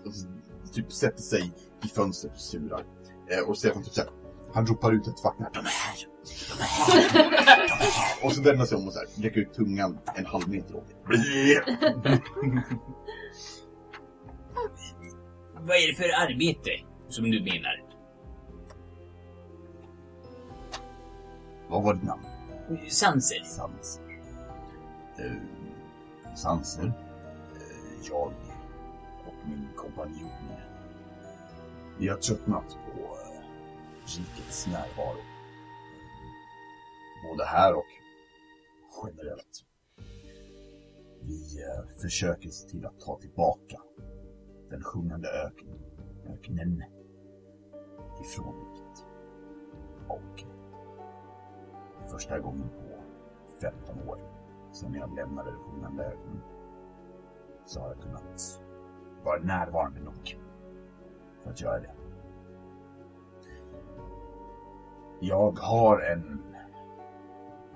Och 0.05 0.13
så 0.13 0.27
typ 0.73 0.91
sätter 0.93 1.21
sig 1.21 1.51
i 1.83 1.87
fönstret 1.87 2.33
och 2.33 2.39
surar. 2.39 2.85
Eh, 3.31 3.49
och 3.49 3.57
Stefan 3.57 3.83
typ 3.83 3.93
så 3.93 4.01
här, 4.01 4.09
han 4.53 4.65
ropar 4.65 4.91
ut 4.91 5.07
ett 5.07 5.23
vakna. 5.23 5.49
De 5.53 5.59
är 5.59 5.63
här! 5.63 5.97
De 6.57 6.61
är 6.61 6.67
här! 6.67 7.67
De 7.67 7.73
är 7.85 7.91
här! 7.91 8.25
Och 8.25 8.31
så 8.31 8.41
vänder 8.41 8.57
han 8.57 8.67
sig 8.67 8.77
om 8.77 8.87
och 8.87 8.93
så 8.93 8.99
här, 8.99 9.23
räcker 9.23 9.39
ut 9.41 9.53
tungan 9.53 9.99
en 10.15 10.25
halv 10.25 10.49
meter 10.49 10.75
åt 10.75 10.87
Vad 15.53 15.77
är 15.77 15.87
det 15.87 15.95
för 15.95 16.03
arbete 16.03 16.69
som 17.11 17.31
du 17.31 17.43
menar? 17.43 17.83
Vad 21.69 21.83
var 21.83 21.93
ditt 21.93 22.03
namn? 22.03 22.25
Sanser. 22.89 23.43
Sanser. 23.43 24.03
Eh, 25.17 26.35
Sanser. 26.35 26.85
Eh, 26.85 28.07
jag 28.09 28.33
och 29.27 29.49
min 29.49 29.67
kompanjon. 29.75 30.29
Vi 31.99 32.07
har 32.07 32.17
tröttnat 32.17 32.77
på 32.85 32.99
eh, 32.99 33.41
rikets 34.05 34.67
närvaro. 34.67 35.21
Både 37.29 37.45
här 37.45 37.73
och 37.73 37.85
generellt. 39.03 39.65
Vi 41.21 41.63
eh, 41.63 41.99
försöker 42.01 42.49
se 42.49 42.69
till 42.69 42.85
att 42.85 42.99
ta 42.99 43.19
tillbaka 43.19 43.77
den 44.69 44.83
sjungande 44.83 45.29
öknen, 45.29 45.79
öknen 46.33 46.83
ifrån 48.21 48.55
riket. 48.55 49.05
Och 50.07 50.43
första 52.11 52.39
gången 52.39 52.69
på 52.69 53.03
15 53.61 54.09
år 54.09 54.19
sedan 54.71 54.93
jag 54.93 55.15
lämnade 55.15 55.51
den 55.51 55.59
sjungande 55.59 56.03
öknen 56.03 56.41
så 57.65 57.79
har 57.79 57.87
jag 57.87 58.01
kunnat 58.01 58.61
vara 59.23 59.39
närvarande 59.39 59.99
nog 59.99 60.37
för 61.43 61.49
att 61.49 61.61
göra 61.61 61.79
det. 61.79 61.93
Jag 65.19 65.59
har 65.59 65.99
en 65.99 66.43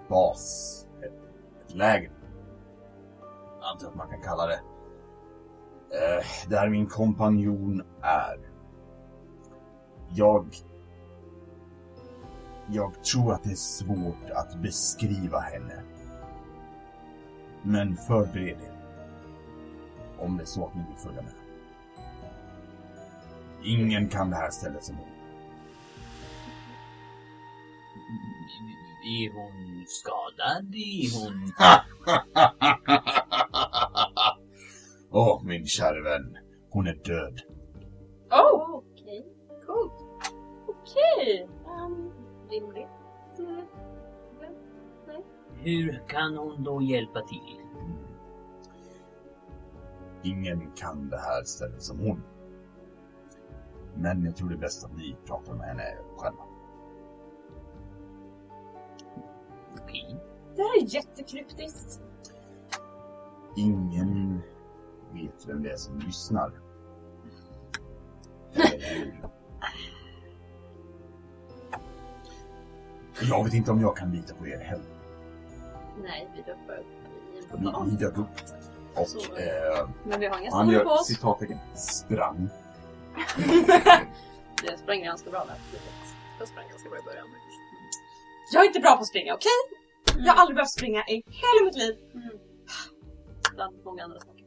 bas, 0.10 0.88
ett, 1.02 1.14
ett 1.66 1.76
läger. 1.76 2.12
Jag 3.62 3.72
antar 3.72 3.88
att 3.88 3.96
man 3.96 4.10
kan 4.10 4.22
kalla 4.22 4.48
det. 4.48 4.60
Eh, 5.90 6.50
där 6.50 6.70
min 6.70 6.88
kompanjon 6.88 7.84
är. 8.02 8.45
Jag... 10.14 10.46
Jag 12.68 13.04
tror 13.04 13.34
att 13.34 13.44
det 13.44 13.52
är 13.52 13.56
svårt 13.56 14.30
att 14.36 14.62
beskriva 14.62 15.40
henne. 15.40 15.82
Men 17.64 17.98
förbered 17.98 18.48
er. 18.48 18.72
Om 20.20 20.38
det 20.38 20.44
är 20.44 20.46
så 20.46 20.68
att 20.68 20.76
ni 20.76 20.82
vill 20.90 20.98
följa 20.98 21.22
med. 21.22 21.34
Ingen 23.64 24.10
kan 24.10 24.30
det 24.30 24.36
här 24.36 24.50
stället 24.50 24.84
som 24.84 24.96
hon. 24.96 25.08
Är 29.06 29.34
hon 29.34 29.86
skadad? 29.88 30.76
Är 30.76 31.26
hon... 31.26 31.54
Åh, 35.12 35.44
min 35.44 35.66
kära 35.68 36.02
vän. 36.04 36.38
Hon 36.70 36.88
är 36.88 36.96
död. 36.96 37.42
Okej. 40.86 41.50
Um, 41.66 42.12
rimligt. 42.50 42.88
eh, 43.40 43.64
Hur 45.54 46.04
kan 46.08 46.38
hon 46.38 46.64
då 46.64 46.82
hjälpa 46.82 47.22
till? 47.22 47.62
Ingen 50.24 50.72
kan 50.76 51.10
det 51.10 51.18
här 51.18 51.44
stället 51.44 51.84
som 51.84 52.00
hon. 52.00 52.24
Men 53.96 54.26
jag 54.26 54.36
tror 54.36 54.50
det 54.50 54.56
är 54.56 54.60
bäst 54.60 54.86
att 54.86 54.98
ni 54.98 55.16
pratar 55.26 55.54
med 55.54 55.68
henne 55.68 55.98
själva. 56.18 56.44
Okej. 59.82 60.16
Det 60.56 60.62
här 60.62 60.82
är 60.82 60.96
jättekryptiskt. 60.96 62.02
Ingen 63.58 64.42
vet 65.14 65.48
vem 65.48 65.64
det 65.64 65.72
är 65.72 65.78
som 65.78 66.00
lyssnar. 66.00 66.52
Eller 68.54 68.96
hur? 69.06 69.35
Jag 73.22 73.44
vet 73.44 73.54
inte 73.54 73.72
om 73.72 73.82
jag 73.82 73.98
kan 73.98 74.12
lita 74.12 74.34
på 74.36 74.48
er 74.48 74.58
heller. 74.60 74.86
Nej, 76.04 76.28
vi 76.36 76.42
dök 76.42 76.56
upp 76.56 76.70
i 77.54 77.68
en 77.78 77.90
ni 77.90 77.96
dök 77.96 78.18
upp 78.18 78.28
och 78.96 79.08
Så- 79.08 79.20
eh, 79.36 79.90
Men 80.04 80.20
vi 80.20 80.26
har 80.26 80.40
inga 80.40 80.52
han 80.52 80.68
skor 80.68 80.80
på 80.80 80.90
gör 80.90 80.94
oss. 80.94 81.08
citattecken 81.08 81.58
sprang. 81.76 82.50
Det 84.64 84.78
sprang 84.78 85.02
ganska 85.04 85.30
bra 85.30 85.46
där. 85.46 85.56
Jag 86.40 86.48
sprang 86.48 86.70
ganska 86.70 86.90
bra 86.90 87.00
i 87.00 87.02
början. 87.02 87.28
Jag 88.54 88.64
är 88.64 88.68
inte 88.68 88.80
bra 88.80 88.96
på 88.96 89.02
att 89.02 89.08
springa, 89.08 89.34
okej? 89.34 89.52
Jag 90.26 90.34
har 90.34 90.42
aldrig 90.42 90.56
behövt 90.56 90.70
springa 90.72 91.04
i 91.08 91.14
hela 91.26 91.66
mitt 91.66 91.76
liv. 91.78 91.96
Mm. 92.14 92.30
Bland 93.56 93.84
många 93.84 94.04
andra 94.04 94.20
saker. 94.20 94.46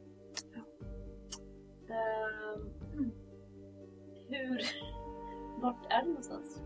Ehm, 1.89 2.61
mm. 2.93 3.11
Hur... 4.29 4.61
Vart 5.61 5.85
är 5.89 6.01
du 6.01 6.07
någonstans? 6.07 6.61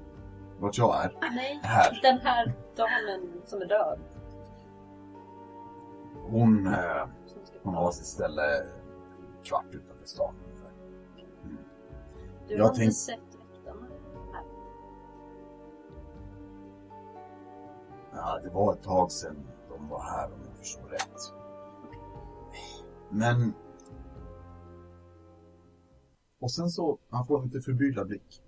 Vart 0.63 0.77
jag 0.77 1.05
är? 1.05 1.17
Nej, 1.21 1.59
Här. 1.63 1.99
den 2.01 2.17
här 2.19 2.53
damen 2.75 3.41
som 3.45 3.61
är 3.61 3.65
död. 3.65 3.99
Hon, 6.29 6.67
eh, 6.67 7.07
hon 7.63 7.73
har 7.73 7.91
sitt 7.91 8.05
ställe 8.05 8.41
en 8.61 9.43
kvart 9.43 9.65
utanför 9.71 10.05
stan. 10.05 10.35
ungefär. 10.45 10.71
Du 12.47 12.53
jag 12.55 12.63
har 12.63 12.69
inte 12.69 12.79
tänk- 12.79 12.93
sett 12.93 13.19
väktarna 13.19 13.87
här. 14.33 14.43
Ja, 18.13 18.39
det 18.43 18.49
var 18.49 18.73
ett 18.73 18.83
tag 18.83 19.11
sedan 19.11 19.47
de 19.69 19.89
var 19.89 20.01
här 20.01 20.25
om 20.33 20.39
jag 20.49 20.57
förstår 20.57 20.87
rätt. 20.87 21.19
Men... 23.09 23.53
Och 26.39 26.51
sen 26.51 26.69
så, 26.69 26.97
han 27.09 27.25
får 27.25 27.39
en 27.39 27.45
lite 27.45 27.61
förbryllad 27.61 28.07
blick. 28.07 28.43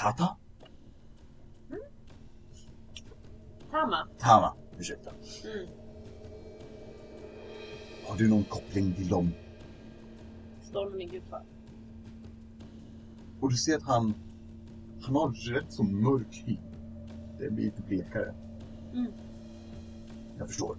Tata? 0.00 0.36
Tama. 3.70 4.08
Tama, 4.18 4.54
ursäkta. 4.78 5.10
Mm. 5.10 5.66
Har 8.06 8.16
du 8.16 8.28
någon 8.28 8.44
koppling 8.44 8.94
till 8.94 9.08
dem? 9.08 9.30
Storm 10.62 10.96
min 10.96 11.08
gudfar. 11.08 11.42
Och 13.40 13.50
du 13.50 13.56
ser 13.56 13.76
att 13.76 13.82
han, 13.82 14.14
han 15.02 15.14
har 15.14 15.52
rätt 15.52 15.72
så 15.72 15.82
mörk 15.82 16.42
hy. 16.46 16.56
Det 17.38 17.50
blir 17.50 17.64
lite 17.64 17.82
blekare. 17.82 18.34
Mm. 18.92 19.12
Jag 20.38 20.48
förstår. 20.48 20.76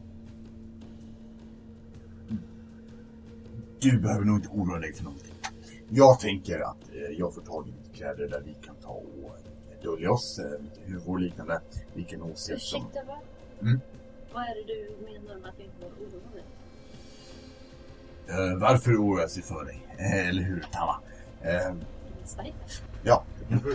Mm. 2.30 2.44
Du 3.80 4.00
behöver 4.00 4.26
nog 4.26 4.38
inte 4.38 4.50
oroa 4.50 4.80
dig 4.80 4.94
för 4.94 5.04
någonting. 5.04 5.34
Jag 5.90 6.20
tänker 6.20 6.60
att 6.60 6.90
eh, 6.90 7.18
jag 7.18 7.34
får 7.34 7.42
tag 7.42 7.68
i 7.68 7.81
kläder 8.02 8.28
där 8.28 8.42
vi 8.42 8.54
kan 8.54 8.76
ta 8.76 8.90
och 8.90 9.36
dölja 9.84 10.12
oss, 10.12 10.40
eh, 10.40 10.62
huvor 10.86 11.14
och 11.14 11.20
liknande. 11.20 11.62
Vi 11.94 12.04
nog 12.18 12.38
se 12.38 12.60
som... 12.60 12.82
Ursäkta, 12.82 13.04
vad? 13.08 13.18
Mm. 13.62 13.80
Vad 14.34 14.44
är 14.44 14.56
det 14.56 14.64
du 14.64 14.96
menar 15.06 15.40
med 15.40 15.50
att 15.50 15.60
vi 15.60 15.64
inte 15.64 15.82
var 15.82 15.90
oroliga? 15.90 16.44
Eh, 18.28 18.60
varför 18.60 18.92
oroa 18.92 19.28
sig 19.28 19.44
för 19.44 19.66
dig? 19.66 19.88
Eh, 19.98 20.28
eller 20.28 20.44
hur, 20.44 20.62
Tama? 20.72 21.02
Starkt. 22.26 22.84
ja. 23.04 23.26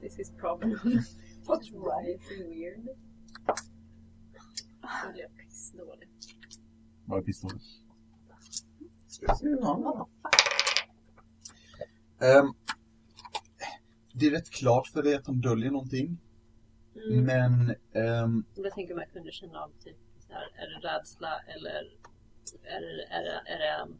This 0.00 0.18
is 0.18 0.30
problem. 0.30 0.78
What's 1.46 1.70
right 1.72 2.20
and 2.30 2.48
weird? 2.48 2.88
Jag 4.82 5.12
blev 5.12 5.28
pissdålig. 5.36 6.08
Var 7.04 7.18
är 7.18 7.22
pistolen? 7.22 7.60
Ska 9.06 9.26
jag 9.26 9.38
se? 9.38 9.46
Ehm, 12.20 12.52
det 14.12 14.26
är 14.26 14.30
rätt 14.30 14.50
klart 14.50 14.86
för 14.86 15.02
dig 15.02 15.14
att 15.14 15.24
de 15.24 15.40
döljer 15.40 15.70
någonting. 15.70 16.18
Mm. 17.10 17.24
Men 17.24 17.70
ehm, 17.92 18.44
Jag 18.54 18.72
tänker 18.74 18.94
om 18.94 19.00
jag 19.00 19.10
kunde 19.12 19.32
känna 19.32 19.58
av 19.60 19.70
typ 19.84 19.96
så 20.26 20.32
här, 20.32 20.42
är 20.42 20.68
det 20.80 20.88
rädsla 20.88 21.28
eller 21.46 21.70
är 21.70 22.80
det, 22.80 23.04
är 23.06 23.18
det, 23.18 23.52
är 23.52 23.58
det, 23.58 23.94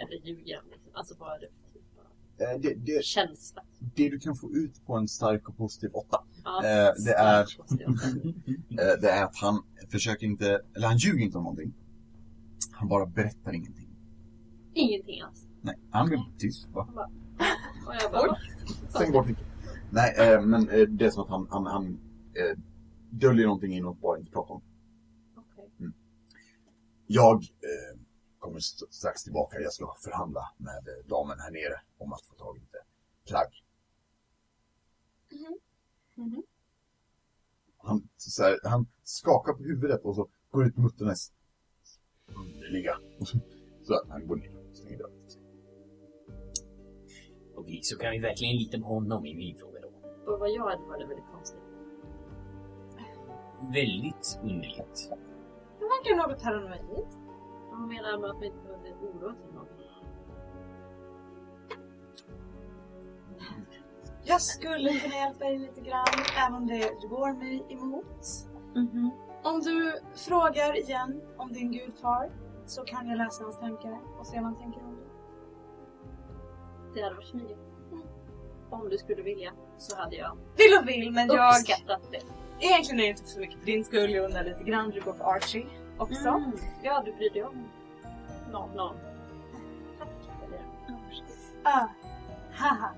är 0.00 0.08
det 0.10 0.28
ljugen? 0.28 0.62
Liksom? 0.70 0.90
Alltså 0.94 1.14
vad 1.18 1.34
är 1.34 1.40
det 1.40 1.48
för 1.62 1.72
typ 1.72 1.82
av 1.98 2.54
eh, 2.54 2.60
det, 2.60 2.74
det, 2.74 3.04
känsla? 3.04 3.62
det 3.94 4.08
du 4.08 4.18
kan 4.18 4.34
få 4.36 4.52
ut 4.52 4.86
på 4.86 4.96
en 4.96 5.08
stark 5.08 5.48
och 5.48 5.56
positiv 5.56 5.90
åtta. 5.92 6.24
Ja, 6.44 6.56
Eh, 6.64 6.92
det 7.04 7.12
är- 7.14 7.46
Eh, 8.70 9.00
det 9.00 9.10
är 9.10 9.24
att 9.24 9.36
han 9.36 9.62
försöker 9.88 10.26
inte, 10.26 10.60
eller 10.76 10.86
han 10.86 10.96
ljuger 10.96 11.24
inte 11.24 11.38
om 11.38 11.44
någonting. 11.44 11.74
Han 12.72 12.88
bara 12.88 13.06
berättar 13.06 13.52
ingenting. 13.54 13.88
Ingenting 14.74 15.20
alls. 15.20 15.46
Nej, 15.62 15.78
han 15.90 16.06
blir 16.08 16.24
tyst 16.38 16.68
va? 16.68 17.08
Och 17.86 17.94
jag 18.02 18.12
bara, 18.12 18.36
Stäng 18.88 19.12
bort 19.12 19.26
micken. 19.26 19.44
Nej, 19.90 20.14
eh, 20.18 20.42
men 20.42 20.68
eh, 20.68 20.80
det 20.88 21.06
är 21.06 21.10
som 21.10 21.22
att 21.22 21.28
han, 21.30 21.46
han, 21.50 21.66
han 21.66 21.86
eh, 22.34 22.58
döljer 23.10 23.46
någonting 23.46 23.72
in 23.74 23.84
och 23.84 23.96
bara 23.96 24.18
inte 24.18 24.32
pratar 24.32 24.54
om. 24.54 24.62
okej. 25.36 25.90
Jag 27.06 27.36
eh, 27.42 28.00
kommer 28.38 28.58
st- 28.58 28.86
strax 28.90 29.24
tillbaka. 29.24 29.60
Jag 29.60 29.72
ska 29.72 29.94
förhandla 30.04 30.50
med 30.56 30.88
eh, 30.88 31.06
damen 31.08 31.38
här 31.40 31.50
nere 31.50 31.80
om 31.98 32.12
att 32.12 32.22
få 32.22 32.34
tag 32.34 32.56
i 32.56 32.60
lite 32.60 32.78
plagg. 33.28 33.64
Mhm. 36.14 36.42
Han, 37.82 38.08
så 38.16 38.42
här, 38.42 38.58
han 38.64 38.86
skakar 39.02 39.52
på 39.52 39.62
huvudet 39.62 40.00
och 40.04 40.14
så 40.14 40.28
går 40.50 40.66
ut 40.66 40.76
mutternes 40.76 41.32
underliga. 42.26 42.98
Och 43.20 43.28
så, 43.28 43.38
så 43.82 43.94
att 43.94 44.08
han 44.08 44.26
går 44.26 44.36
ner 44.36 44.56
och 44.70 44.76
stänger 44.76 44.98
dörren. 44.98 45.19
Okej, 47.60 47.80
så 47.82 47.98
kan 47.98 48.10
vi 48.10 48.18
verkligen 48.18 48.56
lita 48.56 48.78
på 48.78 48.84
honom 48.84 49.26
i 49.26 49.34
min 49.34 49.56
fråga 49.56 49.78
då? 49.80 50.32
Och 50.32 50.40
vad 50.40 50.50
jag 50.50 50.64
hade 50.64 50.82
var 50.82 50.98
det 50.98 51.06
väldigt 51.06 51.30
konstigt. 51.32 51.60
Väldigt 53.72 54.40
underligt. 54.42 55.10
Det 55.78 55.84
verkar 55.84 56.16
något 56.16 56.42
paranoid. 56.42 57.06
Vad 57.70 57.80
menar 57.80 58.18
med 58.18 58.30
att 58.30 58.42
vi 58.42 58.46
inte 58.46 58.58
behövde 58.62 58.90
oroa 58.90 59.34
för 59.34 59.54
någon? 59.54 59.66
Jag 64.24 64.40
skulle 64.40 65.00
kunna 65.00 65.14
hjälpa 65.14 65.44
dig 65.44 65.58
lite 65.58 65.80
grann, 65.80 66.06
även 66.46 66.54
om 66.54 66.66
det 66.66 67.08
går 67.08 67.32
mig 67.32 67.64
emot. 67.68 68.26
Mhm. 68.74 69.10
Om 69.42 69.60
du 69.60 69.98
frågar 70.14 70.78
igen 70.78 71.22
om 71.36 71.52
din 71.52 71.72
gudfar 71.72 72.30
så 72.66 72.82
kan 72.82 73.08
jag 73.08 73.18
läsa 73.18 73.42
hans 73.44 73.58
tankar 73.58 73.98
och 74.18 74.26
se 74.26 74.36
vad 74.36 74.44
han 74.44 74.56
tänker 74.56 74.80
om 74.80 74.99
det. 76.94 77.00
Det 77.00 77.04
hade 77.04 77.14
varit 77.14 77.28
smidigt. 77.28 77.58
Om 78.70 78.88
du 78.88 78.98
skulle 78.98 79.22
vilja 79.22 79.52
så 79.78 79.96
hade 79.96 80.16
jag 80.16 80.38
Vill 80.56 80.78
och 80.80 80.88
vill, 80.88 81.12
men 81.12 81.28
jag... 81.28 81.56
uppskattat 81.56 82.00
det. 82.10 82.20
Egentligen 82.66 83.00
är 83.00 83.04
det 83.04 83.08
inte 83.08 83.26
så 83.26 83.40
mycket 83.40 83.58
för 83.58 83.66
din 83.66 83.84
skull. 83.84 84.10
Jag 84.10 84.24
undrar 84.24 84.44
lite 84.44 84.64
grann. 84.64 84.90
Du 84.90 85.00
går 85.00 85.12
för 85.12 85.24
Archie 85.24 85.66
också. 85.98 86.28
Mm. 86.28 86.52
Ja, 86.82 87.02
du 87.04 87.12
bryr 87.12 87.30
dig 87.30 87.44
om 87.44 87.68
någon. 88.52 88.76
någon. 88.76 88.96
Tack 89.98 90.08
för 90.40 90.50
det. 90.50 90.62
Ah. 91.64 91.88
Haha. 92.52 92.94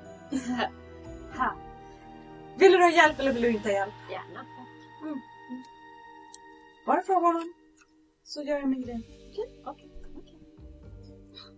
ha. 1.38 1.54
Vill 2.58 2.72
du 2.72 2.78
ha 2.78 2.90
hjälp 2.90 3.20
eller 3.20 3.32
vill 3.32 3.42
du 3.42 3.50
inte 3.50 3.68
ha 3.68 3.74
hjälp? 3.74 3.94
Gärna. 4.10 4.46
Bara 6.86 7.02
fråga 7.02 7.26
honom. 7.26 7.52
Så 8.22 8.42
gör 8.42 8.58
jag 8.58 8.68
min 8.68 8.82
grej. 8.82 9.06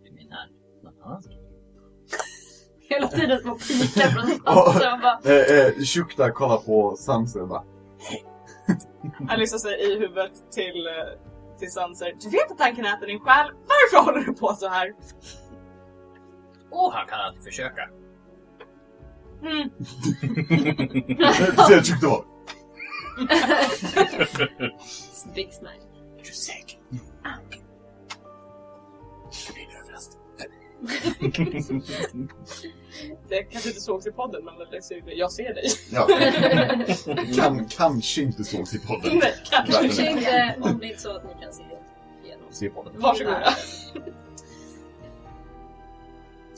Du 0.04 0.10
menar 0.12 0.50
någon 0.82 1.02
annan? 1.02 1.22
Hela 2.94 3.08
tiden 3.08 3.40
små 3.40 3.54
pikar 3.54 4.08
från 4.08 4.26
Sansa 4.44 4.92
och 4.94 5.00
bara... 5.00 5.20
Shukta 5.84 6.30
kollar 6.30 6.56
på 6.56 6.96
Sansa 6.96 7.42
och 7.42 7.48
bara 7.48 7.62
Alissa 9.28 9.58
säger 9.58 9.90
i 9.90 9.98
huvudet 9.98 10.32
till, 10.52 10.86
eh, 10.86 10.92
till 11.58 11.70
Sanser. 11.70 12.12
Du 12.20 12.30
vet 12.30 12.50
att 12.50 12.60
han 12.60 12.76
kan 12.76 12.84
äta 12.84 13.06
din 13.06 13.20
själ. 13.20 13.46
Varför 13.52 14.04
håller 14.04 14.20
du 14.26 14.32
på 14.34 14.54
så 14.54 14.68
här? 14.68 14.92
Åh, 16.70 16.92
han 16.94 17.06
kan 17.06 17.20
alltid 17.20 17.44
försöka. 17.44 17.88
Mm. 19.42 19.70
Säger 21.66 21.82
Shukta 21.82 22.08
bara 22.08 22.24
Big 25.34 25.52
smash. 25.54 25.70
Är 26.18 26.24
du 26.24 26.32
säker? 26.32 26.78
Det 29.46 29.52
blir 29.54 29.64
en 29.64 29.76
överraskning. 29.82 30.24
Det 33.34 33.42
kanske 33.42 33.68
inte 33.68 33.80
sågs 33.80 34.06
i 34.06 34.10
podden 34.10 34.44
men 34.44 34.54
jag 35.16 35.32
ser 35.32 35.54
dig. 35.54 35.64
Ja. 35.92 36.08
kan, 37.36 37.66
kanske 37.68 38.22
inte 38.22 38.44
sågs 38.44 38.74
i 38.74 38.78
podden. 38.78 39.18
Nej, 39.18 39.34
kanske. 39.44 39.72
Kanske 39.72 40.10
inte 40.10 40.56
om 40.60 40.78
det 40.78 40.86
är 40.86 40.88
inte 40.88 41.02
så 41.02 41.16
att 41.16 41.24
ni 41.24 41.42
kan 41.42 41.52
se 41.52 41.62
igenom. 42.24 42.46
Se 42.50 42.70
podden. 42.70 42.92
Varsågoda. 43.00 43.54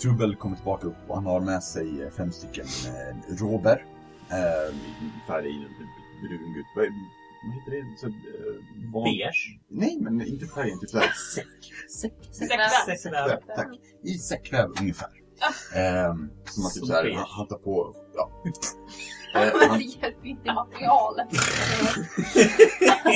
Trubbel 0.02 0.36
kommer 0.36 0.56
tillbaka 0.56 0.86
upp 0.86 0.96
och 1.08 1.14
han 1.14 1.26
har 1.26 1.40
med 1.40 1.62
sig 1.62 2.02
eh, 2.02 2.10
fem 2.10 2.32
stycken 2.32 2.66
eh, 2.86 3.36
råber. 3.36 3.84
Eh, 4.30 4.74
färg 5.26 5.66
brungult. 6.22 6.66
Vad 6.76 6.84
vad 7.44 7.54
heter 7.54 7.70
det? 7.70 7.98
Så, 7.98 8.06
eh, 8.06 8.12
van- 8.92 9.04
Beige. 9.04 9.58
Nej, 9.68 9.98
men 10.00 10.26
inte 10.26 10.46
färgen. 10.46 10.80
Typ 10.80 10.90
såhär 10.90 11.12
säck. 11.34 11.72
Säckväv. 11.90 12.68
Säckväv, 12.96 13.38
tack. 13.56 13.68
I 14.02 14.18
säckväv 14.18 14.70
ungefär. 14.80 15.25
Eh, 15.74 16.14
som 16.50 16.62
man 16.62 16.72
typ 16.72 16.80
Så 16.80 16.86
såhär 16.86 17.14
hattar 17.38 17.56
på. 17.56 17.94
Ja. 18.14 18.30
Men 19.34 19.42
Eh, 19.42 19.52
det 19.60 19.66
han, 19.68 19.80
hjälper 19.80 20.26
inte 20.28 20.52
materialet. 20.52 21.28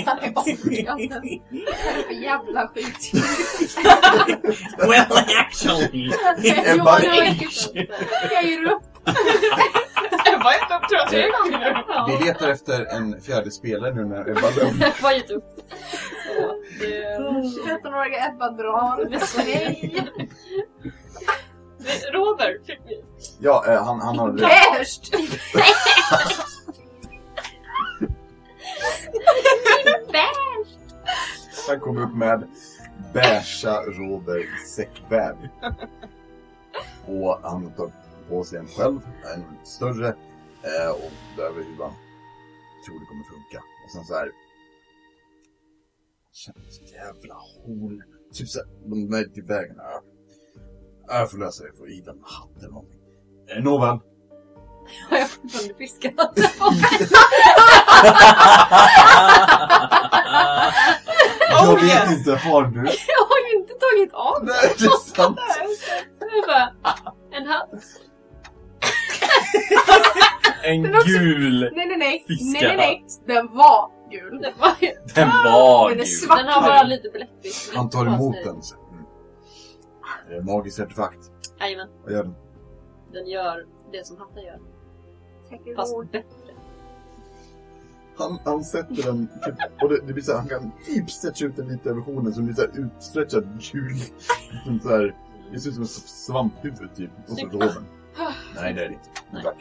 Han 0.06 0.18
är 0.18 0.30
bortglömd. 0.30 1.12
Vad 1.12 1.24
är 1.24 1.96
det 1.96 2.04
för 2.06 2.12
jävla 2.22 2.68
skit? 2.68 3.12
Well, 4.78 5.24
actually. 5.38 6.10
Ebba- 6.66 7.00
Jag 8.30 8.44
ger 8.44 8.64
upp. 8.72 8.82
Ebba 10.26 10.44
har 10.44 10.52
gett 10.52 10.62
upp 10.82 10.88
tror 10.88 10.98
jag 11.00 11.08
tre 11.08 11.22
gånger 11.30 11.58
nu. 12.08 12.18
vi 12.18 12.24
letar 12.26 12.48
efter 12.48 12.84
en 12.96 13.20
fjärde 13.20 13.50
spelare 13.50 13.94
nu 13.94 14.04
när 14.04 14.20
Ebba 14.30 14.50
Lund. 14.56 14.76
Jag 14.80 14.92
har 15.08 15.12
gett 15.12 15.30
upp. 15.30 15.44
Så, 16.26 16.54
det- 16.80 17.18
13-åriga 17.72 18.28
Ebba 18.28 18.50
drar. 18.50 19.08
Nej! 19.36 20.02
Robert 22.12 22.66
fick 22.66 22.80
vi. 22.86 23.02
Ja, 23.38 23.64
eh, 23.68 23.84
han, 23.84 24.00
han 24.00 24.18
har... 24.18 24.32
Värst! 24.32 25.14
Han 31.68 31.80
kom 31.80 31.98
upp 31.98 32.14
med 32.14 32.48
beiga 33.12 33.82
råber 33.82 34.46
säckväv. 34.66 35.36
Och 37.06 37.38
han 37.42 37.74
tar 37.74 37.92
på 38.28 38.44
sig 38.44 38.58
en 38.58 38.68
själv, 38.68 39.00
en 39.34 39.66
större, 39.66 40.08
eh, 40.62 40.90
och 40.90 41.42
över 41.42 41.62
hur 41.62 41.82
han 41.82 41.92
tror 42.86 43.00
det 43.00 43.06
kommer 43.06 43.24
funka. 43.24 43.64
Och 43.84 43.90
sen 43.92 44.04
så 44.04 44.14
här... 44.14 44.30
Jävla 46.92 47.34
horn. 47.34 48.02
Typ 48.32 48.48
såhär, 48.48 48.68
de 48.84 49.10
vägen. 49.42 49.76
Ja. 49.78 50.02
Jag 51.10 51.30
får 51.30 51.38
lösa 51.38 51.64
det, 51.64 51.72
får 51.78 51.90
i 51.90 52.00
den 52.00 52.16
hatt 52.22 52.58
eller 52.58 52.68
någonting. 52.72 53.00
Eh, 53.56 53.62
Nåväl. 53.62 53.88
Har 55.10 55.18
jag 55.18 55.30
fortfarande 55.30 55.74
fiskat? 55.74 56.14
jag 61.50 61.68
Oh, 61.68 61.74
vet 61.74 61.84
yes. 61.84 62.18
inte, 62.18 62.30
har 62.36 62.62
du? 62.62 62.78
Jag 63.08 63.24
har 63.28 63.50
ju 63.50 63.58
inte 63.60 63.74
tagit 63.74 64.12
av 64.12 64.46
den. 64.46 64.46
Nej, 64.62 64.74
det 64.78 64.84
är 64.84 65.14
sant. 65.16 65.38
Jag 66.20 66.46
bara, 66.46 66.68
en 67.32 67.46
hatt. 67.46 67.70
En 70.64 70.82
Den 70.82 70.94
är 70.94 70.98
också- 70.98 71.08
gul. 71.08 71.70
Nej, 71.76 71.86
nej, 71.86 71.96
nej. 71.96 72.24
Fiskar. 72.28 72.68
Nej, 72.68 72.76
nej, 72.76 72.76
nej. 72.76 73.04
Den 73.36 73.56
var 73.56 73.90
gul. 74.10 74.40
Den, 74.42 74.52
var 74.58 74.74
Den 75.14 75.28
var 75.28 75.88
Den 75.90 75.98
är 75.98 76.04
gul. 76.04 76.06
svart. 76.06 76.38
den 76.38 76.46
har 76.48 76.62
bara 76.62 76.82
lite 76.82 77.08
bläckfisk. 77.10 77.76
Han 77.76 77.90
tar 77.90 78.06
emot 78.06 78.36
den. 78.44 78.48
Mm. 78.48 78.60
Det 80.28 80.34
är 80.36 80.42
magiskt 80.42 80.80
artefakt. 80.80 81.30
Jajamän, 81.60 81.88
Vad 82.04 82.12
gör 82.12 82.22
den? 82.24 82.34
den 83.12 83.26
gör 83.26 83.66
det 83.92 84.06
som 84.06 84.16
hatten 84.16 84.42
gör. 84.42 84.58
Täcker 85.48 85.74
Fast 85.76 85.94
hårt. 85.94 86.12
bättre. 86.12 86.54
Han, 88.16 88.38
han 88.44 88.64
sätter 88.64 89.02
den, 89.02 89.26
typ, 89.26 89.82
och 89.82 89.88
det, 89.88 90.06
det 90.06 90.12
blir 90.12 90.22
så 90.22 90.32
här, 90.32 90.38
han 90.38 90.48
kan 90.48 90.70
typ 90.86 91.10
stretcha 91.10 91.44
ut 91.46 91.56
den 91.56 91.68
lite 91.68 91.90
över 91.90 92.00
hornen 92.00 92.34
som 92.34 92.44
blir 92.44 92.54
så 92.54 92.60
här 92.60 92.70
utstretchad 92.78 93.44
gul. 93.72 93.96
Som 94.64 94.80
så 94.80 94.88
här, 94.88 95.16
det 95.52 95.60
ser 95.60 95.68
ut 95.68 95.74
som 95.74 95.84
ett 95.84 95.90
svamphuvud 95.90 96.94
typ. 96.96 97.10
Och 97.28 97.38
så 97.38 97.46
roben. 97.46 97.84
Nej 98.54 98.74
det 98.74 98.84
är 98.84 98.88
det 98.88 98.94
inte. 98.94 99.08
Nej. 99.32 99.42
Tack. 99.42 99.56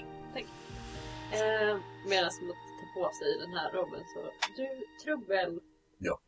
Eh, 1.32 1.78
Medan 2.10 2.24
man 2.41 2.56
tar 2.58 3.02
på 3.04 3.10
sig 3.14 3.39
den 3.47 3.58
här 3.58 3.72
robben 3.72 4.00
så... 4.14 4.20
Du, 4.58 4.68
Trubbel. 5.04 5.60
Ja. 5.97 6.20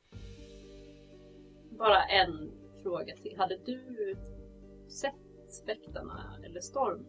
Bara 1.77 2.03
en 2.03 2.51
fråga 2.83 3.15
till. 3.15 3.35
Hade 3.37 3.57
du 3.65 4.15
sett 4.87 5.15
väktarna 5.65 6.35
eller 6.45 6.59
Storm 6.61 7.05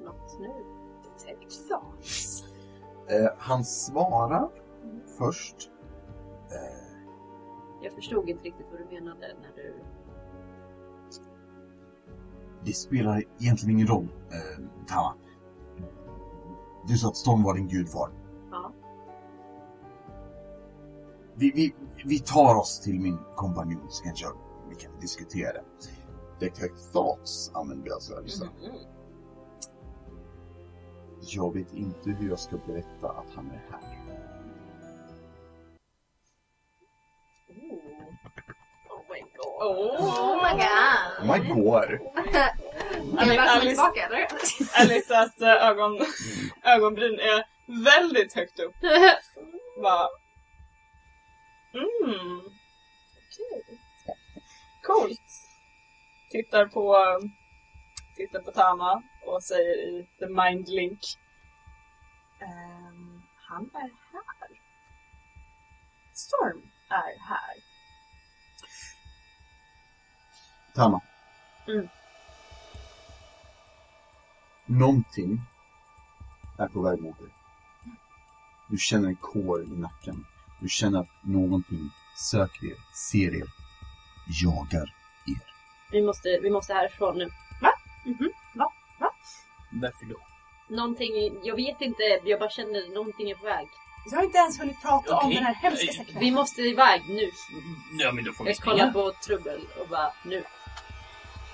något 0.00 0.40
nu? 0.40 0.52
Texas. 1.26 2.44
Eh, 3.08 3.30
han 3.38 3.64
svarar 3.64 4.50
först. 5.18 5.70
Eh, 6.50 6.86
Jag 7.82 7.92
förstod 7.92 8.28
inte 8.28 8.44
riktigt 8.44 8.66
vad 8.70 8.80
du 8.80 8.84
menade 8.94 9.34
när 9.42 9.52
du... 9.56 9.74
det 12.64 12.72
spelar 12.72 13.22
egentligen 13.40 13.74
ingen 13.76 13.86
roll, 13.86 14.08
eh, 14.30 14.64
Tama. 14.86 15.14
Du 16.88 16.96
sa 16.96 17.08
att 17.08 17.16
Storm 17.16 17.42
var 17.42 17.54
din 17.54 17.68
gudfar. 17.68 18.10
Ja. 18.50 18.72
Vi, 21.34 21.50
vi, 21.54 21.74
vi 22.04 22.18
tar 22.18 22.54
oss 22.54 22.80
till 22.80 23.00
min 23.00 23.18
kompanjon 23.36 23.86
så 23.88 24.04
kanske 24.04 24.26
jag, 24.26 24.36
vi 24.76 24.82
kan 24.82 25.00
diskutera. 25.00 25.60
Detect 26.40 26.92
Thoughts 26.92 27.50
använder 27.54 27.86
jag 27.86 27.94
alltså. 27.94 28.16
Alissa. 28.16 28.48
Jag 31.20 31.54
vet 31.54 31.74
inte 31.74 32.10
hur 32.10 32.28
jag 32.28 32.38
ska 32.40 32.56
berätta 32.56 33.08
att 33.08 33.34
han 33.34 33.50
är 33.50 33.62
här. 33.70 33.96
Oh 38.88 39.02
my 39.10 39.20
god. 39.20 39.62
Oh. 39.62 40.42
my 40.42 40.62
god. 40.62 41.20
Oh 41.20 41.32
my 41.32 41.62
god! 41.62 42.00
Välkommen 43.16 43.38
Alice, 43.38 43.68
tillbaka 43.68 44.06
eller? 44.06 44.28
Alissas 44.80 45.40
eh, 45.40 45.68
ögon, 45.68 45.98
ögonbryn 46.62 47.20
är 47.20 47.44
väldigt 47.84 48.32
högt 48.34 48.60
upp. 48.60 48.74
Bara... 49.82 50.08
Mm. 51.74 52.40
Okej. 52.40 53.65
Coolt. 54.86 55.20
Tittar 56.30 56.66
på, 56.66 56.96
tittar 58.16 58.40
på 58.40 58.50
Tama 58.50 59.02
och 59.26 59.42
säger 59.42 59.88
i 59.88 60.08
The 60.18 60.26
Mind 60.26 60.68
Link. 60.68 61.00
Ehm, 62.40 63.22
han 63.36 63.70
är 63.74 63.90
här. 64.12 64.60
Storm 66.12 66.62
är 66.88 67.28
här. 67.28 67.56
Tama. 70.74 71.00
Mm. 71.68 71.88
Någonting 74.66 75.40
är 76.58 76.68
på 76.68 76.82
väg 76.82 77.00
mot 77.00 77.18
dig. 77.18 77.28
Du 78.68 78.78
känner 78.78 79.08
en 79.08 79.16
kår 79.16 79.62
i 79.62 79.66
nacken. 79.66 80.26
Du 80.60 80.68
känner 80.68 81.00
att 81.00 81.08
någonting 81.22 81.90
söker 82.16 82.66
er, 82.66 82.76
ser 83.10 83.34
er, 83.34 83.48
jagar 84.26 84.94
er. 85.26 85.52
Vi 85.90 86.02
måste, 86.02 86.38
vi 86.42 86.50
måste 86.50 86.74
härifrån 86.74 87.18
nu. 87.18 87.30
Varför 89.72 90.06
då? 90.06 90.16
Någonting, 90.76 91.12
jag 91.42 91.56
vet 91.56 91.80
inte, 91.80 92.02
jag 92.24 92.40
bara 92.40 92.50
känner 92.50 92.94
någonting 92.94 93.30
är 93.30 93.34
på 93.34 93.44
väg. 93.44 93.68
Jag 94.10 94.16
har 94.18 94.24
inte 94.24 94.38
ens 94.38 94.60
hunnit 94.60 94.82
prata 94.82 95.16
om 95.16 95.26
Okej. 95.26 95.34
den 95.34 95.44
här 95.44 95.54
hemska 95.54 95.92
säcken. 95.92 96.20
Vi 96.20 96.30
måste 96.30 96.60
iväg 96.62 97.02
nu. 97.08 97.30
Ja, 97.98 98.12
men 98.12 98.24
då 98.24 98.32
får 98.32 98.44
vi 98.44 98.50
Jag 98.50 98.58
kollar 98.58 98.76
springa. 98.76 98.92
på 98.92 99.12
Trubbel 99.26 99.60
och 99.80 99.88
bara 99.88 100.12
nu. 100.24 100.44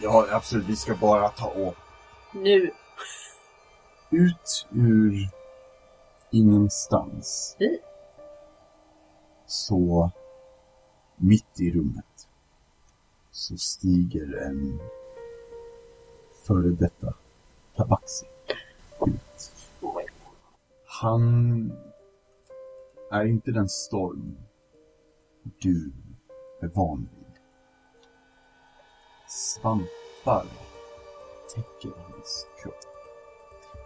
Ja, 0.00 0.26
absolut. 0.30 0.66
Vi 0.66 0.76
ska 0.76 0.94
bara 0.94 1.28
ta 1.28 1.46
och 1.46 1.74
Nu. 2.32 2.70
ut 4.10 4.66
ur 4.70 5.28
ingenstans. 6.32 7.56
Hit. 7.58 7.82
Så 9.46 10.10
Mitt 11.16 11.60
i 11.60 11.70
rummet 11.70 12.04
så 13.32 13.56
stiger 13.56 14.36
en 14.36 14.80
före 16.46 16.68
detta 16.68 17.14
tabaxi 17.76 18.26
ut. 19.06 19.52
Han 20.86 21.72
är 23.10 23.24
inte 23.24 23.50
den 23.50 23.68
storm 23.68 24.36
du 25.42 25.92
är 26.60 26.68
van 26.68 27.08
vid. 27.16 27.38
Svampar 29.28 30.46
täcker 31.54 31.92
hans 31.96 32.46
kropp. 32.62 32.74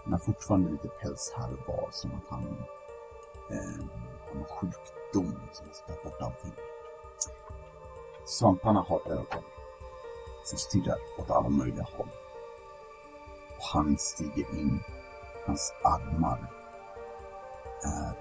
Han 0.05 0.13
har 0.13 0.21
fortfarande 0.21 0.71
lite 0.71 0.89
päls 0.89 1.33
här 1.37 1.53
och 1.53 1.69
var 1.69 1.89
som 1.93 2.11
att 2.11 2.29
han 2.29 2.45
eh, 3.51 3.85
har 4.27 4.35
någon 4.35 4.45
sjukdom 4.45 5.41
som 5.53 5.67
har 5.67 5.75
spett 5.75 6.03
bort 6.03 6.23
allting. 6.23 6.53
Svamparna 8.27 8.81
har 8.89 9.01
ögon 9.13 9.43
som 10.45 10.59
stirrar 10.59 10.99
åt 11.19 11.31
alla 11.31 11.49
möjliga 11.49 11.87
håll. 11.97 12.09
Och 13.59 13.65
han 13.73 13.99
stiger 13.99 14.59
in. 14.59 14.81
Hans 15.47 15.73
armar 15.85 16.53
är 17.85 18.15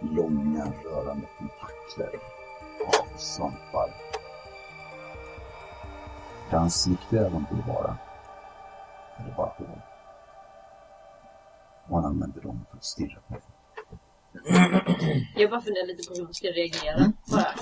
långa 0.00 0.72
rörande 0.84 1.26
tentakler 1.38 2.20
av 2.86 3.18
svampar. 3.18 3.94
Där 6.50 6.58
hans 6.58 6.86
riktiga 6.86 7.20
ögon 7.20 7.46
borde 7.50 7.72
vara 7.72 7.96
är 9.16 9.24
det 9.24 9.34
bara 9.36 9.52
hål. 9.56 9.80
Och 11.88 11.96
han 11.96 12.04
använder 12.04 12.40
dem 12.40 12.66
för 12.70 12.76
att 12.76 12.84
stirra 12.84 13.20
på. 13.28 13.34
Jag 15.36 15.50
bara 15.50 15.60
funderar 15.60 15.86
lite 15.86 16.08
på 16.08 16.14
hur 16.14 16.24
hon 16.24 16.34
ska 16.34 16.48
reagera. 16.48 16.94
Mm. 16.96 17.12
Bara. 17.30 17.54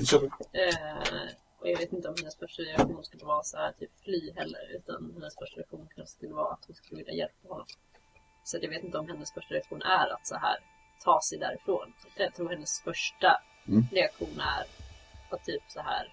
Eh, 0.52 1.28
och 1.60 1.68
jag 1.70 1.78
vet 1.78 1.92
inte 1.92 2.08
om 2.08 2.14
hennes 2.18 2.36
första 2.38 2.62
reaktion 2.62 3.04
skulle 3.04 3.24
vara 3.24 3.42
så 3.42 3.56
här, 3.56 3.72
typ 3.72 3.90
fly 4.04 4.32
heller. 4.36 4.76
Utan 4.76 5.12
hennes 5.14 5.34
första 5.36 5.56
reaktion 5.56 5.88
kanske 5.94 6.16
skulle 6.16 6.32
vara 6.34 6.52
att 6.52 6.64
hon 6.66 6.76
skulle 6.76 6.98
vilja 6.98 7.14
hjälpa 7.14 7.48
honom. 7.48 7.66
Så 8.44 8.58
jag 8.62 8.68
vet 8.70 8.84
inte 8.84 8.98
om 8.98 9.08
hennes 9.08 9.32
första 9.32 9.54
reaktion 9.54 9.82
är 9.82 10.12
att 10.14 10.26
så 10.26 10.36
här 10.36 10.56
ta 11.04 11.20
sig 11.20 11.38
därifrån. 11.38 11.92
Jag 12.16 12.34
tror 12.34 12.48
hennes 12.50 12.80
första 12.80 13.40
Mm. 13.68 13.82
reaktion 13.92 14.40
är 14.40 14.64
att 15.34 15.44
typ 15.44 15.62
så 15.68 15.80
här 15.80 16.12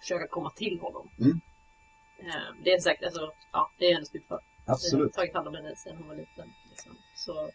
försöka 0.00 0.26
komma 0.28 0.50
till 0.50 0.80
honom. 0.80 1.10
Mm. 1.20 1.40
Eh, 2.18 2.62
det 2.64 2.72
är 2.72 2.78
säkert, 2.80 3.04
alltså, 3.04 3.32
ja, 3.52 3.70
det 3.78 3.86
är 3.90 3.94
hennes 3.94 4.12
budför. 4.12 4.40
Jag 4.64 4.72
har 4.72 4.74
Absolut. 4.74 5.12
tagit 5.12 5.34
hand 5.34 5.48
om 5.48 5.54
henne 5.54 5.76
sedan 5.76 5.96
hon 5.96 6.08
var 6.08 6.14
liten. 6.16 6.52
Liksom. 6.70 6.96
Så 7.16 7.50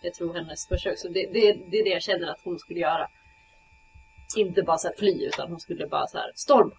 jag 0.00 0.14
tror 0.14 0.34
hennes 0.34 0.68
försök, 0.68 0.98
så 0.98 1.08
det, 1.08 1.26
det, 1.32 1.52
det 1.52 1.78
är 1.78 1.84
det 1.84 1.90
jag 1.90 2.02
känner 2.02 2.26
att 2.26 2.40
hon 2.44 2.58
skulle 2.58 2.80
göra. 2.80 3.08
Inte 4.36 4.62
bara 4.62 4.78
så 4.78 4.88
här 4.88 4.94
fly, 4.98 5.26
utan 5.26 5.50
hon 5.50 5.60
skulle 5.60 5.86
bara 5.86 6.06
så 6.06 6.18
här 6.18 6.32
storm. 6.34 6.72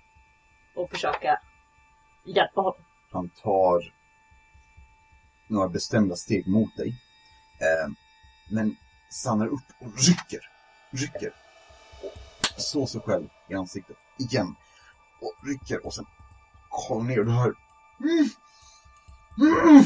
Och 0.76 0.90
försöka 0.90 1.40
hjälpa 2.26 2.62
honom. 2.62 2.84
Han 3.12 3.30
tar 3.30 3.94
några 5.48 5.68
bestämda 5.68 6.16
steg 6.16 6.48
mot 6.48 6.78
dig. 6.78 6.88
Eh, 7.60 7.92
men 8.52 8.76
stannar 9.10 9.48
upp 9.48 9.68
och 9.80 9.94
rycker. 10.08 10.40
Rycker. 10.92 11.34
Och 12.04 12.62
slår 12.62 12.86
sig 12.86 13.02
själv 13.02 13.30
i 13.50 13.54
ansiktet. 13.54 13.98
Igen. 14.20 14.56
Och 15.22 15.48
rycker 15.48 15.86
och 15.86 15.94
sen 15.94 16.06
kollar 16.70 17.04
ner 17.04 17.20
och 17.20 17.26
du 17.26 17.32
hör... 17.32 17.54
Mm, 18.00 18.30
mm. 19.70 19.84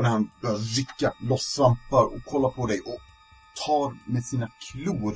Och 0.00 0.04
när 0.04 0.10
han 0.10 0.30
börjar 0.42 0.58
rycka 0.58 1.12
loss 1.20 1.42
svampar 1.42 2.04
och 2.04 2.24
kollar 2.24 2.50
på 2.50 2.66
dig 2.66 2.80
och 2.80 2.98
tar 3.66 4.10
med 4.12 4.24
sina 4.24 4.50
klor 4.60 5.14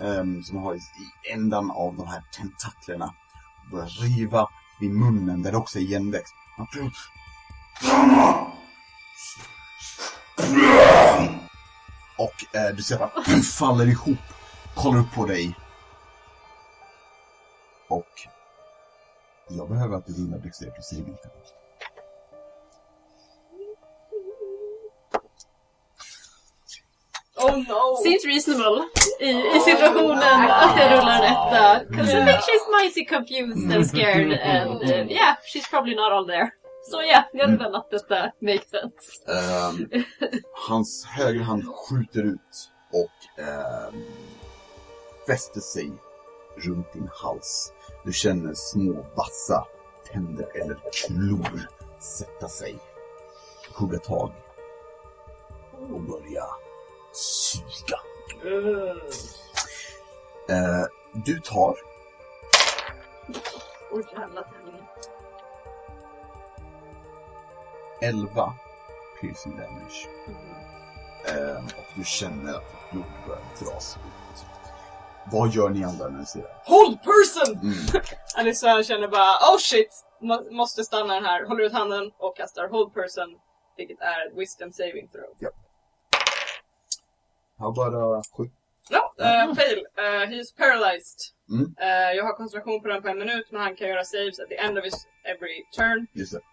um, 0.00 0.42
som 0.42 0.56
han 0.56 0.66
har 0.66 0.74
i, 0.74 0.78
i 0.78 1.32
ändan 1.32 1.70
av 1.70 1.96
de 1.96 2.06
här 2.06 2.22
tentaklerna 2.32 3.14
och 3.64 3.70
börjar 3.70 3.88
riva 3.88 4.48
vid 4.80 4.90
munnen 4.90 5.42
där 5.42 5.52
det 5.52 5.58
också 5.58 5.78
är 5.78 5.82
igenväxt. 5.82 6.34
Han 6.56 6.66
prövar... 6.66 6.92
Och 12.18 12.56
eh, 12.56 12.76
du 12.76 12.82
ser 12.82 13.02
att 13.02 13.26
han 13.26 13.40
faller 13.40 13.86
ihop, 13.86 14.18
kollar 14.74 15.00
upp 15.00 15.12
på 15.12 15.26
dig. 15.26 15.56
Och 17.88 18.28
jag 19.48 19.68
behöver 19.68 19.96
att 19.96 20.06
du 20.06 20.12
rullar 20.12 20.38
dexterity 20.38 20.82
saving 20.82 21.16
throw. 21.22 21.59
Oh 27.52 27.56
no! 27.68 27.96
Seems 28.04 28.24
reasonable 28.24 28.84
i, 29.20 29.30
i 29.56 29.60
situationen 29.60 30.50
att 30.50 30.76
jag 30.80 30.92
rullar 30.92 31.18
en 31.18 31.24
etta. 31.32 31.80
'Cause 31.94 32.12
I 32.12 32.24
think 32.26 32.40
she's 32.46 32.66
mighty 32.82 33.04
confused 33.04 33.76
and 33.76 33.86
scared 33.86 34.32
and 34.40 34.82
uh, 34.82 35.12
yeah, 35.12 35.34
she's 35.54 35.70
probably 35.70 35.94
not 35.94 36.12
all 36.12 36.26
there. 36.26 36.50
Så 36.90 37.02
ja, 37.02 37.22
jag 37.32 37.50
rullar 37.52 37.72
att 37.78 37.90
detta 37.90 38.30
makes 38.40 38.70
sense. 38.70 39.32
Ehm, 39.32 40.04
hans 40.68 41.06
högra 41.06 41.44
hand 41.44 41.64
skjuter 41.66 42.22
ut 42.22 42.70
och 42.92 43.42
ehm, 43.44 44.04
fäster 45.26 45.60
sig 45.60 45.90
runt 46.56 46.92
din 46.92 47.08
hals. 47.22 47.72
Du 48.04 48.12
känner 48.12 48.54
små 48.54 49.06
vassa 49.16 49.64
tänder 50.12 50.46
eller 50.62 50.76
klor 50.92 51.60
sätta 52.00 52.48
sig, 52.48 52.78
hugga 53.74 53.98
tag 53.98 54.32
och 55.92 56.00
börja 56.00 56.44
suga. 57.12 58.00
Eh, 60.48 60.84
du 61.12 61.40
tar 61.40 61.76
Oj, 63.92 64.04
jävla 64.12 64.42
tärningen. 64.42 64.84
11 68.02 68.52
piercing 69.20 69.52
damage. 69.56 70.08
Ehm, 71.28 71.64
och 71.64 71.84
du 71.96 72.04
känner 72.04 72.54
att 72.54 72.70
ditt 72.70 72.90
blod 72.92 73.04
börjar 73.26 73.42
dras 73.60 73.96
ut. 73.96 74.44
Vad 75.32 75.50
gör 75.50 75.68
ni 75.68 75.84
andra 75.84 76.08
när 76.08 76.18
ni 76.18 76.26
ser 76.26 76.40
det? 76.40 76.54
Hold 76.64 76.98
person! 77.02 77.58
Mm. 77.62 78.02
Alissa 78.36 78.82
känner 78.82 79.08
bara 79.08 79.52
oh 79.54 79.58
shit, 79.58 80.04
må- 80.20 80.50
måste 80.50 80.84
stanna 80.84 81.14
den 81.14 81.24
här. 81.24 81.44
Håller 81.46 81.64
ut 81.64 81.72
handen 81.72 82.12
och 82.18 82.36
kastar 82.36 82.68
hold 82.68 82.94
person. 82.94 83.38
Vilket 83.76 84.00
är 84.00 84.26
ett 84.26 84.38
wisdom 84.38 84.72
saving 84.72 85.08
throw. 85.08 85.50
Har 87.60 87.72
bara 87.72 88.22
sju. 88.36 88.44
Ja, 88.90 89.14
eh, 89.20 89.54
fail. 89.54 89.78
Uh, 89.78 90.24
he's 90.32 90.56
paralyzed. 90.58 91.20
Mm. 91.50 91.74
Eh, 91.80 92.12
jag 92.16 92.24
har 92.24 92.32
koncentration 92.32 92.82
på 92.82 92.88
den 92.88 93.02
på 93.02 93.08
en 93.08 93.18
minut 93.18 93.46
men 93.50 93.60
han 93.60 93.76
kan 93.76 93.88
göra 93.88 94.04
saves 94.04 94.38
at 94.40 94.48
the 94.48 94.56
end 94.56 94.78
of 94.78 94.84
his 94.84 95.06
every 95.24 95.64
turn. 95.76 96.06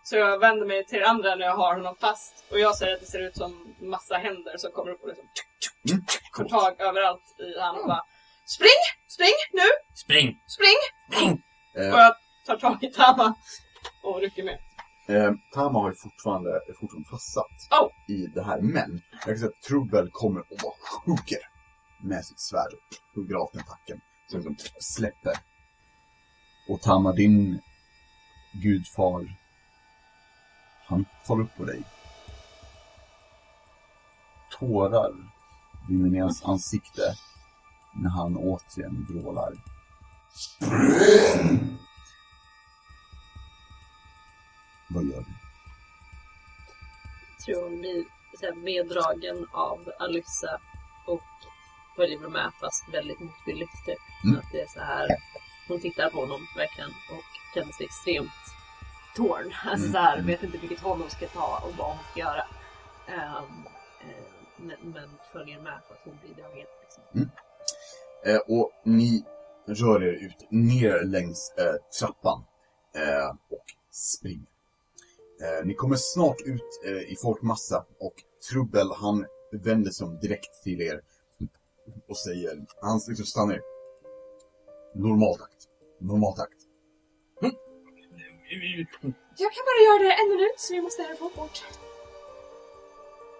Så 0.03 0.15
jag 0.15 0.39
vänder 0.39 0.65
mig 0.65 0.85
till 0.85 1.03
andra 1.03 1.35
när 1.35 1.45
jag 1.45 1.55
har 1.55 1.73
honom 1.73 1.95
fast. 1.95 2.45
Och 2.51 2.59
jag 2.59 2.75
säger 2.75 2.93
att 2.93 2.99
det 2.99 3.05
ser 3.05 3.19
ut 3.27 3.37
som 3.37 3.75
massa 3.81 4.15
händer 4.17 4.57
som 4.57 4.71
kommer 4.71 4.91
upp 4.91 5.01
och 5.01 5.07
liksom 5.07 5.25
Mm. 5.91 6.03
får 6.37 6.43
tag 6.43 6.81
överallt 6.81 7.35
i 7.39 7.59
han 7.59 7.75
och 7.79 7.87
bara 7.87 8.03
Spring! 8.45 8.81
Spring 9.07 9.37
nu! 9.53 9.63
Spring! 9.95 10.39
Spring! 10.47 10.77
Spring! 11.11 11.43
Eh, 11.77 11.93
Och 11.93 11.99
jag 11.99 12.15
tar 12.45 12.55
tag 12.57 12.83
i 12.83 12.87
Tama 12.87 13.33
och 14.03 14.21
rycker 14.21 14.43
med. 14.43 14.59
Eh, 15.07 15.31
Tama 15.53 15.79
har 15.79 15.89
ju 15.89 15.95
fortfarande, 15.95 16.61
fortfarande 16.79 17.09
fastsatt 17.09 17.67
Oh. 17.81 18.15
i 18.15 18.27
det 18.27 18.43
här, 18.43 18.61
men 18.61 19.01
jag 19.11 19.21
kan 19.21 19.37
säga 19.37 19.49
att 19.49 19.61
Trubbel 19.61 20.09
kommer 20.11 20.39
och 20.39 20.57
bara 20.63 20.73
hugger 21.05 21.39
med 22.01 22.25
sitt 22.25 22.39
svärd. 22.39 22.73
Hugger 23.15 23.35
av 23.35 23.47
tentakeln. 23.53 24.01
Så 24.31 24.37
liksom 24.37 24.55
släpper. 24.79 25.33
Och 26.69 26.81
Tama, 26.81 27.11
din 27.11 27.61
gudfar, 28.63 29.35
han 30.85 31.05
kollar 31.27 31.43
upp 31.43 31.55
på 31.57 31.63
dig. 31.65 31.83
Tårar 34.59 35.11
rinner 35.89 36.09
ner 36.09 36.21
hans 36.21 36.43
ansikte 36.43 37.01
när 37.95 38.09
han 38.09 38.37
återigen 38.37 39.05
vrålar. 39.09 39.53
Vad 44.97 45.05
gör 45.05 45.19
du? 45.19 45.25
Jag 47.37 47.45
tror 47.45 47.63
hon 47.69 47.79
blir 47.79 48.05
meddragen 48.55 49.47
av 49.51 49.91
Alyssa 49.99 50.61
och 51.07 51.21
följer 51.95 52.19
med 52.19 52.51
fast 52.61 52.83
väldigt 52.93 53.19
motvilligt 53.19 53.85
typ. 53.85 53.99
Mm. 54.23 54.37
Att 54.39 54.51
det 54.51 54.61
är 54.61 54.67
så 54.67 54.79
här, 54.79 55.07
hon 55.67 55.79
tittar 55.81 56.09
på 56.09 56.19
honom 56.19 56.47
verkligen 56.55 56.89
och 56.89 57.23
känner 57.53 57.71
sig 57.73 57.85
extremt 57.85 58.31
torn. 59.15 59.53
Alltså 59.65 59.85
Mm. 59.87 59.91
så 59.91 59.97
här, 59.97 60.13
Mm. 60.13 60.25
vet 60.27 60.43
inte 60.43 60.57
vilket 60.57 60.79
håll 60.79 60.99
hon 61.01 61.09
ska 61.09 61.27
ta 61.27 61.63
och 61.65 61.73
vad 61.77 61.87
hon 61.87 61.97
ska 62.11 62.19
göra. 62.19 62.45
Eh, 63.07 63.41
men, 64.81 65.09
följer 65.33 65.59
med 65.61 65.79
för 65.87 65.93
att 65.93 66.01
hon 66.03 66.17
blir 66.23 66.35
dragen. 66.43 66.67
Liksom. 66.81 67.29
Eh, 68.25 68.37
och 68.57 68.71
ni 68.85 69.25
rör 69.67 70.03
er 70.03 70.13
ut 70.13 70.47
ner 70.51 71.03
längs 71.03 71.53
eh, 71.57 71.75
trappan 71.99 72.43
eh, 72.95 73.27
och 73.49 73.65
springer. 73.91 74.56
Eh, 75.41 75.65
ni 75.65 75.73
kommer 75.73 75.95
snart 75.95 76.41
ut 76.45 76.81
eh, 76.85 77.11
i 77.13 77.15
folkmassa 77.21 77.85
och 77.99 78.13
Trubbel 78.51 78.91
han 78.91 79.25
vänder 79.51 79.91
sig 79.91 80.07
om 80.07 80.19
direkt 80.19 80.63
till 80.63 80.81
er 80.81 81.01
och 82.09 82.17
säger, 82.17 82.65
han 82.81 82.99
liksom 83.07 83.25
stannar. 83.25 83.61
Normaltakt. 84.95 85.67
Normaltakt. 85.99 86.57
Jag 89.39 89.51
kan 89.53 89.63
bara 89.65 89.81
göra 89.85 90.03
det 90.03 90.13
en 90.21 90.29
minut 90.29 90.59
så 90.59 90.73
vi 90.73 90.81
måste 90.81 91.01
härifrån 91.01 91.31
fort. 91.35 91.63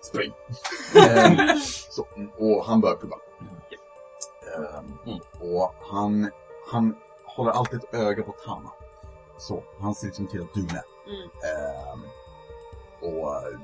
Spring. 0.02 0.34
Ehm, 1.10 1.60
så, 1.90 2.08
och 2.38 2.66
han 2.66 2.82
börjar 2.82 2.96
prova. 2.96 3.16
Ehm, 4.56 4.98
Mm. 5.06 5.20
och 5.56 5.74
han, 5.82 6.32
han 6.72 6.96
håller 7.26 7.52
alltid 7.52 7.80
ett 7.80 7.94
öga 7.94 8.24
på 8.24 8.32
Tama. 8.32 8.72
Så, 9.40 9.64
han 9.80 9.96
ser 9.96 10.08
liksom 10.08 10.28
till 10.28 10.42
att 10.42 10.54
du 10.54 10.60
är 10.60 10.74
med. 10.74 10.84
Mm. 11.08 11.30
Ehm, 11.44 12.04
och 13.02 13.36
eh, 13.36 13.60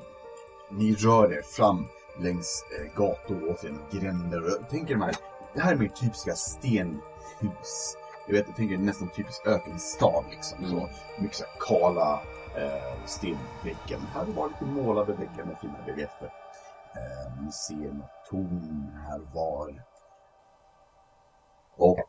ni 0.70 0.96
rör 0.96 1.34
er 1.34 1.42
fram 1.42 1.86
längs 2.20 2.66
eh, 2.80 2.96
gator 2.96 3.50
och 3.52 3.60
sen 3.60 3.80
gränder. 3.92 4.44
Och 4.44 4.50
jag 4.50 4.70
tänker 4.70 4.94
de 4.94 5.02
här, 5.02 5.16
det 5.54 5.62
här 5.62 5.74
är 5.74 5.78
mer 5.78 5.88
typiska 5.88 6.36
stenhus. 6.36 7.98
Jag 8.28 8.34
vet, 8.34 8.48
jag 8.48 8.56
tänker 8.56 8.78
nästan 8.78 9.08
typisk 9.08 9.48
ökenstad 9.48 10.24
liksom. 10.30 10.66
Så 10.66 10.90
mycket 11.22 11.38
så 11.38 11.44
här 11.44 11.54
kala 11.60 12.22
eh, 12.58 13.06
stenväggar. 13.06 13.98
Men 13.98 14.08
här 14.14 14.26
var 14.26 14.48
lite 14.48 14.66
målade 14.66 15.14
väggar 15.14 15.46
med 15.46 15.60
fina 15.62 15.78
reliefer. 15.88 16.34
Eh, 16.96 17.44
ni 17.44 17.52
ser 17.52 17.94
något 17.94 18.26
torn 18.30 18.92
här 19.08 19.22
var. 19.34 19.84
Och 21.76 22.08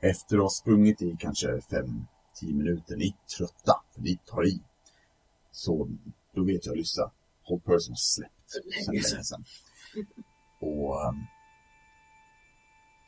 efter 0.00 0.36
att 0.36 0.42
ha 0.42 0.48
sprungit 0.48 1.02
i 1.02 1.16
kanske 1.20 1.46
5-10 1.46 2.02
minuter, 2.42 2.96
ni 2.96 3.06
är 3.06 3.36
trötta, 3.36 3.82
för 3.94 4.00
ni 4.00 4.18
tar 4.26 4.46
i. 4.46 4.60
Så 5.52 5.88
då 6.34 6.44
vet 6.44 6.66
jag, 6.66 6.76
Lyssa, 6.76 7.10
Hold 7.42 7.64
Person 7.64 7.92
har 7.92 7.96
släppt 7.96 8.50
sen 8.50 8.62
länge 8.86 9.02
sedan. 9.02 9.44
Och 10.60 11.08
um, 11.08 11.26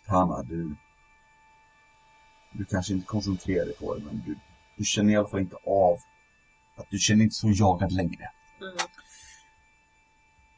Tama, 0.07 0.43
du 0.43 0.76
du 2.53 2.64
kanske 2.64 2.93
inte 2.93 3.07
koncentrerar 3.07 3.64
dig 3.64 3.74
på 3.74 3.95
det, 3.95 4.05
men 4.05 4.22
du, 4.26 4.38
du 4.76 4.84
känner 4.84 5.12
i 5.12 5.16
alla 5.16 5.28
fall 5.28 5.40
inte 5.40 5.57
av 5.66 5.99
att 6.76 6.90
du 6.90 6.99
känner 6.99 7.24
inte 7.24 7.34
så 7.34 7.51
jagad 7.51 7.93
längre. 7.93 8.30
Mm. 8.61 8.76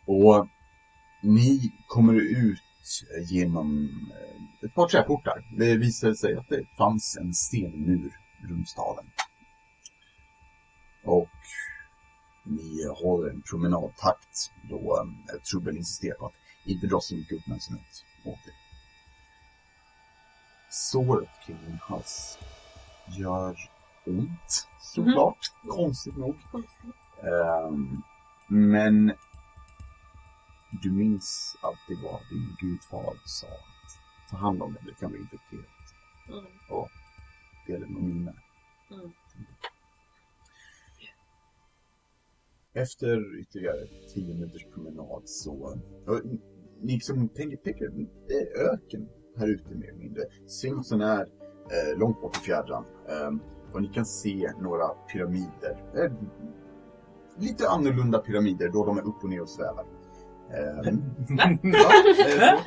Och 0.07 0.49
ni 1.23 1.73
kommer 1.87 2.15
ut 2.15 2.61
genom 3.31 3.89
eh, 4.11 4.67
ett 4.67 4.75
par 4.75 4.89
träportar. 4.89 5.55
Det 5.59 5.77
visade 5.77 6.17
sig 6.17 6.37
att 6.37 6.49
det 6.49 6.65
fanns 6.77 7.17
en 7.17 7.35
stenmur 7.35 8.21
runt 8.49 8.69
staden. 8.69 9.05
Och 11.05 11.29
håller 12.95 13.31
en 13.31 13.43
promenadtakt 13.43 14.53
då 14.71 14.99
eh, 14.99 15.41
Trubbel 15.41 15.77
insisterar 15.77 16.15
på 16.15 16.27
att 16.27 16.33
inte 16.65 16.87
dra 16.87 17.01
så 17.01 17.15
mycket 17.15 17.39
uppmärksamhet 17.39 18.05
åt 18.25 18.47
er. 18.47 18.55
Såret 20.71 21.29
kring 21.47 21.59
din 21.67 21.79
hals 21.83 22.39
gör 23.07 23.57
ont, 24.07 24.69
såklart. 24.81 25.53
Konstigt 25.69 26.17
nog. 26.17 26.37
Ehm, 27.23 28.03
men 28.47 29.13
du 30.83 30.93
minns 30.93 31.57
alltid 31.63 31.99
vad 32.03 32.21
din 32.31 32.57
gudfar 32.61 33.15
sa 33.25 33.47
att 33.47 34.31
ta 34.31 34.37
hand 34.37 34.63
om 34.63 34.73
det, 34.73 34.91
det 34.91 34.95
kan 35.01 35.11
bli 35.11 35.21
infekterat. 35.21 35.95
Mm. 36.29 36.45
Och 36.69 36.91
det 37.67 37.73
är 37.73 37.79
nog 37.79 38.03
minne. 38.03 38.35
Mm. 38.91 39.13
Efter 42.75 43.41
ytterligare 43.41 43.87
tio 44.15 44.35
minuters 44.35 44.67
promenad 44.75 45.23
så... 45.25 45.53
och 46.07 46.21
Ni 46.81 46.93
liksom 46.93 47.29
tänker, 47.29 47.57
tänker, 47.57 47.91
det 48.29 48.35
är 48.35 48.73
öken 48.73 49.09
här 49.37 49.49
ute 49.49 49.75
mer 49.75 49.89
eller 49.89 49.99
mindre. 49.99 50.23
Sphinxen 50.47 51.01
är 51.01 51.21
eh, 51.21 51.99
långt 51.99 52.21
bort 52.21 52.37
i 52.37 52.41
fjärran. 52.41 52.85
Ehm, 53.09 53.41
och 53.73 53.83
ni 53.83 53.89
kan 53.89 54.07
se 54.07 54.53
några 54.61 54.89
pyramider. 54.89 55.85
Eh, 55.97 56.13
lite 57.39 57.69
annorlunda 57.69 58.19
pyramider 58.19 58.69
då 58.69 58.85
de 58.85 58.99
är 58.99 59.03
upp 59.03 59.23
och 59.25 59.31
ner 59.31 59.43
och 59.43 59.49
svävar. 59.49 59.85
Ehm, 60.51 61.03
ja, 61.29 61.45
eh, 61.45 62.53
eh, 62.53 62.61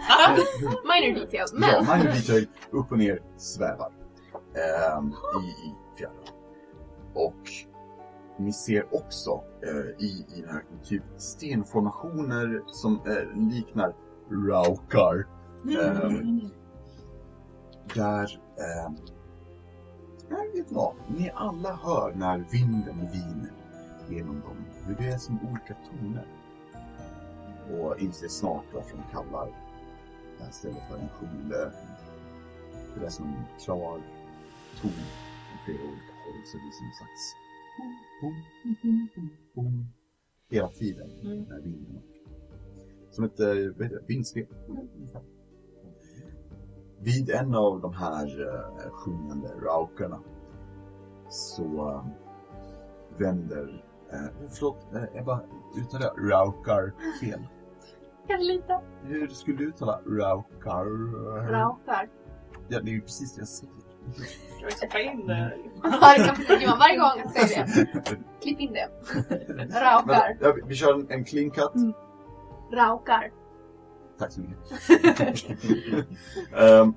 Minor 0.84 1.20
detail, 1.20 1.46
Ja, 1.62 1.84
men... 1.88 2.00
Minor 2.00 2.14
Detail 2.14 2.48
upp 2.72 2.92
och 2.92 2.98
ner 2.98 3.22
svävar 3.38 3.92
ehm, 4.56 5.08
i, 5.44 5.68
i 5.68 5.98
fjärran. 5.98 6.24
Och 7.14 7.50
ni 8.40 8.54
ser 8.54 8.96
också 8.96 9.44
eh, 9.64 10.06
i, 10.06 10.26
i 10.36 10.42
den 10.42 10.50
här 10.50 10.64
typ 10.84 11.04
stenformationer 11.18 12.64
som 12.68 13.02
eh, 13.06 13.50
liknar 13.50 13.94
raukar. 14.32 15.28
Eh, 15.70 16.12
där, 17.96 18.42
eh, 18.58 18.94
jag 20.30 20.52
vet 20.54 20.72
vad, 20.72 20.94
ni 21.08 21.32
alla 21.36 21.74
hör 21.76 22.14
när 22.16 22.38
vinden 22.52 23.08
viner 23.12 23.52
genom 24.10 24.42
dem, 24.42 24.66
hur 24.86 24.96
det 24.96 25.08
är 25.08 25.18
som 25.18 25.40
olika 25.50 25.76
toner. 25.90 26.28
Och 27.72 28.00
inser 28.00 28.28
snart 28.28 28.66
varför 28.74 28.98
de 28.98 29.04
kallar 29.12 29.46
det 30.38 30.44
här 30.44 30.52
stället 30.52 30.88
för 30.90 30.98
en 30.98 31.10
sjunde. 31.10 31.72
Det 32.96 33.06
är 33.06 33.10
som 33.10 33.26
en 33.26 33.46
klar 33.64 34.02
ton 34.82 34.92
från 34.92 35.60
flera 35.66 35.84
olika 35.84 36.14
håll, 36.26 36.42
så 36.46 36.58
det 36.58 36.68
är 36.68 36.72
som 36.72 36.86
en 36.86 36.94
slags 36.94 37.36
boom, 38.22 38.36
boom, 38.82 39.10
boom, 39.16 39.30
boom, 39.56 39.86
hela 40.50 40.68
tiden 40.70 41.10
Mm. 41.24 41.44
när 41.44 41.62
vinden. 41.62 42.02
Som 43.12 43.26
ett 43.26 43.40
eh, 43.40 44.00
vindspel. 44.08 44.46
Vid 47.00 47.30
en 47.30 47.56
av 47.56 47.82
de 47.82 47.94
här 47.94 48.42
uh, 48.42 48.90
sjungande 48.92 49.48
raukarna 49.48 50.20
så 51.30 51.64
eh, 51.90 52.06
vänder, 53.18 53.86
uh, 54.14 54.48
förlåt, 54.50 54.88
uh, 54.94 55.04
jag 55.16 55.26
bara 55.26 55.42
uttalar 55.78 56.30
raukar 56.30 56.94
fel. 57.22 57.40
Kanske 58.28 58.54
lite. 58.54 58.82
Hur 59.04 59.28
skulle 59.28 59.58
du 59.58 59.68
uttala 59.68 60.02
raukar? 60.06 60.86
Raukar. 61.52 62.10
Ja, 62.68 62.82
det 62.82 62.90
är 62.90 62.94
ju 62.94 63.02
precis 63.02 63.36
det 63.36 63.42
jag 63.42 63.48
säger. 63.48 63.74
Ska 64.72 64.86
vi 64.86 64.92
klippa 64.92 65.00
in 65.00 65.28
det? 65.28 65.54
Ja, 65.84 66.14
det 66.18 66.24
kan 66.24 66.36
precis 66.36 66.62
Johan. 66.62 66.80
Varje 66.80 66.98
gång 66.98 67.10
jag 67.18 67.32
säger 67.48 67.66
det. 67.66 68.18
Klipp 68.42 68.60
in 68.60 68.74
det. 68.74 68.90
Raukar. 69.80 70.06
Men, 70.06 70.38
ja, 70.42 70.56
vi- 70.68 70.76
kör 70.76 70.94
en, 70.94 71.08
en 71.12 71.26
clean 71.26 71.52
cut. 71.52 71.76
Mm. 71.76 71.94
Raukar. 72.72 73.32
Tack 74.20 74.32
så 74.32 74.42
mycket. 74.42 74.58
Ehm, 76.58 76.94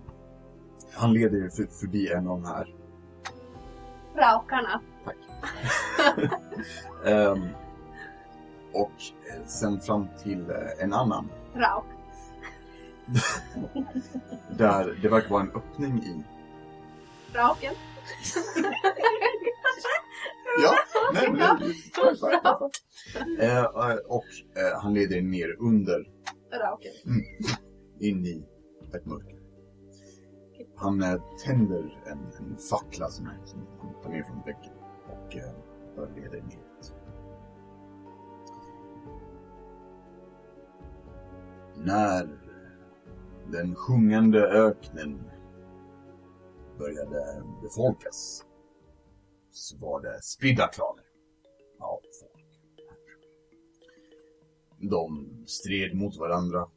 han 0.93 1.13
leder 1.13 1.45
er 1.45 1.49
för, 1.49 1.67
förbi 1.81 2.09
en 2.13 2.29
av 2.29 2.41
de 2.43 2.49
här. 2.49 2.75
Raukarna. 4.17 4.81
Ehm, 7.07 7.49
och 8.73 8.93
eh, 9.31 9.47
sen 9.47 9.81
fram 9.81 10.07
till 10.23 10.51
eh, 10.51 10.57
en 10.85 10.93
annan. 10.93 11.29
Rauk. 11.55 11.85
Där 14.59 14.99
det 15.03 15.09
verkar 15.09 15.29
vara 15.31 15.43
en 15.43 15.51
öppning 15.55 16.03
i. 16.03 16.23
Rauken. 17.35 17.75
Ja, 20.63 20.75
nej, 21.15 21.31
men 21.33 21.41
Eh, 23.41 23.59
eh, 23.59 23.97
Och 24.09 24.25
eh, 24.57 24.81
han 24.83 24.95
leder 24.95 25.17
er 25.17 25.23
ner 25.23 25.57
under 25.61 26.11
Rauken. 26.53 26.93
in 28.01 28.27
i 28.27 28.45
ett 28.95 29.07
mörker. 29.07 29.39
Han 30.77 31.03
eh, 31.03 31.23
tänder 31.45 32.03
en, 32.07 32.19
en 32.19 32.57
fackla 32.71 33.09
som, 33.09 33.29
som 33.45 33.67
han 33.81 34.03
tar 34.03 34.11
ner 34.11 34.23
från 34.23 34.43
väggen 34.43 34.75
och 35.09 35.37
eh, 35.37 36.15
leda 36.17 36.37
er 36.37 36.43
neråt. 36.43 36.95
När 41.77 42.29
den 43.53 43.75
sjungande 43.75 44.39
öknen 44.49 45.30
började 46.81 47.43
befolkas 47.63 48.45
så 49.51 49.77
var 49.79 50.03
det 50.03 50.23
spridda 50.23 50.67
klaner 50.67 51.05
av 51.79 52.01
folk. 52.21 52.61
De 54.79 55.29
stred 55.47 55.95
mot 55.95 56.17
varandra 56.17 56.71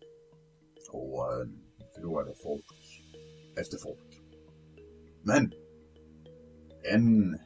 och 0.92 1.34
eh, 1.34 1.48
förlorade 1.96 2.34
folk 2.44 2.66
efter 3.58 3.78
folk. 3.78 4.22
Men 5.22 5.54
en 6.84 7.40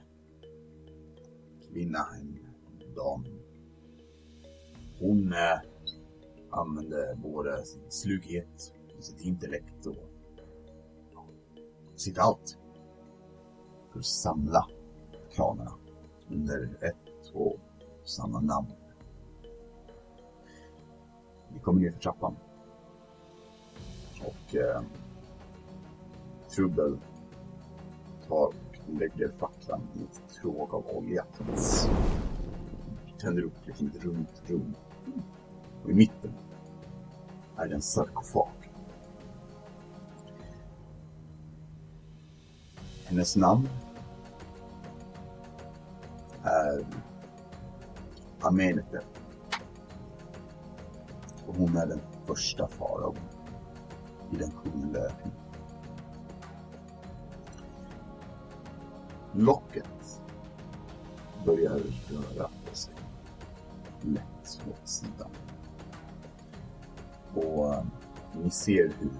kvinna, 1.71 2.07
en 2.19 2.39
dam, 2.95 3.25
hon 4.99 5.33
eh, 5.33 5.59
använde 6.49 7.19
både 7.23 7.65
sin 7.65 7.91
slughet, 7.91 8.73
sitt 8.99 9.21
intellekt 9.21 9.85
och 9.85 10.06
sitt 11.97 12.17
allt 12.17 12.57
för 13.91 13.99
att 13.99 14.05
samla 14.05 14.67
klanerna 15.31 15.73
under 16.29 16.77
ett 16.81 17.31
och 17.33 17.57
samma 18.05 18.39
namn. 18.39 18.71
Vi 21.49 21.59
kommer 21.59 21.81
ner 21.81 21.91
för 21.91 21.99
trappan. 21.99 22.35
Och 24.21 24.55
eh, 24.55 24.81
Trubbel 26.49 26.97
tar 28.27 28.53
och 28.87 28.99
lägger 28.99 29.31
facklan 29.31 29.81
i 29.93 30.03
ett 30.03 30.21
tråg 30.41 30.73
av 30.73 30.87
olja. 30.87 31.25
Tänder 33.19 33.43
upp 33.43 33.67
liksom 33.67 33.87
ett 33.87 34.03
runt 34.03 34.43
rum. 34.45 34.75
Och 35.83 35.89
i 35.89 35.93
mitten 35.93 36.33
är 37.57 37.67
det 37.67 37.75
en 37.75 37.81
sarkofag. 37.81 38.56
Hennes 43.09 43.35
namn 43.35 43.69
är 46.43 46.85
Amenete. 48.41 49.01
Och 51.47 51.55
hon 51.55 51.77
är 51.77 51.87
den 51.87 52.01
första 52.25 52.67
faraon 52.67 53.17
i 54.31 54.35
den 54.35 54.51
sjunde 54.51 54.99
öknen. 54.99 55.33
Locket 59.33 60.21
börjar 61.45 61.79
röra 62.09 62.49
på 62.65 62.75
sig 62.75 62.93
lätt 64.01 64.61
åt 64.69 64.89
sidan. 64.89 65.29
Och 67.35 67.73
eh, 67.73 67.83
ni 68.43 68.49
ser 68.49 68.91
hur 68.99 69.11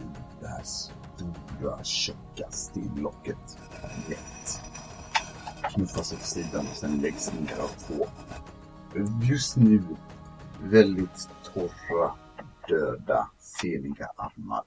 det 0.41 0.47
här 0.47 0.63
stora 0.63 1.83
tjocka 1.83 2.49
stenlocket 2.49 3.57
lätt 4.09 4.61
knuffas 5.73 6.13
åt 6.13 6.25
sidan 6.25 6.67
och 6.71 6.77
sen 6.77 7.01
läggs 7.01 7.31
ner 7.33 7.59
av 7.59 7.67
två 7.67 8.07
just 9.29 9.57
nu 9.57 9.83
väldigt 10.63 11.29
torra, 11.43 12.15
döda, 12.67 13.31
seniga 13.39 14.05
armar. 14.15 14.63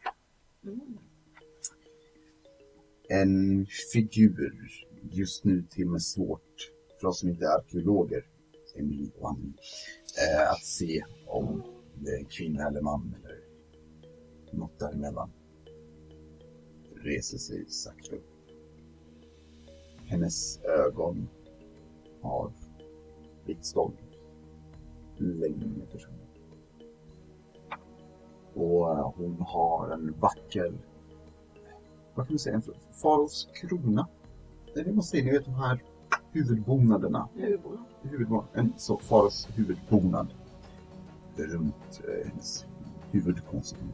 En 3.09 3.67
figur, 3.93 4.71
just 5.11 5.45
nu 5.45 5.63
till 5.63 5.85
och 5.87 5.93
med 5.93 6.03
svårt 6.03 6.71
för 7.01 7.09
oss 7.09 7.21
som 7.21 7.29
inte 7.29 7.45
är 7.45 7.59
arkeologer, 7.59 8.25
Emil 8.77 9.11
och 9.19 9.31
Annie, 9.31 9.55
eh, 10.19 10.51
att 10.51 10.65
se 10.65 11.05
om 11.27 11.63
det 11.95 12.11
är 12.11 12.19
en 12.19 12.25
kvinna 12.25 12.67
eller 12.69 12.81
man 12.81 13.15
eller 13.25 13.41
något 14.53 14.79
däremellan. 14.79 15.31
Reser 16.95 17.39
sig 17.39 17.67
sakta 17.69 18.17
upp. 18.17 18.30
Hennes 20.11 20.61
ögon 20.61 21.29
har 22.23 22.53
blivit 23.45 23.65
stånd 23.65 23.97
länge 25.17 25.87
försvunnit. 25.93 26.21
Och 28.55 28.91
eh, 28.91 29.13
hon 29.17 29.41
har 29.41 29.91
en 29.91 30.15
vacker, 30.21 30.73
vad 32.15 32.27
kan 32.27 32.35
man 32.35 32.39
säga, 32.39 32.55
en 32.55 32.63
faraos 33.03 33.49
krona. 33.55 34.09
Är 34.75 34.85
det 34.85 34.93
man 34.93 35.03
säger, 35.03 35.25
ni 35.25 35.31
vet 35.31 35.45
de 35.45 35.55
här 35.55 35.83
huvudbonaderna. 36.33 37.29
Huvudbonad. 37.35 37.85
Huvudbonad, 38.03 38.47
en 38.55 38.73
så 38.77 38.99
faraos 38.99 39.49
huvudbonad 39.55 40.35
runt 41.37 42.01
eh, 42.09 42.29
hennes 42.29 42.67
huvudkonstruktion. 43.11 43.93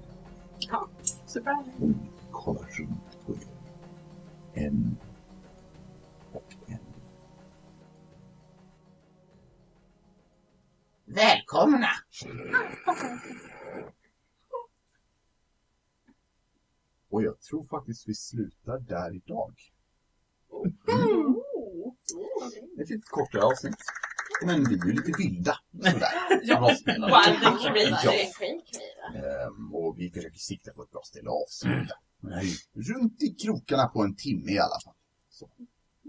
Surprise! 1.26 1.70
Hon 1.78 1.94
kollar 2.30 2.66
runt 2.78 3.26
på 3.26 3.32
er. 3.32 3.48
En 4.52 4.96
Välkomna! 11.16 11.88
Och 17.10 17.22
jag 17.22 17.40
tror 17.40 17.64
faktiskt 17.64 18.08
vi 18.08 18.14
slutar 18.14 18.78
där 18.78 19.14
idag. 19.14 19.54
Ett 22.80 22.90
lite 22.90 23.06
kortare 23.10 23.42
avsnitt. 23.42 23.76
Men 24.46 24.64
vi 24.64 24.74
är 24.74 24.86
ju 24.86 24.92
lite 24.92 25.12
vilda. 25.18 25.58
Sådär. 25.72 26.40
Wild 26.94 27.44
and 27.44 27.60
crazy. 27.60 28.06
Ja. 28.06 28.12
Ehm, 29.14 29.74
och 29.74 29.98
vi 29.98 30.10
försöker 30.10 30.38
sikta 30.38 30.72
på 30.72 30.82
ett 30.82 30.90
bra 30.90 31.02
ställe 31.04 31.28
att 31.30 31.42
avsluta. 31.42 31.94
Ju 32.74 32.82
runt 32.82 33.22
i 33.22 33.34
krokarna 33.34 33.86
på 33.86 34.02
en 34.02 34.16
timme 34.16 34.52
i 34.52 34.58
alla 34.58 34.80
fall. 34.84 34.94
Så. 35.30 35.50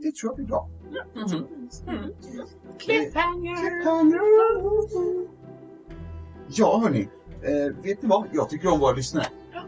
Det 0.03 0.15
tror 0.15 0.29
jag 0.31 0.35
blir 0.35 0.45
bra. 0.45 0.69
Cliffhanger! 2.79 3.83
Ja, 6.47 6.79
hörni. 6.83 7.09
Eh, 7.41 7.75
vet 7.83 8.01
ni 8.01 8.09
vad? 8.09 8.27
Jag 8.33 8.49
tycker 8.49 8.73
om 8.73 8.79
våra 8.79 8.91
lyssnare. 8.95 9.25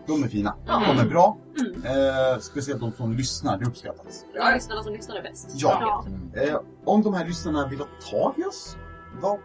De 0.08 0.24
är 0.24 0.28
fina. 0.28 0.56
De 0.66 1.00
är 1.00 1.10
bra. 1.10 1.38
Eh, 1.86 2.40
speciellt 2.40 2.80
de 2.82 2.92
som 2.92 3.14
lyssnar. 3.14 3.58
Det 3.58 3.66
uppskattas. 3.66 4.26
Det 4.34 4.40
var 4.40 4.54
lyssnarna 4.54 4.84
som 4.84 4.94
lyssnade 4.94 5.22
bäst. 5.22 5.50
Ja. 5.54 6.06
Eh, 6.34 6.60
om 6.86 7.02
de 7.02 7.14
här 7.14 7.26
lyssnarna 7.26 7.68
vill 7.68 7.80
ha 7.80 7.88
tag 8.12 8.34
i 8.38 8.44
oss, 8.44 8.76
vad, 9.22 9.40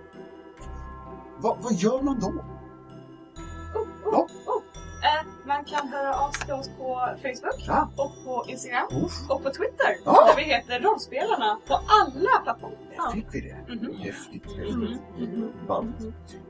vad, 1.39 1.57
vad 1.63 1.73
gör 1.73 2.03
man 2.03 2.21
då? 2.21 2.45
Ja. 4.05 4.27
Man 5.71 5.79
kan 5.81 5.89
höra 5.89 6.15
av 6.21 6.31
sig 6.31 6.45
till 6.45 6.55
oss 6.55 6.69
på 6.79 7.09
Facebook 7.23 7.65
Ja. 7.67 7.89
och 7.97 8.13
på 8.25 8.45
Instagram 8.51 8.87
Uff, 9.05 9.31
och 9.31 9.43
på 9.43 9.51
Twitter. 9.51 9.97
Ja. 10.05 10.27
Där 10.27 10.37
vi 10.37 10.43
heter 10.43 10.81
Rollspelarna 10.81 11.59
på 11.67 11.75
alla 11.75 12.31
plattformar. 12.45 12.77
där 12.97 13.11
fick 13.13 13.27
vi 13.35 13.41
det. 13.41 13.75
Mhm. 13.75 13.95
Häftigt, 13.97 14.45
häftigt. 14.57 15.67
Ballt. 15.69 15.87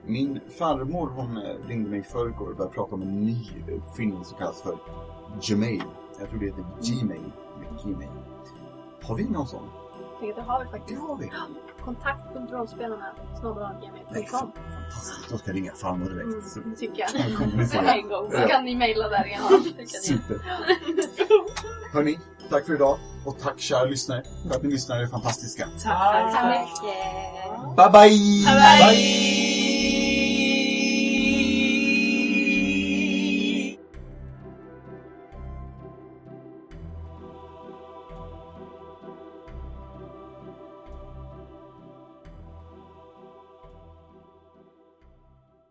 Min 0.06 0.40
farmor 0.58 1.08
hon 1.08 1.36
eh, 1.36 1.66
ringde 1.68 1.90
mig 1.90 1.98
i 2.00 2.02
förrgår 2.02 2.50
och 2.50 2.56
började 2.56 2.74
prata 2.74 2.94
om 2.94 3.02
en 3.02 3.20
ny 3.20 3.46
uppfinning 3.72 4.24
som 4.24 4.38
kallas 4.38 4.62
för 4.62 4.78
Gmail. 5.42 5.82
Jag 6.20 6.28
tror 6.30 6.38
det 6.40 6.46
heter 6.46 6.64
Gmail. 6.82 7.32
eller 7.56 7.82
Gmail. 7.94 8.10
Har 9.02 9.16
vi 9.16 9.24
någon 9.28 9.46
sån? 9.46 9.68
Det 10.20 10.40
har 10.40 10.58
vi 10.58 10.64
Det 10.64 10.70
faktiskt. 10.70 11.00
har 11.00 11.16
vi. 11.16 11.30
Snabel-a-gmail.com 13.40 14.52
Fantastiskt. 14.52 15.30
Då 15.30 15.38
ska 15.38 15.48
jag 15.50 15.56
ringa 15.56 15.72
farmor 15.72 16.10
direkt. 16.10 16.48
Så- 16.52 16.58
mm, 16.58 16.70
det 16.70 16.76
tycker 16.76 17.00
jag. 17.02 17.10
så 17.68 17.78
en 17.78 18.08
gång. 18.08 18.30
Så 18.32 18.48
kan 18.48 18.64
ni 18.64 18.74
mejla 18.74 19.08
där 19.08 19.26
igen. 19.26 19.42
Super. 20.02 20.38
Hörni, 21.92 22.18
tack 22.50 22.66
för 22.66 22.74
idag. 22.74 22.98
Och 23.26 23.38
tack 23.38 23.60
kära 23.60 23.84
lyssnare 23.84 24.22
för 24.48 24.56
att 24.56 24.62
ni 24.62 24.70
lyssnar. 24.70 24.96
Det 24.96 25.02
är 25.02 25.06
fantastiska. 25.06 25.68
Tack. 25.82 26.32
Så 26.32 26.46
mycket. 26.46 27.76
Bye 27.76 27.90
bye! 27.92 28.44
Bye 28.46 28.88
bye! 28.90 29.53